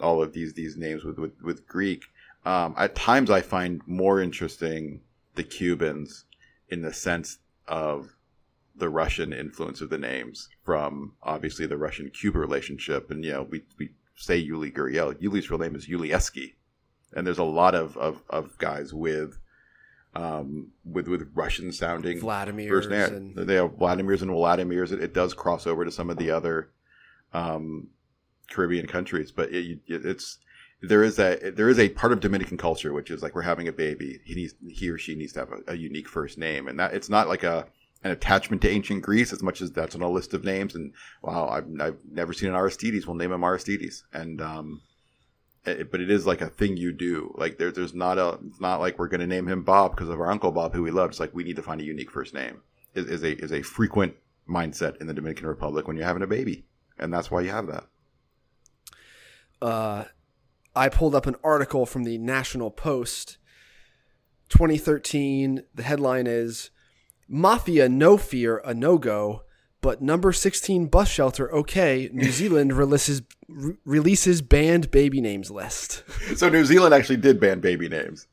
[0.00, 2.04] all of these these names with with, with Greek.
[2.46, 5.02] Um, at times, I find more interesting
[5.34, 6.24] the Cubans
[6.70, 7.36] in the sense
[7.68, 8.14] of
[8.76, 13.42] the Russian influence of the names from obviously the Russian Cuba relationship, and you know
[13.42, 15.14] we we say Yuli Gurriel.
[15.20, 16.54] Yuli's real name is Yulieski,
[17.14, 19.38] and there's a lot of of, of guys with
[20.14, 24.92] um with with Russian sounding Vladimirs and- They have Vladimirs and Vladimirs.
[24.92, 26.70] It, it does cross over to some of the other
[27.32, 27.88] um,
[28.50, 30.38] Caribbean countries, but it, it, it's
[30.82, 33.68] there is a there is a part of Dominican culture which is like we're having
[33.68, 34.20] a baby.
[34.24, 36.94] He needs he or she needs to have a, a unique first name, and that
[36.94, 37.66] it's not like a
[38.02, 40.74] an attachment to ancient Greece as much as that's on a list of names.
[40.74, 43.06] And wow, I've, I've never seen an Aristides.
[43.06, 44.80] We'll name him Aristides, and um,
[45.66, 47.34] it, but it is like a thing you do.
[47.36, 50.08] Like there, there's not a it's not like we're going to name him Bob because
[50.08, 51.10] of our uncle Bob who we love.
[51.10, 52.62] It's like we need to find a unique first name.
[52.94, 54.14] Is, is a is a frequent
[54.48, 56.64] mindset in the Dominican Republic when you're having a baby,
[56.98, 57.84] and that's why you have that.
[59.62, 60.04] uh,
[60.74, 63.38] I pulled up an article from the National Post,
[64.48, 65.64] 2013.
[65.74, 66.70] The headline is
[67.28, 69.42] "Mafia No Fear a No Go,
[69.80, 76.04] but Number 16 Bus Shelter Okay." New Zealand releases re- releases banned baby names list.
[76.36, 78.28] So New Zealand actually did ban baby names.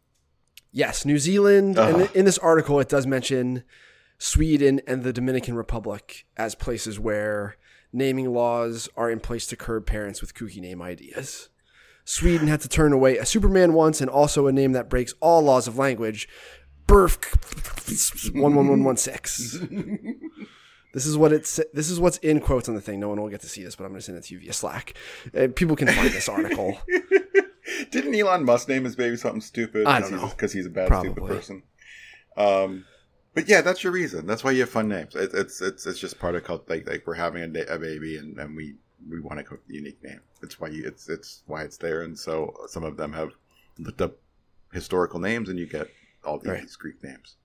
[0.72, 1.78] Yes, New Zealand.
[1.78, 2.08] And uh-huh.
[2.14, 3.64] in this article, it does mention
[4.20, 7.56] Sweden and the Dominican Republic as places where
[7.92, 11.50] naming laws are in place to curb parents with kooky name ideas.
[12.08, 15.42] Sweden had to turn away a Superman once and also a name that breaks all
[15.42, 16.30] laws of language.
[16.88, 19.58] Burf one one one one six.
[20.94, 21.60] This is what it's.
[21.74, 23.00] This is what's in quotes on the thing.
[23.00, 24.40] No one will get to see this, but I'm going to send it to you
[24.40, 24.96] via Slack.
[25.38, 26.80] Uh, people can find this article.
[27.92, 29.86] Didn't Elon Musk name his baby something stupid?
[29.86, 30.28] I don't know.
[30.30, 31.62] because he's a bad stupid person.
[32.36, 32.86] Um,
[33.36, 34.26] but yeah, that's your reason.
[34.26, 35.14] That's why you have fun names.
[35.14, 36.68] It, it's it's it's just part of cult.
[36.68, 38.78] Like like we're having a, a baby and, and we
[39.10, 40.22] we want to cook a unique name.
[40.42, 42.02] It's why you it's it's why it's there.
[42.02, 43.32] And so some of them have
[43.78, 44.18] looked up
[44.74, 45.90] historical names, and you get
[46.24, 46.70] all these Right.
[46.80, 47.38] Greek names.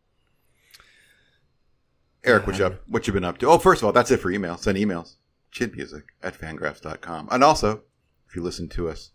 [2.24, 3.49] Eric, what you up, what you been up to?
[3.49, 4.57] Oh, first of all, that's it for email.
[4.57, 5.16] Send emails.
[5.53, 7.29] Chinmusic at fangraphs.com.
[7.31, 7.83] And also,
[8.29, 9.11] if you listen to us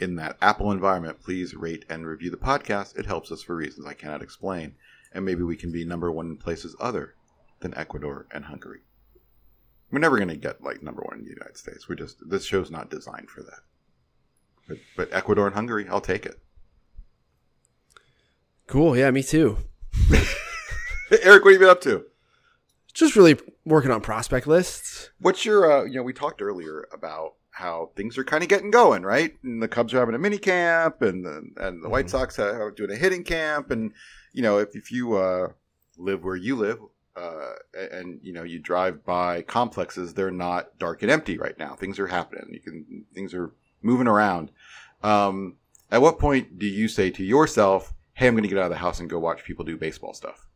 [0.00, 2.98] in that Apple environment, please rate and review the podcast.
[2.98, 4.74] It helps us for reasons I cannot explain.
[5.12, 7.14] And maybe we can be number one in places other
[7.60, 8.80] than Ecuador and Hungary.
[9.90, 11.88] We're never going to get like number one in the United States.
[11.88, 13.60] We're just, this show's not designed for that.
[14.68, 16.38] But, but Ecuador and Hungary, I'll take it.
[18.66, 18.96] Cool.
[18.96, 19.58] Yeah, me too.
[21.22, 22.04] Eric, what have you been up to?
[22.92, 25.10] Just really working on prospect lists.
[25.20, 28.70] What's your, uh, you know, we talked earlier about how things are kind of getting
[28.70, 29.32] going, right?
[29.42, 32.70] And the Cubs are having a mini camp, and the, and the White Sox are
[32.70, 33.92] doing a hitting camp, and
[34.34, 35.48] you know, if if you uh,
[35.96, 36.78] live where you live,
[37.16, 37.54] uh,
[37.92, 41.74] and you know, you drive by complexes, they're not dark and empty right now.
[41.74, 42.48] Things are happening.
[42.52, 43.52] You can things are
[43.82, 44.50] moving around.
[45.02, 45.56] Um,
[45.90, 48.70] at what point do you say to yourself, "Hey, I'm going to get out of
[48.70, 50.46] the house and go watch people do baseball stuff"?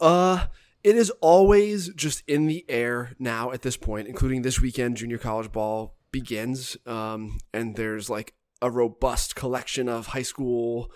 [0.00, 0.46] Uh,
[0.82, 4.96] it is always just in the air now at this point, including this weekend.
[4.96, 10.90] Junior college ball begins, um, and there's like a robust collection of high school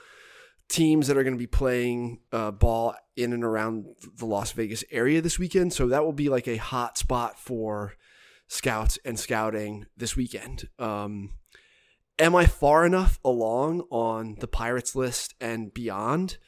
[0.69, 3.87] teams that are going to be playing uh, ball in and around
[4.17, 5.73] the Las Vegas area this weekend.
[5.73, 7.95] So that will be like a hot spot for
[8.49, 10.69] scouts and scouting this weekend.
[10.79, 11.33] Um,
[12.19, 16.39] am I far enough along on the Pirates list and beyond?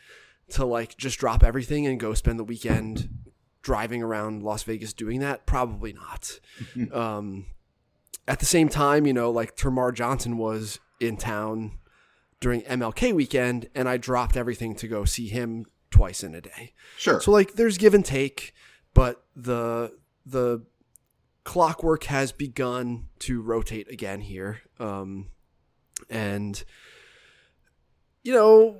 [0.50, 3.08] to like just drop everything and go spend the weekend
[3.62, 5.46] driving around Las Vegas doing that?
[5.46, 6.40] Probably not.
[6.92, 7.46] um,
[8.26, 11.78] at the same time, you know, like Termarr Johnson was in town
[12.40, 16.72] during MLK weekend, and I dropped everything to go see him twice in a day.
[16.96, 17.20] Sure.
[17.20, 18.54] So like, there's give and take,
[18.94, 19.92] but the
[20.24, 20.64] the
[21.44, 25.28] clockwork has begun to rotate again here, um,
[26.10, 26.62] and
[28.22, 28.76] you know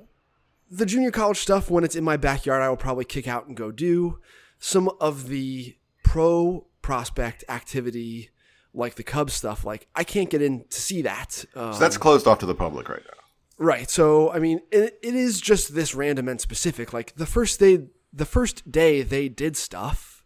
[0.69, 3.57] the junior college stuff when it's in my backyard i will probably kick out and
[3.57, 4.19] go do
[4.59, 8.29] some of the pro prospect activity
[8.73, 11.97] like the cubs stuff like i can't get in to see that um, so that's
[11.97, 13.18] closed off to the public right now.
[13.59, 17.59] Right so i mean it, it is just this random and specific like the first
[17.59, 20.19] day the first day they did stuff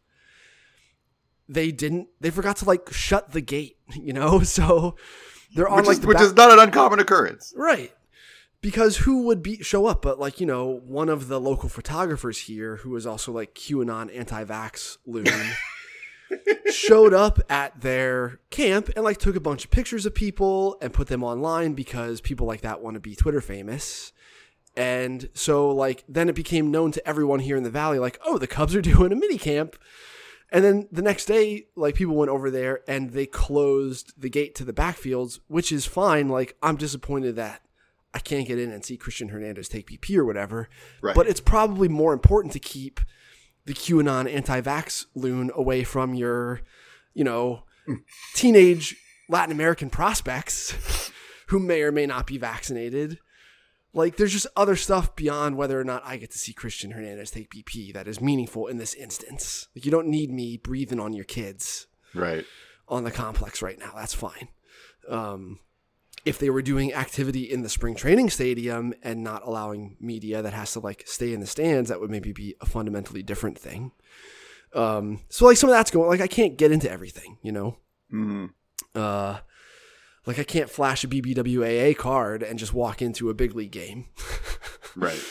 [1.49, 2.07] they didn't.
[2.19, 3.77] They forgot to like shut the gate.
[3.95, 4.95] You know, so
[5.55, 7.53] they're on which like is which back- is not an uncommon occurrence.
[7.55, 7.93] Right.
[8.59, 10.01] Because who would be show up?
[10.01, 14.15] But like, you know, one of the local photographers here, who is also like QAnon
[14.17, 15.25] anti-vax loon,
[16.71, 20.93] showed up at their camp and like took a bunch of pictures of people and
[20.93, 24.11] put them online because people like that want to be Twitter famous.
[24.75, 28.37] And so like then it became known to everyone here in the valley, like, oh,
[28.37, 29.77] the Cubs are doing a mini camp.
[30.51, 34.53] And then the next day, like people went over there and they closed the gate
[34.55, 36.29] to the backfields, which is fine.
[36.29, 37.61] Like I'm disappointed that
[38.13, 40.69] I can't get in and see Cristian Hernandez take BP or whatever.
[41.01, 41.15] Right.
[41.15, 42.99] But it's probably more important to keep
[43.65, 46.61] the QAnon anti-vax loon away from your,
[47.13, 47.63] you know,
[48.33, 48.95] teenage
[49.29, 51.11] Latin American prospects
[51.47, 53.19] who may or may not be vaccinated.
[53.93, 57.29] Like there's just other stuff beyond whether or not I get to see Cristian Hernandez
[57.31, 59.67] take BP that is meaningful in this instance.
[59.75, 61.85] Like you don't need me breathing on your kids
[62.15, 62.43] Right.
[62.87, 63.91] on the complex right now.
[63.95, 64.47] That's fine.
[65.07, 65.59] Um,
[66.25, 70.53] if they were doing activity in the spring training stadium and not allowing media that
[70.53, 73.91] has to like stay in the stands, that would maybe be a fundamentally different thing.
[74.73, 77.77] Um, so like some of that's going like I can't get into everything, you know.
[78.09, 78.45] hmm
[78.95, 79.39] Uh,
[80.25, 84.05] like I can't flash a BBWAA card and just walk into a big league game,
[84.95, 85.21] Right.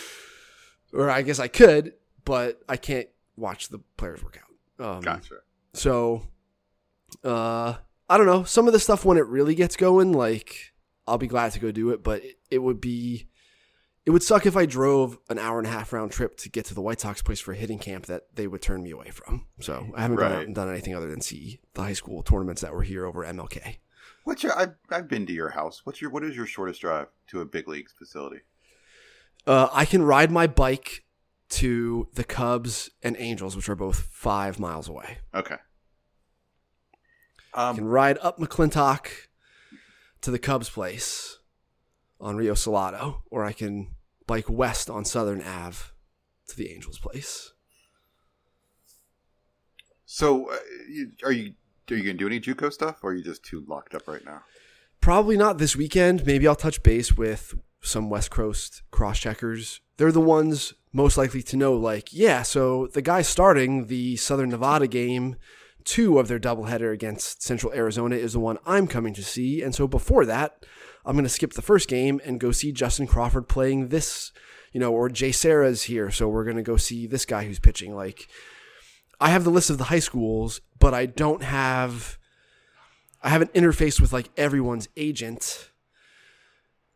[0.93, 1.94] or I guess I could,
[2.24, 4.39] but I can't watch the players work
[4.78, 4.97] out.
[4.97, 5.36] Um, Gotcha.
[5.73, 6.27] So,
[7.24, 7.74] uh,
[8.09, 8.44] I don't know.
[8.44, 10.72] Some of the stuff when it really gets going, like
[11.06, 13.28] I'll be glad to go do it, but it, it would be,
[14.06, 16.64] it would suck if I drove an hour and a half round trip to get
[16.66, 19.10] to the White Sox place for a hitting camp that they would turn me away
[19.10, 19.46] from.
[19.60, 22.62] So I haven't gone out and done anything other than see the high school tournaments
[22.62, 23.78] that were here over MLK.
[24.24, 24.56] What's your?
[24.56, 25.84] I've, I've been to your house.
[25.84, 26.10] What's your?
[26.10, 28.42] What is your shortest drive to a big leagues facility?
[29.46, 31.04] Uh, I can ride my bike
[31.50, 35.18] to the Cubs and Angels, which are both five miles away.
[35.34, 35.56] Okay.
[37.54, 39.08] I can Um, ride up McClintock
[40.23, 41.39] to the Cubs place
[42.20, 43.94] on Rio Salado, or I can
[44.27, 45.78] bike west on Southern Ave
[46.49, 47.53] to the Angels place.
[50.07, 50.57] so, uh,
[50.89, 51.55] you, are you
[51.90, 54.24] are you gonna do any JUCO stuff, or are you just too locked up right
[54.24, 54.43] now?
[55.01, 56.24] Probably not this weekend.
[56.24, 59.81] Maybe I'll touch base with some West Coast cross checkers.
[59.97, 64.51] They're the ones most likely to know, like, yeah, so the guy starting the Southern
[64.51, 65.36] Nevada game,
[65.84, 69.62] two of their doubleheader against Central Arizona, is the one I'm coming to see.
[69.62, 70.64] And so before that,
[71.04, 74.32] I'm going to skip the first game and go see Justin Crawford playing this,
[74.72, 76.10] you know, or JSerra's here.
[76.10, 77.94] So we're going to go see this guy who's pitching.
[77.94, 78.28] Like,
[79.20, 82.18] I have the list of the high schools, but I don't have.
[83.22, 85.70] I haven't interfaced with like everyone's agent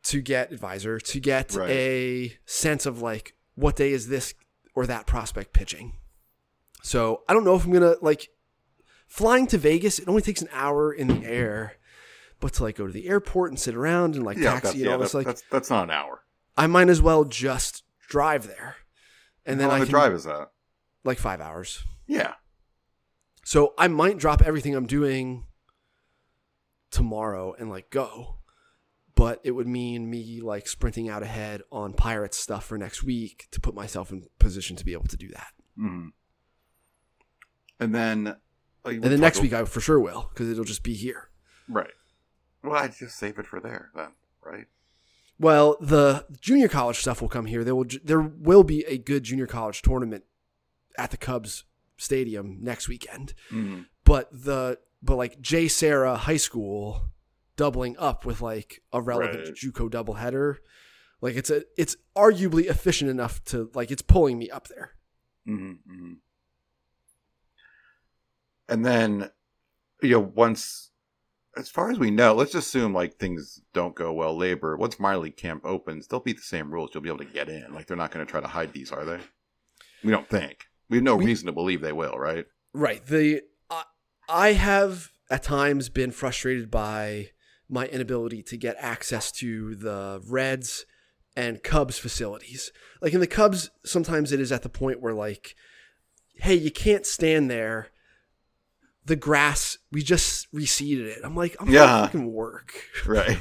[0.04, 1.70] to get advisor to get Right.
[1.70, 4.34] a sense of like what day is this
[4.74, 5.92] or that prospect pitching.
[6.82, 8.28] So I don't know if I'm gonna like
[9.06, 9.98] flying to Vegas.
[9.98, 11.74] It only takes an hour in the air,
[12.40, 14.86] but to like go to the airport and sit around and like that's, taxi and
[14.86, 16.22] yeah, all this, that- like that's that's not an hour.
[16.56, 18.76] I might as well just drive there,
[19.44, 20.50] and then How long I the can drive is that?
[21.04, 21.82] like five hours.
[22.06, 22.34] Yeah.
[23.44, 25.46] So I might drop everything I'm doing
[26.90, 28.34] tomorrow and like go.
[29.14, 33.48] But it would mean me like sprinting out ahead on Pirates stuff for next week
[33.52, 35.48] to put myself in position to be able to do that.
[35.74, 36.08] hmm
[37.80, 38.36] And then,
[38.86, 41.28] like, And then next week I for sure will because it'll just be here.
[41.68, 41.90] right?
[42.62, 44.08] Well, I'd just save it for there then,
[44.44, 44.66] right?
[45.38, 47.62] Well, the junior college stuff will come here.
[47.62, 50.24] There will there will be a good junior college tournament
[50.98, 51.64] at the Cubs
[51.98, 53.34] stadium next weekend.
[53.52, 53.82] Mm-hmm.
[54.04, 57.08] but the but like JSerra High School
[57.56, 59.54] doubling up with like a relevant Right.
[59.54, 60.56] JUCO doubleheader,
[61.20, 64.92] like it's a it's arguably efficient enough to like it's pulling me up there.
[65.46, 66.12] Mm-hmm.
[68.68, 69.30] And then,
[70.02, 70.90] you know, once,
[71.56, 74.36] as far as we know, let's assume like things don't go well.
[74.36, 76.90] Labor once league camp opens, they'll be the same rules.
[76.92, 77.72] You'll be able to get in.
[77.72, 79.18] Like they're not going to try to hide these, are they?
[80.04, 80.64] We don't think.
[80.88, 82.46] We have no We- reason to believe they will, right?
[82.72, 83.04] Right.
[83.04, 83.84] The I
[84.28, 87.30] I have at times been frustrated by
[87.68, 90.84] my inability to get access to the Reds
[91.36, 92.70] and Cubs facilities.
[93.00, 95.54] Like in the Cubs, sometimes it is at the point where like,
[96.36, 97.88] hey, you can't stand there.
[99.06, 101.20] The grass, we just reseeded it.
[101.24, 101.84] I'm like, I'm Yeah.
[101.84, 102.02] yeah.
[102.06, 102.74] fucking work.
[103.06, 103.38] Right.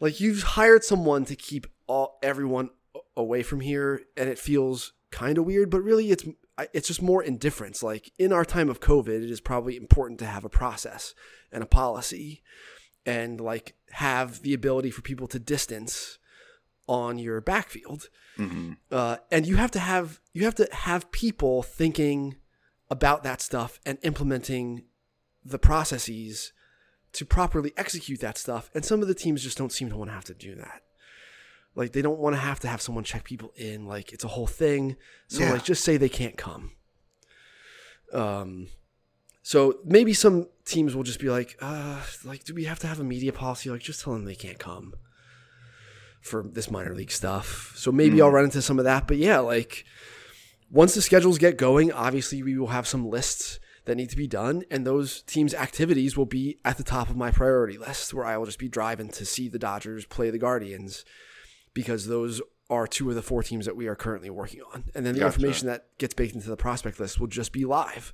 [0.00, 2.70] Like you've hired someone to keep all everyone
[3.16, 5.70] away from here, and it feels kind of weird.
[5.70, 6.24] But really, it's
[6.72, 7.82] it's just more indifference.
[7.82, 11.14] Like in our time of COVID, it is probably important to have a process
[11.52, 12.42] and a policy,
[13.04, 16.18] and like have the ability for people to distance
[16.86, 18.08] on your backfield.
[18.36, 22.36] hmm Uh, and you have to have you have to have people thinking
[22.90, 24.84] about that stuff and implementing
[25.44, 26.52] the processes
[27.12, 28.70] to properly execute that stuff.
[28.74, 30.82] And some of the teams just don't seem to want to have to do that.
[31.74, 33.86] Like they don't want to have to have someone check people in.
[33.86, 34.96] Like it's a whole thing.
[35.28, 35.52] So Yeah.
[35.52, 36.72] like just say they can't come.
[38.12, 38.68] Um,
[39.42, 43.00] so maybe some teams will just be like, uh, like, do we have to have
[43.00, 43.70] a media policy?
[43.70, 44.94] Like, just tell them they can't come
[46.20, 47.72] for this minor league stuff.
[47.76, 49.06] So maybe I'll run into some of that.
[49.06, 49.84] But yeah, like
[50.70, 54.26] once the schedules get going, obviously we will have some lists that need to be
[54.26, 58.26] done, and those teams' activities will be at the top of my priority list, where
[58.26, 61.04] I will just be driving to see the Dodgers play the Guardians,
[61.72, 65.06] because those are two of the four teams that we are currently working on, and
[65.06, 65.34] then the Gotcha.
[65.34, 68.12] information that gets baked into the prospect list will just be live,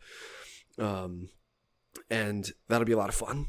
[0.78, 1.28] um,
[2.08, 3.48] and that'll be a lot of fun.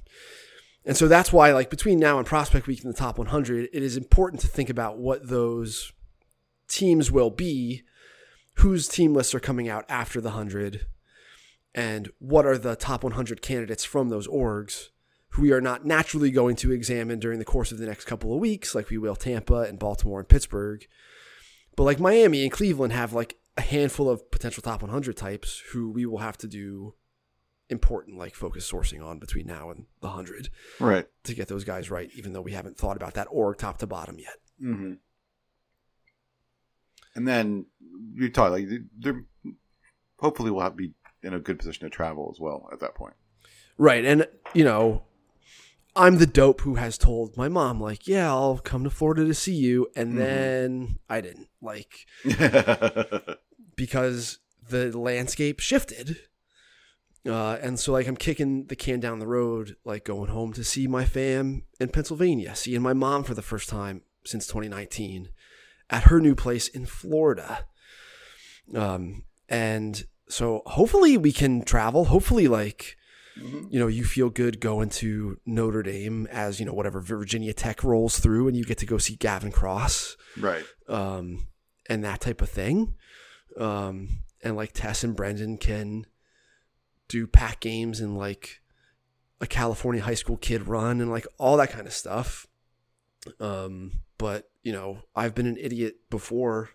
[0.84, 3.84] And so that's why, like between now and Prospect Week in the top 100, it
[3.84, 5.92] is important to think about what those
[6.68, 7.84] teams will be,
[8.56, 10.86] whose team lists are coming out after the 100,
[11.74, 14.90] and what are the top 100 candidates from those orgs
[15.30, 18.34] who we are not naturally going to examine during the course of the next couple
[18.34, 20.88] of weeks, like we will Tampa and Baltimore and Pittsburgh.
[21.76, 25.92] But like Miami and Cleveland have like a handful of potential top 100 types who
[25.92, 26.96] we will have to do
[27.70, 30.50] important like focus sourcing on between now and the 100
[30.80, 31.08] Right.
[31.24, 33.88] to get those guys right, even though we haven't thought about that org top to
[33.88, 34.38] bottom yet.
[34.64, 34.94] Mm-hmm.
[37.16, 37.66] And then
[38.14, 38.68] you talk like
[39.00, 39.24] they're
[40.20, 40.94] hopefully we'll have, be
[41.24, 43.16] in a good position to travel as well at that point.
[43.78, 44.06] Right.
[44.06, 45.04] And, you know,
[45.96, 49.34] I'm the dope who has told my mom, like, yeah, I'll come to Florida to
[49.34, 49.88] see you.
[49.96, 50.18] And Mhm.
[50.18, 52.06] then I didn't, like,
[53.76, 56.18] because the landscape shifted.
[57.26, 60.64] Uh, and so, like, I'm kicking the can down the road, like, going home to
[60.64, 65.30] see my fam in Pennsylvania, seeing my mom for the first time since 2019
[65.90, 67.66] at her new place in Florida.
[68.74, 72.06] Um, and so, hopefully, we can travel.
[72.06, 72.98] Hopefully, like,
[73.70, 77.84] you know, you feel good going to Notre Dame as, you know, whatever Virginia Tech
[77.84, 80.64] rolls through and you get to go see Gavin Cross right.
[80.88, 81.48] um,
[81.90, 82.96] and that type of thing.
[83.60, 86.06] Um, and like Tess and Brendan can
[87.08, 88.62] do pack games and like
[89.42, 92.48] a California high school kid run and like all that kind of stuff.
[93.42, 96.70] Um, but you know, I've been an idiot before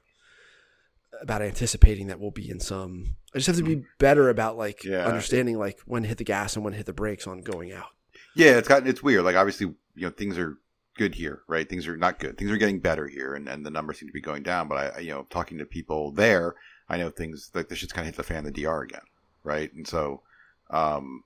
[1.21, 3.17] about anticipating that we'll be in some.
[3.35, 5.07] I just have to be better about like Yeah.
[5.07, 7.73] understanding like when to hit the gas and when to hit the brakes on going
[7.73, 7.89] out.
[8.35, 9.25] Yeah, it's gotten it's weird.
[9.25, 10.59] Like obviously, you know, things are
[10.97, 11.69] good here, right?
[11.69, 12.37] Things are not good.
[12.39, 14.69] Things are getting better here, and, and the numbers seem to be going down.
[14.69, 16.55] But I, I, you know, talking to people there,
[16.89, 19.01] I know things like this just kind of hit the fan the DR again,
[19.45, 19.73] right?
[19.75, 20.23] And so,
[20.71, 21.25] um,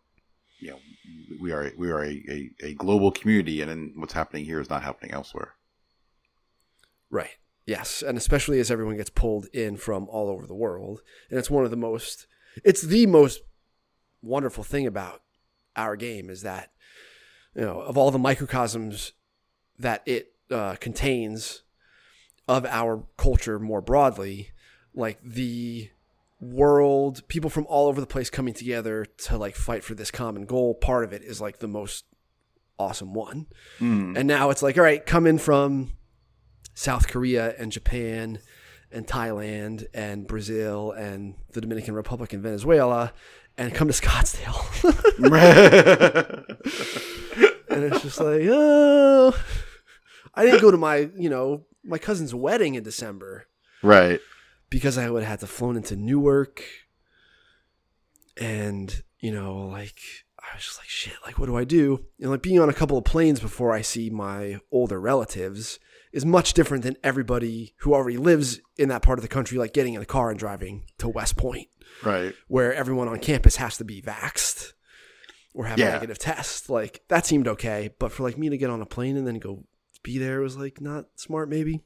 [0.61, 0.79] you know,
[1.41, 4.71] we are we are a, a, a global community, and then what's happening here is
[4.71, 5.55] not happening elsewhere.
[7.11, 7.37] Right.
[7.67, 11.01] Yes, and especially as everyone gets pulled in from all over the world,
[11.31, 12.27] and it's one of the most
[12.63, 13.41] it's the most
[14.23, 15.23] wonderful thing about
[15.77, 16.71] our game is that
[17.55, 19.13] you know, of all the microcosms
[19.79, 21.63] that it uh, contains
[22.49, 24.51] of our culture more broadly,
[24.95, 25.89] like the
[26.41, 30.45] world, people from all over the place coming together to like fight for this common
[30.45, 32.05] goal, part of it is like the most
[32.79, 33.47] awesome one.
[34.17, 35.93] And now it's like, all right, coming from
[36.75, 38.39] South Korea and Japan
[38.91, 43.13] and Thailand and Brazil and the Dominican Republic and Venezuela
[43.57, 44.55] and come to Scottsdale.
[47.69, 49.35] and it's just like, oh,
[50.35, 53.47] I didn't go to my, you know, my cousin's wedding in December
[53.83, 54.21] right.
[54.71, 56.65] because I would have had to flown into Newark
[58.37, 59.99] and, you know, like
[60.39, 62.05] I was just like, shit, like what do I do?
[62.21, 65.79] And like being on a couple of planes before I see my older relatives
[66.15, 69.73] is much different than everybody who already lives in that part of the country, like
[69.75, 71.69] getting in a car and driving to West Point,
[72.03, 72.33] Right.
[72.49, 74.73] where everyone on campus has to be vaxxed
[75.53, 76.71] or have a negative test.
[76.71, 77.91] Like that seemed okay.
[77.99, 79.65] But for like me to get on a plane and then go
[80.03, 81.83] be there was like not smart, maybe.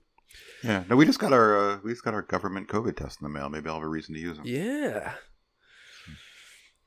[0.62, 0.84] Yeah.
[0.90, 3.30] No, we just got our uh, we just got our government COVID test in the
[3.30, 3.48] mail.
[3.48, 4.46] Maybe I'll have a reason to use them.
[4.46, 5.14] Yeah.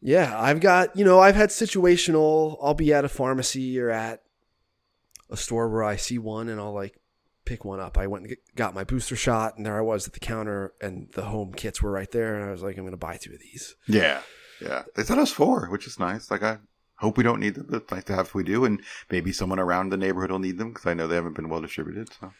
[0.03, 4.23] Yeah, I've got, you know, I've had situational, I'll be at a pharmacy or at
[5.29, 6.97] a store where I see one and I'll like
[7.45, 7.97] pick one up.
[7.97, 10.73] I went and get- got my booster shot and there I was at the counter
[10.81, 13.17] and the home kits were right there and I was like I'm going to buy
[13.17, 13.75] two of these.
[13.87, 14.21] Yeah,
[14.61, 14.83] yeah.
[14.95, 16.29] They sent us four, which is nice.
[16.29, 16.57] Like I
[16.97, 19.31] hope we don't need them, but it's nice to have if we do, and maybe
[19.31, 22.09] someone around the neighborhood will need them because I know they haven't been well distributed.
[22.19, 22.31] So?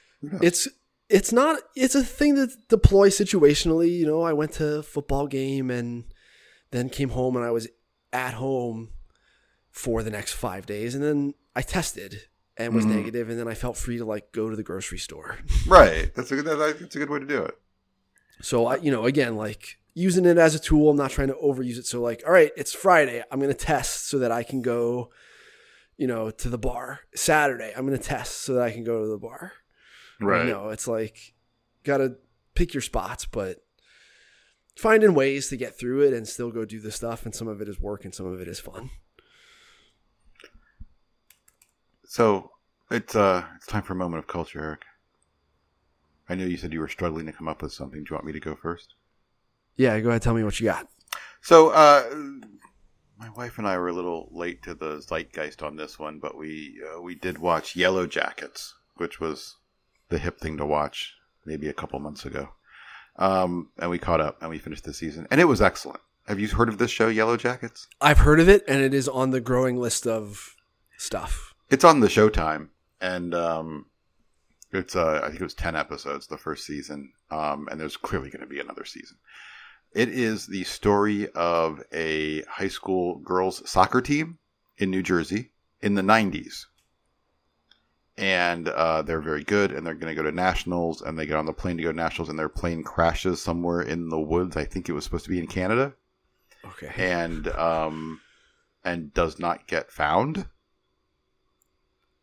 [0.42, 0.68] It's
[1.10, 5.28] it's not it's a thing to deploy situationally, you know, I went to a football
[5.28, 6.06] game and
[6.70, 7.68] then came home and I was
[8.14, 8.92] at home
[9.70, 12.24] for the next 5 days and then I tested
[12.62, 12.96] and was Mhm.
[12.96, 15.38] negative, and then I felt free to like go to the grocery store.
[15.68, 16.14] right.
[16.16, 16.46] That's a good.
[16.80, 17.58] That's a good way to do it.
[18.42, 20.90] So I, you know, again, like using it as a tool.
[20.90, 21.86] I'm not trying to overuse it.
[21.86, 23.24] So like, all right, it's Friday.
[23.32, 25.12] I'm going to test so that I can go,
[25.98, 27.02] you know, to the bar.
[27.14, 29.52] Saturday, I'm going to test so that I can go to the bar.
[30.20, 30.46] Right.
[30.48, 31.34] You know, it's like
[31.84, 32.16] got to
[32.56, 33.64] pick your spots, but
[34.78, 37.26] finding ways to get through it and still go do the stuff.
[37.26, 38.92] And some of it is work and some of it is fun.
[42.06, 42.51] So
[42.92, 44.86] it's uh it's time for a moment of culture, Eric.
[46.30, 48.04] I know you said you were struggling to come up with something.
[48.04, 48.96] Do you want me to go first?
[49.76, 50.22] Yeah, go ahead.
[50.22, 50.88] Tell me what you got.
[51.42, 52.04] So uh
[53.20, 56.36] my wife and I were a little late to the zeitgeist on this one, but
[56.36, 59.58] we uh, we did watch Yellow Jackets, which was
[60.10, 61.14] the hip thing to watch
[61.46, 62.50] maybe a couple months ago.
[63.18, 66.00] Um, and we caught up and we finished the season, and it was excellent.
[66.28, 67.88] Have you heard of this show, Yellow Jackets?
[68.00, 70.56] I've heard of it and it is on the growing list of
[70.98, 71.54] stuff.
[71.70, 72.70] It's on the Showtime,
[73.02, 73.88] and um,
[74.72, 78.30] it's uh, I think it was ten episodes the first season, um, and there's clearly
[78.30, 79.18] going to be another season.
[79.94, 84.38] It is the story of a high school girls soccer team
[84.78, 85.52] in New Jersey
[85.82, 86.66] in the '90s,
[88.18, 91.38] and uh, they're very good, and they're going to go to nationals, and they get
[91.38, 94.56] on the plane to go to nationals, and their plane crashes somewhere in the woods.
[94.56, 95.94] I think it was supposed to be in Canada,
[96.66, 96.92] Okay.
[96.98, 98.22] and um,
[98.84, 100.46] and does not get found.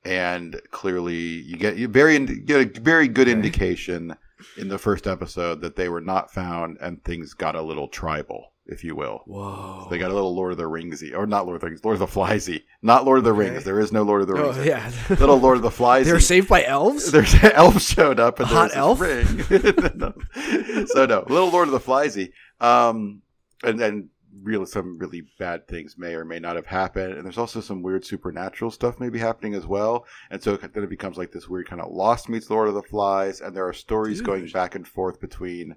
[0.09, 4.17] And clearly, you get you very indi- get a very good indication
[4.57, 8.53] in the first episode that they were not found, and things got a little tribal,
[8.65, 9.21] if you will.
[9.27, 9.87] Whoa.
[9.91, 12.01] They got a little Lord of the Ringsy, or not Lord of the Rings, Lord
[12.01, 13.51] of the Fliesy, not Lord of the Okay.
[13.51, 13.65] Rings.
[13.65, 14.57] There is no Lord of the Rings.
[14.57, 14.91] Oh, yeah.
[15.11, 16.05] little Lord of the Fliesy.
[16.07, 17.13] they were saved by elves?
[17.13, 19.43] There's elf showed up and hot this ring.
[20.87, 22.33] so no, little Lord of the Fliesy.
[22.63, 23.21] Um,
[23.63, 24.09] and then
[24.43, 27.83] real some really bad things may or may not have happened, and there's also some
[27.83, 30.07] weird supernatural stuff maybe happening as well.
[30.31, 32.83] And so then it becomes like this weird kind of Lost meets Lord of the
[32.83, 35.77] Flies, and there are stories going back and forth between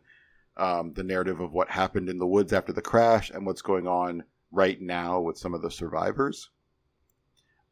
[0.58, 3.88] um, the narrative of what happened in the woods after the crash and what's going
[3.88, 6.50] on right now with some of the survivors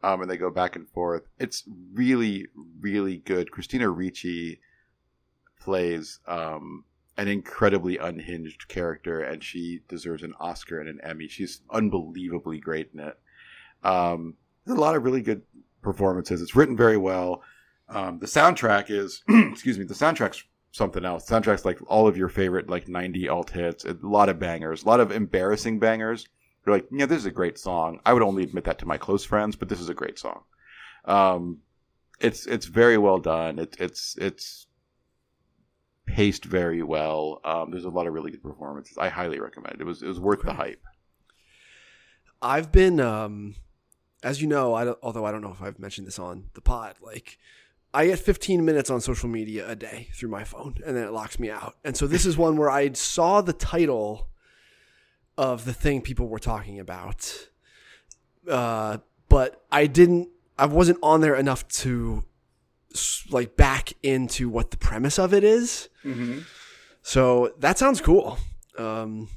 [0.03, 1.24] um, and they go back and forth.
[1.40, 1.64] It's
[1.94, 2.48] really,
[2.80, 3.52] really good.
[3.52, 4.60] Christina Ricci
[5.60, 6.86] plays um,
[7.20, 11.28] an incredibly unhinged character, and she deserves an Oscar and an Emmy.
[11.28, 13.20] She's unbelievably great in it.
[13.84, 14.36] Um,
[14.66, 15.41] there's a lot of really good
[15.82, 16.41] performances.
[16.41, 17.44] It's written very well.
[17.90, 21.26] Um, the soundtrack is, excuse me, the soundtrack's something else.
[21.26, 23.84] The soundtrack's like all of your favorite like 90 alt hits.
[23.84, 26.26] A lot of bangers, a lot of embarrassing bangers.
[26.66, 28.00] You're like, yeah, this is a great song.
[28.06, 30.44] I would only admit that to my close friends, but this is a great song.
[31.04, 31.60] Um,
[32.22, 33.60] it's it's very well done.
[33.60, 34.68] It's it's it's
[36.10, 37.40] paced very well.
[37.44, 38.98] Um, there's a lot of really good performances.
[38.98, 39.81] I highly recommend it.
[39.81, 40.84] It was it was worth the hype.
[42.41, 43.56] I've been, um,
[44.23, 46.95] as you know, I although I don't know if I've mentioned this on the pod,
[47.02, 47.38] like
[47.94, 51.11] I get 15 minutes on social media a day through my phone, and then it
[51.11, 51.76] locks me out.
[51.84, 54.27] And so this is one where I saw the title
[55.38, 57.49] of the thing people were talking about,
[58.49, 60.30] uh, but I didn't.
[60.57, 62.26] I wasn't on there enough to
[63.30, 65.90] like back into what the premise of it is.
[67.02, 68.38] So that sounds cool.
[68.78, 69.30] Um,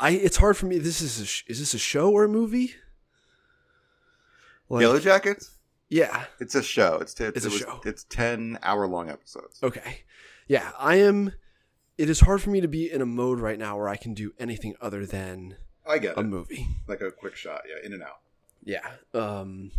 [0.00, 0.78] I it's hard for me.
[0.78, 2.74] This is a, sh- is this a show or a movie?
[4.68, 5.50] Like, Yellow Jackets.
[5.88, 6.24] Yeah.
[6.40, 6.98] It's a show.
[7.00, 7.80] It's it's, It's a it was- show.
[7.84, 9.62] It's ten hour long episodes.
[9.62, 10.00] Okay.
[10.48, 10.72] Yeah.
[10.78, 11.32] I am.
[11.96, 14.14] It is hard for me to be in a mode right now where I can
[14.14, 16.66] do anything other than I get a movie.
[16.88, 18.18] Like a quick shot, yeah, in and out.
[18.64, 18.80] Yeah.
[19.12, 19.70] Um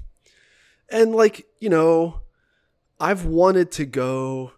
[0.90, 2.22] and like, you know,
[3.00, 4.54] I've wanted to go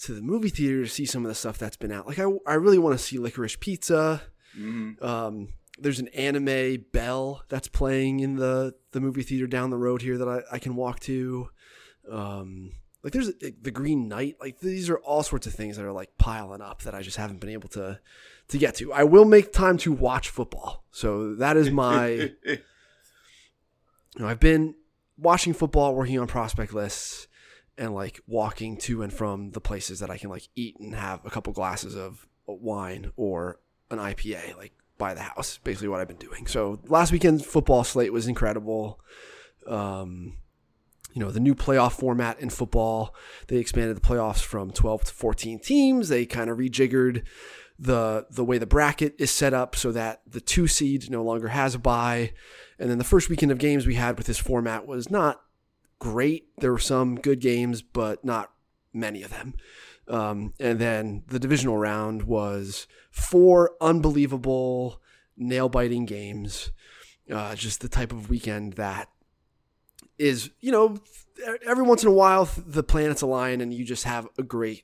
[0.00, 2.06] to the movie theater to see some of the stuff that's been out.
[2.06, 4.22] Like I I really want to see Licorice Pizza.
[4.58, 5.04] Mm-hmm.
[5.04, 5.48] Um
[5.78, 10.18] there's an anime Belle that's playing in the the movie theater down the road here
[10.18, 11.50] that I, I can walk to.
[12.10, 12.72] Um
[13.02, 14.36] like there's the Green Knight.
[14.40, 17.16] Like these are all sorts of things that are like piling up that I just
[17.16, 17.98] haven't been able to
[18.48, 18.92] to get to.
[18.92, 20.84] I will make time to watch football.
[20.90, 22.08] So that is my
[22.44, 22.58] you
[24.18, 24.74] know, I've been
[25.16, 27.26] watching football, working on prospect lists,
[27.80, 31.24] and like walking to and from the places that I can like eat and have
[31.24, 33.58] a couple glasses of wine or
[33.90, 35.58] an IPA like by the house.
[35.64, 36.46] Basically, what I've been doing.
[36.46, 39.00] So last weekend's football slate was incredible.
[39.66, 40.36] Um,
[41.14, 43.14] you know the new playoff format in football.
[43.48, 46.08] They expanded the playoffs from 12 to 14 teams.
[46.08, 47.24] They kind of rejiggered
[47.78, 51.48] the the way the bracket is set up so that the two seed no longer
[51.48, 52.32] has a bye.
[52.78, 55.40] And then the first weekend of games we had with this format was not
[56.00, 56.48] great.
[56.58, 58.50] There were some good games, but not
[58.92, 59.54] many of them.
[60.08, 65.00] Um, and then the divisional round was four unbelievable
[65.36, 66.72] nail biting games.
[67.32, 69.08] Uh, just the type of weekend that
[70.18, 70.98] is, you know,
[71.64, 74.82] every once in a while the planets align and you just have a great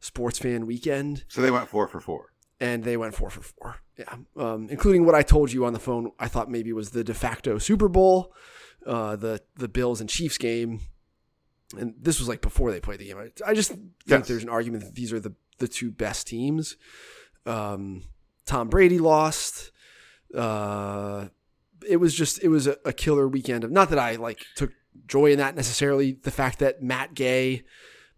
[0.00, 1.24] sports fan weekend.
[1.28, 2.32] So they went four for four.
[2.60, 3.76] and they went four for four.
[3.96, 6.12] Yeah, um, including what I told you on the phone.
[6.20, 8.32] I thought maybe was the de facto Super Bowl,
[8.86, 10.80] uh, the the Bills and Chiefs game,
[11.76, 13.18] and this was like before they played the game.
[13.18, 14.28] I, I just think Yes.
[14.28, 16.76] there's an argument that these are the the two best teams.
[17.46, 18.04] Um,
[18.46, 19.72] Tom Brady lost.
[20.34, 21.28] Uh,
[21.86, 24.72] it was just it was a, a killer weekend of not that I like took
[25.06, 26.12] joy in that necessarily.
[26.12, 27.62] The fact that Matt Gay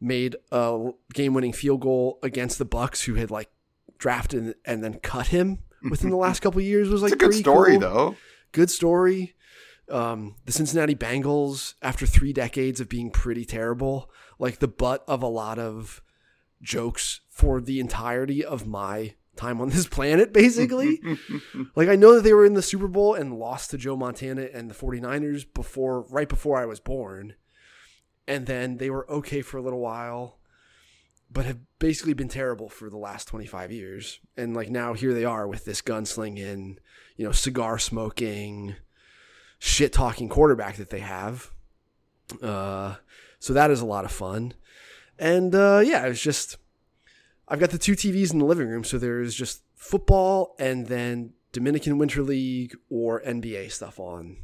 [0.01, 3.51] made a game winning field goal against the Bucs, who had like
[3.99, 5.59] drafted and then cut him
[5.91, 7.81] within the last couple years, was like It's a good story, cool.
[7.81, 8.16] though.
[8.53, 9.35] Good story.
[9.91, 15.23] Um, the Cincinnati Bengals, after three decades of being pretty terrible, like the butt of
[15.23, 16.03] a lot of
[16.62, 21.01] jokes for the entirety of my time on this planet, basically.
[21.75, 24.49] like I know that they were in the Super Bowl and lost to Joe Montana
[24.53, 27.35] and the 49ers before right before I was born.
[28.29, 30.39] And then they were okay for a little while,
[31.33, 34.21] but have basically been terrible for the last 25 years.
[34.37, 36.77] And like now here they are with this gunslinging,
[37.17, 38.77] you know, cigar smoking,
[39.61, 41.53] shit talking quarterback that they have.
[42.43, 42.97] Uh
[43.39, 44.55] so that is a lot of fun.
[45.20, 46.57] And uh yeah, it's just
[47.47, 51.35] I've got the two TVs in the living room, so there's just football and then
[51.53, 54.39] Dominican Winter League or NBA stuff on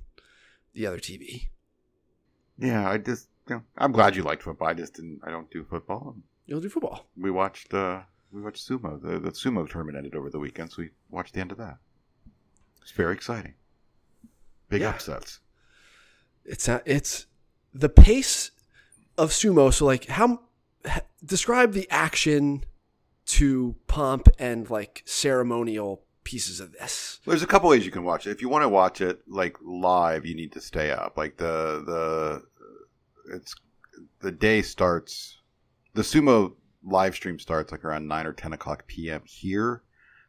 [0.74, 1.48] the other TV.
[2.58, 4.68] Yeah, I just, you know, I'm glad you liked football.
[4.68, 6.16] I just didn't, I don't do football.
[6.46, 7.06] You'll do football.
[7.16, 8.00] We watched, uh,
[8.32, 9.00] we watched sumo.
[9.00, 11.76] The, the sumo tournament ended over the weekend, so we watched the end of that.
[12.82, 13.54] It's very exciting.
[14.68, 14.90] Big Yeah.
[14.90, 15.40] upsets.
[16.44, 17.26] It's a, it's
[17.74, 18.50] the pace
[19.18, 19.72] of sumo.
[19.72, 20.40] So like how
[21.24, 22.64] describe the action
[23.26, 27.20] to pomp and like ceremonial pieces of this.
[27.26, 28.30] There's a couple ways you can watch it.
[28.30, 31.16] If you want to watch it like live, you need to stay up.
[31.16, 33.54] Like the the it's
[34.20, 35.38] the day starts.
[35.94, 39.22] The sumo live stream starts like around nine or ten o'clock p.m.
[39.24, 39.82] here,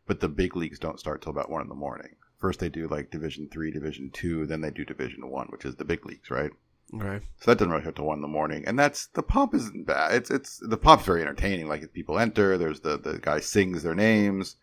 [0.08, 2.16] but the big leagues don't start till about one in the morning.
[2.40, 5.76] First they do like Division three, Division two, then they do Division one, which is
[5.76, 6.52] the big leagues, right?
[6.94, 7.26] Okay.
[7.42, 9.88] So that doesn't really hit till one in the morning, and that's the pomp isn't
[9.88, 10.14] bad.
[10.14, 11.68] It's it's the pomp's very entertaining.
[11.68, 14.56] Like people enter, there's the the guy sings their names.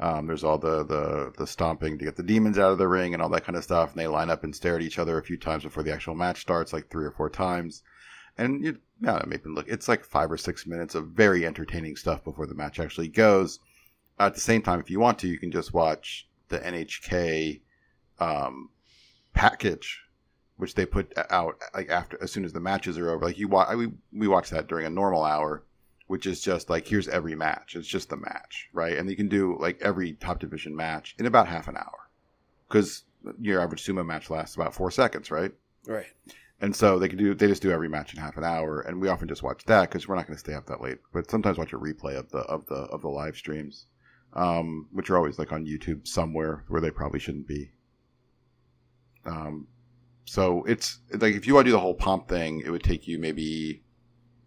[0.00, 3.14] Um, there's all the, the the stomping to get the demons out of the ring
[3.14, 5.18] and all that kind of stuff, and they line up and stare at each other
[5.18, 7.82] a few times before the actual match starts, like three or four times.
[8.36, 12.24] And you, yeah, maybe look, it's like five or six minutes of very entertaining stuff
[12.24, 13.60] before the match actually goes.
[14.18, 17.60] At the same time, if you want to, you can just watch the NHK
[18.18, 18.70] um,
[19.32, 20.04] package
[20.56, 23.24] which they put out like after as soon as the matches are over.
[23.24, 25.64] Like you watch, we we watch that during a normal hour,
[26.06, 27.74] which is just like here's every match.
[27.74, 28.96] It's just the match, right?
[28.96, 32.08] And you can do like every top division match in about half an hour,
[32.68, 33.04] because
[33.40, 35.52] your average sumo match lasts about four seconds, right?
[35.86, 36.06] Right.
[36.60, 39.00] And so they can do they just do every match in half an hour, and
[39.00, 40.98] we often just watch that because we're not going to stay up that late.
[41.12, 43.86] But sometimes watch a replay of the of the of the live streams,
[44.34, 47.70] um, which are always like on YouTube somewhere where they probably shouldn't be.
[49.24, 49.68] Um,
[50.24, 53.06] so it's like if you want to do the whole pomp thing, it would take
[53.06, 53.82] you maybe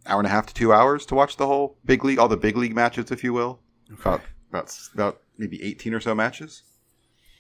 [0.05, 2.37] hour and a half to two hours to watch the whole big league, all the
[2.37, 3.59] big league matches, if you will.
[3.91, 6.63] About about about maybe eighteen or so matches.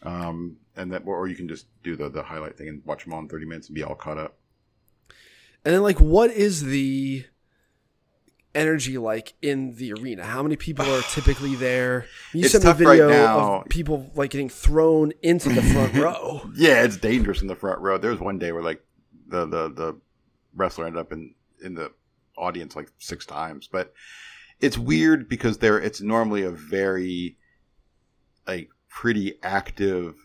[0.03, 3.13] Um, and that, or you can just do the the highlight thing and watch them
[3.13, 4.37] all in thirty minutes and be all caught up.
[5.65, 7.25] And then like what is the
[8.57, 10.25] energy like in the arena?
[10.25, 12.05] How many people are typically there?
[12.33, 13.61] You It's sent me a right video now.
[13.61, 16.49] of people like getting thrown into the front row.
[16.55, 17.97] Yeah, it's dangerous in the front row.
[17.97, 18.83] There was one day where like
[19.27, 19.97] the the the
[20.55, 21.91] wrestler ended up in in the
[22.37, 23.93] audience like six times, but
[24.59, 27.37] it's weird because there it's normally a very
[28.47, 30.15] like pretty active,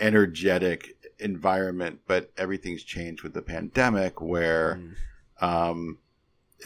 [0.00, 4.80] energetic environment, but everything's changed with the pandemic where
[5.40, 5.98] um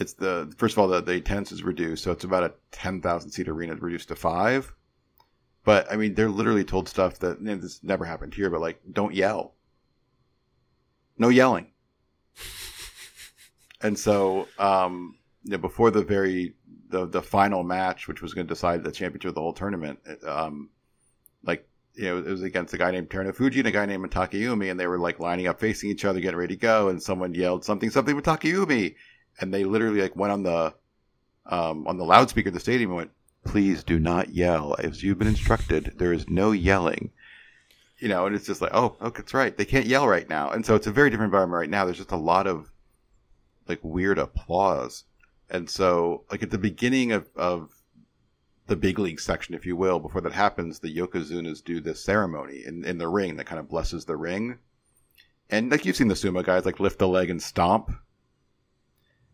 [0.01, 3.01] it's the first of all the, the attendance is reduced, so it's about a ten
[3.01, 4.73] thousand seat arena reduced to five.
[5.63, 9.13] But I mean, they're literally told stuff that this never happened here, but like, don't
[9.13, 9.55] yell,
[11.17, 11.71] no yelling.
[13.81, 16.55] and so, um, you know, before the very
[16.89, 19.99] the the final match, which was going to decide the championship of the whole tournament,
[20.25, 20.69] um,
[21.43, 24.71] like you know, it was against a guy named Terunofuji and a guy named Mitakeumi,
[24.71, 27.33] and they were like lining up facing each other, getting ready to go, and someone
[27.33, 28.95] yelled something something with Mitakeumi,
[29.39, 30.73] and they literally like went on the
[31.45, 33.11] um, on the loudspeaker of the stadium and went,
[33.45, 34.75] "Please do not yell.
[34.79, 37.11] As you've been instructed, there is no yelling."
[37.97, 39.57] You know, and it's just like, oh, okay, that's right.
[39.57, 41.83] They can't yell right now, and so it's a very different environment right now.
[41.83, 42.71] There's just a lot of
[43.67, 45.03] like weird applause,
[45.49, 47.75] and so like at the beginning of of
[48.67, 52.63] the big league section, if you will, before that happens, the yokozunas do this ceremony
[52.65, 54.59] in in the ring that kind of blesses the ring,
[55.49, 57.91] and like you've seen the sumo guys like lift the leg and stomp,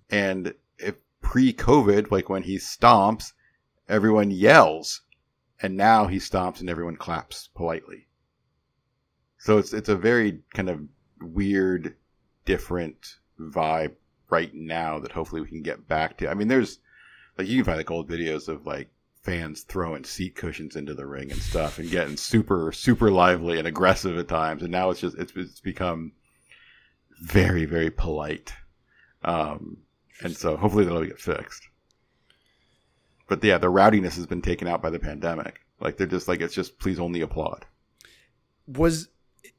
[0.10, 3.34] and if pre-COVID, like when he stomps,
[3.88, 5.02] everyone yells
[5.62, 8.08] and now he stomps and everyone claps politely.
[9.38, 10.82] So it's it's a very kind of
[11.22, 11.96] weird,
[12.46, 13.96] different vibe
[14.30, 16.30] right now that hopefully we can get back to.
[16.30, 16.80] I mean, there's
[17.38, 18.90] like you can find like old videos of like
[19.26, 23.68] fans throwing seat cushions into the ring and stuff and getting super super lively and
[23.68, 26.12] aggressive at times and now it's just it's, it's become
[27.20, 28.54] very very polite
[29.24, 29.78] um
[30.22, 31.68] and so hopefully that'll get fixed
[33.28, 36.42] but yeah the rowdiness has been taken out by the pandemic like they're just like
[36.42, 37.66] it's just please only applaud
[38.68, 39.10] Was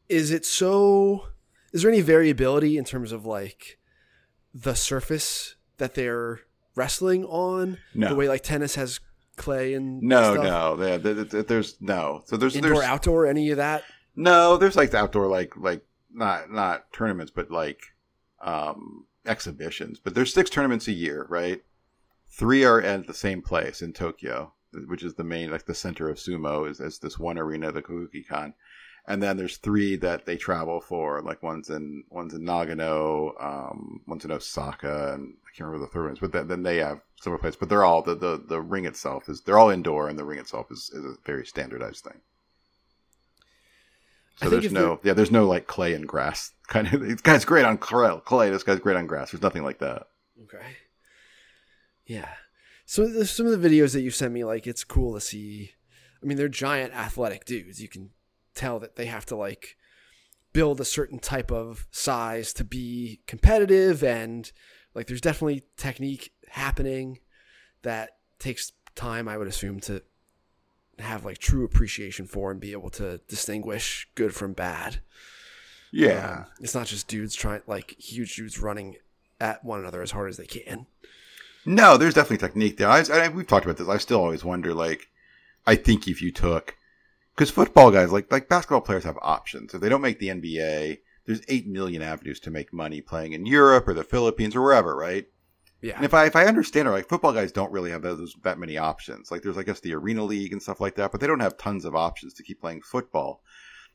[0.09, 1.25] is it so?
[1.73, 3.79] Is there any variability in terms of like
[4.55, 6.41] the surface that they're
[6.77, 7.79] wrestling on?
[7.95, 8.09] No.
[8.09, 9.01] The way like tennis has
[9.37, 10.45] clay and no stuff?
[10.45, 10.99] no there-
[11.43, 13.83] there's no so there's indoor there's outdoor any of that.
[14.15, 17.81] No, there's like the outdoor like like not not tournaments, but like
[18.41, 19.99] um exhibitions.
[19.99, 21.63] But there's six tournaments a year, right?
[22.29, 24.53] Three are at the same place in Tokyo,
[24.87, 27.83] which is the main like the center of sumo is, is this one arena, the
[27.83, 28.55] Kokugikan.
[29.09, 34.01] And then there's three that they travel for, like one's in one's in Nagano, um,
[34.07, 36.19] one's in Osaka, and I can't remember the third ones.
[36.19, 37.57] But then, then they have similar places.
[37.57, 40.41] But they're all the, the the ring itself is they're all indoor, and the ring
[40.41, 42.21] itself is, is a very standardized thing.
[44.37, 47.01] So there's no, yeah, there's no like clay and grass kind of.
[47.01, 48.21] This guy's great on clay.
[48.25, 49.31] clay, This guy's great on grass.
[49.31, 50.09] There's nothing like that.
[50.43, 50.77] Okay.
[52.05, 52.29] Yeah.
[52.85, 55.73] So some of the videos that you sent me, like it's cool to see.
[56.23, 57.81] I mean, they're giant athletic dudes.
[57.81, 58.11] You can
[58.55, 59.77] tell that they have to like
[60.53, 64.51] build a certain type of size to be competitive, and
[64.95, 67.19] like there's definitely technique happening
[67.83, 69.29] that takes time.
[69.29, 70.03] I would assume to
[70.99, 75.01] have like true appreciation for and be able to distinguish good from bad.
[75.93, 78.97] Yeah, Um, it's not just dudes trying like huge dudes running
[79.41, 80.87] at one another as hard as they can.
[81.65, 82.89] no, there's definitely technique there.
[82.89, 83.89] I, I, we've talked about this.
[83.89, 85.09] I still always wonder, like,
[85.67, 86.77] I think if you took,
[87.35, 89.75] because football guys, like like basketball players, have options.
[89.75, 93.47] If they don't make the NBA, there's eight million avenues to make money playing in
[93.47, 95.27] Europe or the Philippines or wherever, right?
[95.87, 95.95] Yeah.
[95.95, 98.59] And if I if I understand it, like football guys don't really have those that
[98.59, 99.31] many options.
[99.31, 101.57] Like there's I guess the arena league and stuff like that, but they don't have
[101.57, 103.41] tons of options to keep playing football.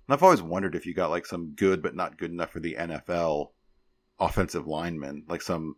[0.08, 2.62] And I've always wondered if you got like some good but not good enough for
[2.62, 3.50] the NFL
[4.22, 5.76] offensive lineman, like some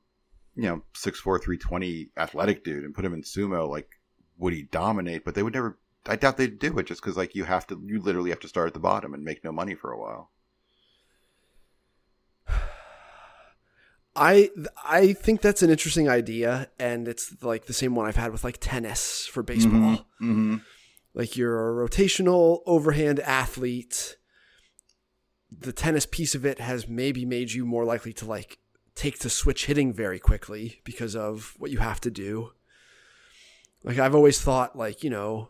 [0.56, 3.90] you know six four three twenty athletic dude, and put him in sumo, like
[4.38, 5.26] would he dominate?
[5.26, 5.80] But they would never.
[6.06, 8.48] I doubt they'd do it just because like you have to, you literally have to
[8.48, 10.30] start at the bottom and make no money for a while.
[14.16, 14.52] I
[14.84, 18.44] I think that's an interesting idea, and it's like the same one I've had with
[18.44, 20.06] like tennis for baseball.
[20.22, 20.58] Mm-hmm.
[21.14, 24.18] Like you're a rotational overhand athlete.
[25.52, 28.60] The tennis piece of it has maybe made you more likely to like
[28.96, 32.52] take to switch hitting very quickly because of what you have to do.
[33.84, 35.50] Like I've always thought, like you know,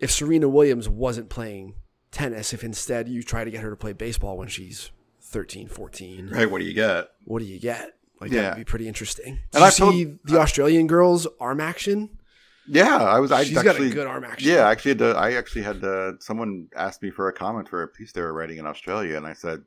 [0.00, 1.74] if Serena Williams wasn't playing
[2.10, 4.90] tennis, if instead you try to get her to play baseball when she's
[5.36, 6.50] 13, 14, Right?
[6.50, 7.10] What do you get?
[7.24, 7.92] what do you get?
[8.22, 8.40] Like Yeah.
[8.40, 9.34] that would be pretty interesting.
[9.34, 12.18] Did And you I've told- see the Australian girls arm action?
[12.66, 13.30] Yeah, I was.
[13.30, 14.48] I She's actually, got a good arm action.
[14.50, 17.68] Yeah, I actually had to, I actually had to, someone asked me for a comment
[17.68, 19.62] for a piece they were writing in Australia, and I said,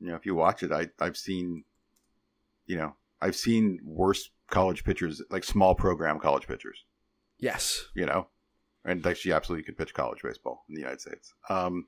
[0.00, 1.64] you know, if you watch it, I I've seen,
[2.66, 6.82] you know, I've seen worse college pitchers, like small program college pitchers,
[7.38, 7.84] Yes.
[7.94, 8.28] you know,
[8.86, 11.34] and like she absolutely could pitch college baseball in the United States.
[11.50, 11.86] Um,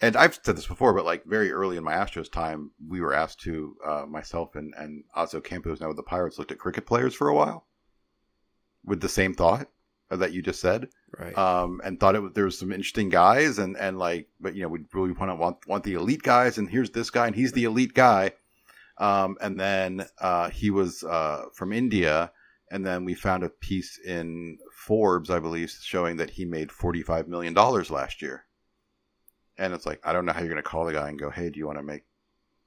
[0.00, 3.14] and I've said this before, but like very early in my Astros time, we were
[3.14, 6.86] asked to, uh, myself and and Oz Ocampo now with the Pirates looked at cricket
[6.86, 7.66] players for a while,
[8.84, 9.68] with the same thought
[10.10, 11.36] that you just said Right.
[11.36, 14.62] um, and thought it was, there was some interesting guys and, and like, but you
[14.62, 17.34] know, we really want to want, want the elite guys and here's this guy and
[17.34, 18.32] he's the elite guy.
[18.98, 22.30] Um, and then, uh, he was, uh, from India.
[22.70, 27.26] And then we found a piece in Forbes, I believe, showing that he made $45
[27.28, 28.45] million last year.
[29.58, 31.30] And it's like, I don't know how you're going to call the guy and go,
[31.30, 32.04] Hey, do you want to make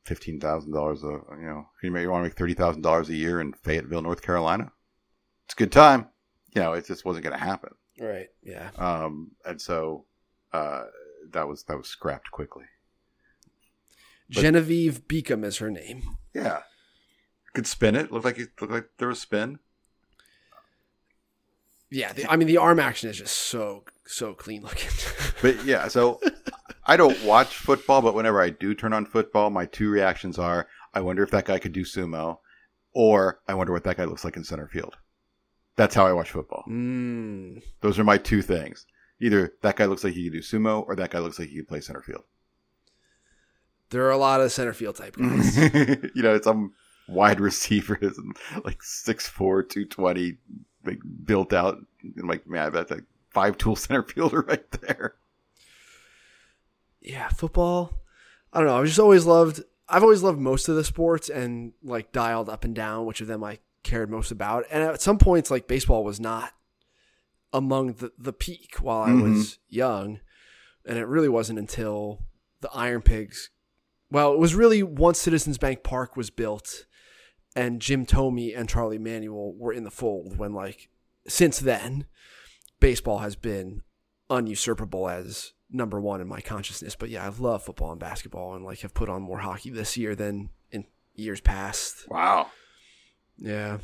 [0.06, 4.02] $15,000 a, you know, you, may, you want to make $30,000 a year in Fayetteville,
[4.02, 4.72] North Carolina?
[5.46, 6.08] It's a good time.
[6.56, 8.28] You know, it just wasn't going to happen right.
[8.44, 8.70] Yeah.
[8.78, 10.06] um, and so
[10.54, 10.84] uh,
[11.32, 12.66] that was that was scrapped quickly.
[14.30, 16.18] But- Genevieve Beacom is her name.
[16.34, 16.62] Yeah,
[17.54, 18.12] could spin it.
[18.12, 19.60] Looked like it looked like there was spin.
[21.92, 22.14] Yeah.
[22.14, 24.90] The, I mean, the arm action is just so so clean looking.
[25.42, 26.20] But yeah, so
[26.86, 30.68] I don't watch football, but whenever I do turn on football, my two reactions are:
[30.94, 32.40] I wonder if that guy could do sumo,
[32.94, 34.98] or I wonder what that guy looks like in center field.
[35.76, 36.66] That's how I watch football.
[36.68, 37.64] mm.
[37.82, 38.86] Those are my two things.
[39.22, 41.58] Either that guy looks like he could do sumo, or that guy looks like he
[41.58, 42.24] could play center field.
[43.90, 45.58] There are a lot of center field type guys.
[46.14, 46.74] you know, it's some
[47.08, 49.34] wide receivers and like 6'4",
[49.68, 50.38] 220,
[50.86, 51.78] like built out.
[52.04, 55.16] And like, man, that's that five tool center fielder right there.
[57.10, 58.04] Yeah, football.
[58.54, 58.78] I don't know.
[58.78, 59.64] I've just always loved.
[59.88, 63.26] I've always loved most of the sports and like dialed up and down which of
[63.26, 64.66] them I cared most about.
[64.70, 66.54] And at some points, like baseball was not
[67.52, 69.76] among the the peak while I was mm-hmm.
[69.76, 70.20] young,
[70.86, 72.22] and it really wasn't until
[72.62, 73.50] the Iron Pigs.
[74.12, 76.86] Well, it was really once Citizens Bank Park was built,
[77.56, 80.38] and Jim Thome and Charlie Manuel were in the fold.
[80.38, 80.90] When like
[81.28, 82.06] since then,
[82.80, 83.82] baseball has been
[84.30, 86.96] unusurpable as number one in my consciousness.
[86.96, 89.98] But yeah, I love football and basketball, and like have put on more hockey this
[89.98, 90.86] year than in
[91.16, 92.10] years past.
[92.10, 92.48] Wow.
[93.38, 93.78] Yeah,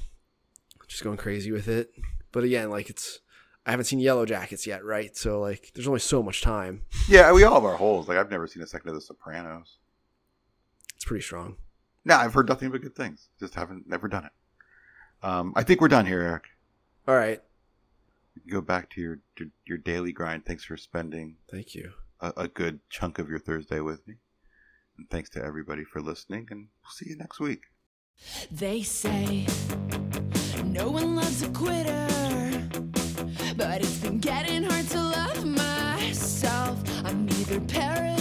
[0.87, 1.91] just going crazy with it.
[2.31, 3.19] But again, like it's
[3.65, 5.15] I haven't seen Yellow Jackets yet, right?
[5.17, 6.83] So like, there's only so much time.
[7.09, 8.07] Yeah, we all have our holes.
[8.07, 9.77] Like I've never seen a second of The Sopranos.
[10.95, 11.57] It's pretty strong.
[12.03, 13.29] No, I've heard nothing but good things.
[13.39, 14.31] Just haven't never done it.
[15.25, 16.45] Um, I think we're done here, Eric.
[17.07, 17.41] All right,
[18.49, 20.45] go back to your to your daily grind.
[20.45, 21.93] Thanks for spending thank you.
[22.21, 24.15] a, a good chunk of your Thursday with me.
[24.97, 27.63] And thanks to everybody for listening, and we'll see you next week.
[28.49, 29.45] They say
[30.63, 32.07] no one loves a quitter,
[33.57, 36.81] but it's been getting hard to love myself.
[37.05, 38.14] I'm either paranoid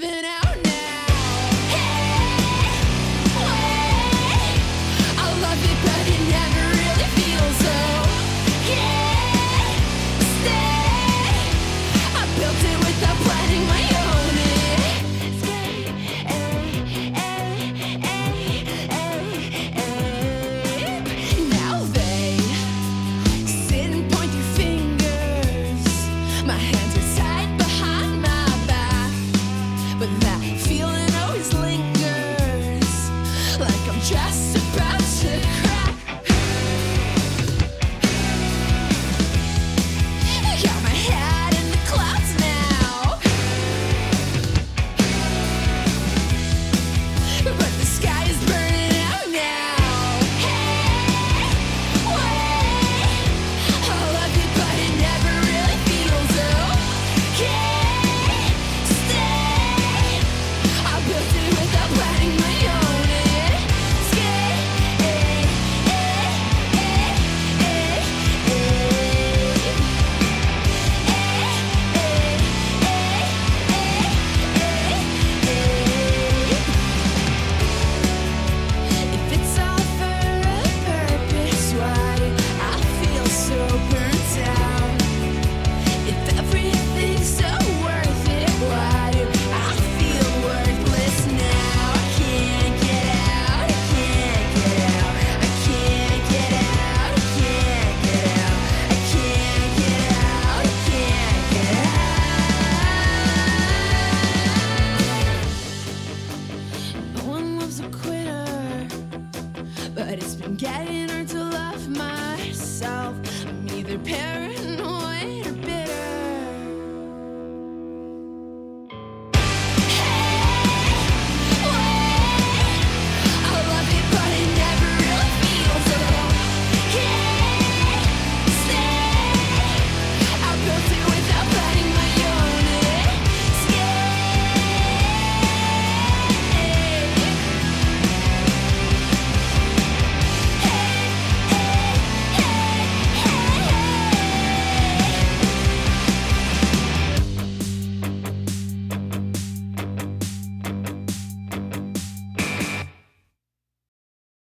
[0.00, 0.45] giving out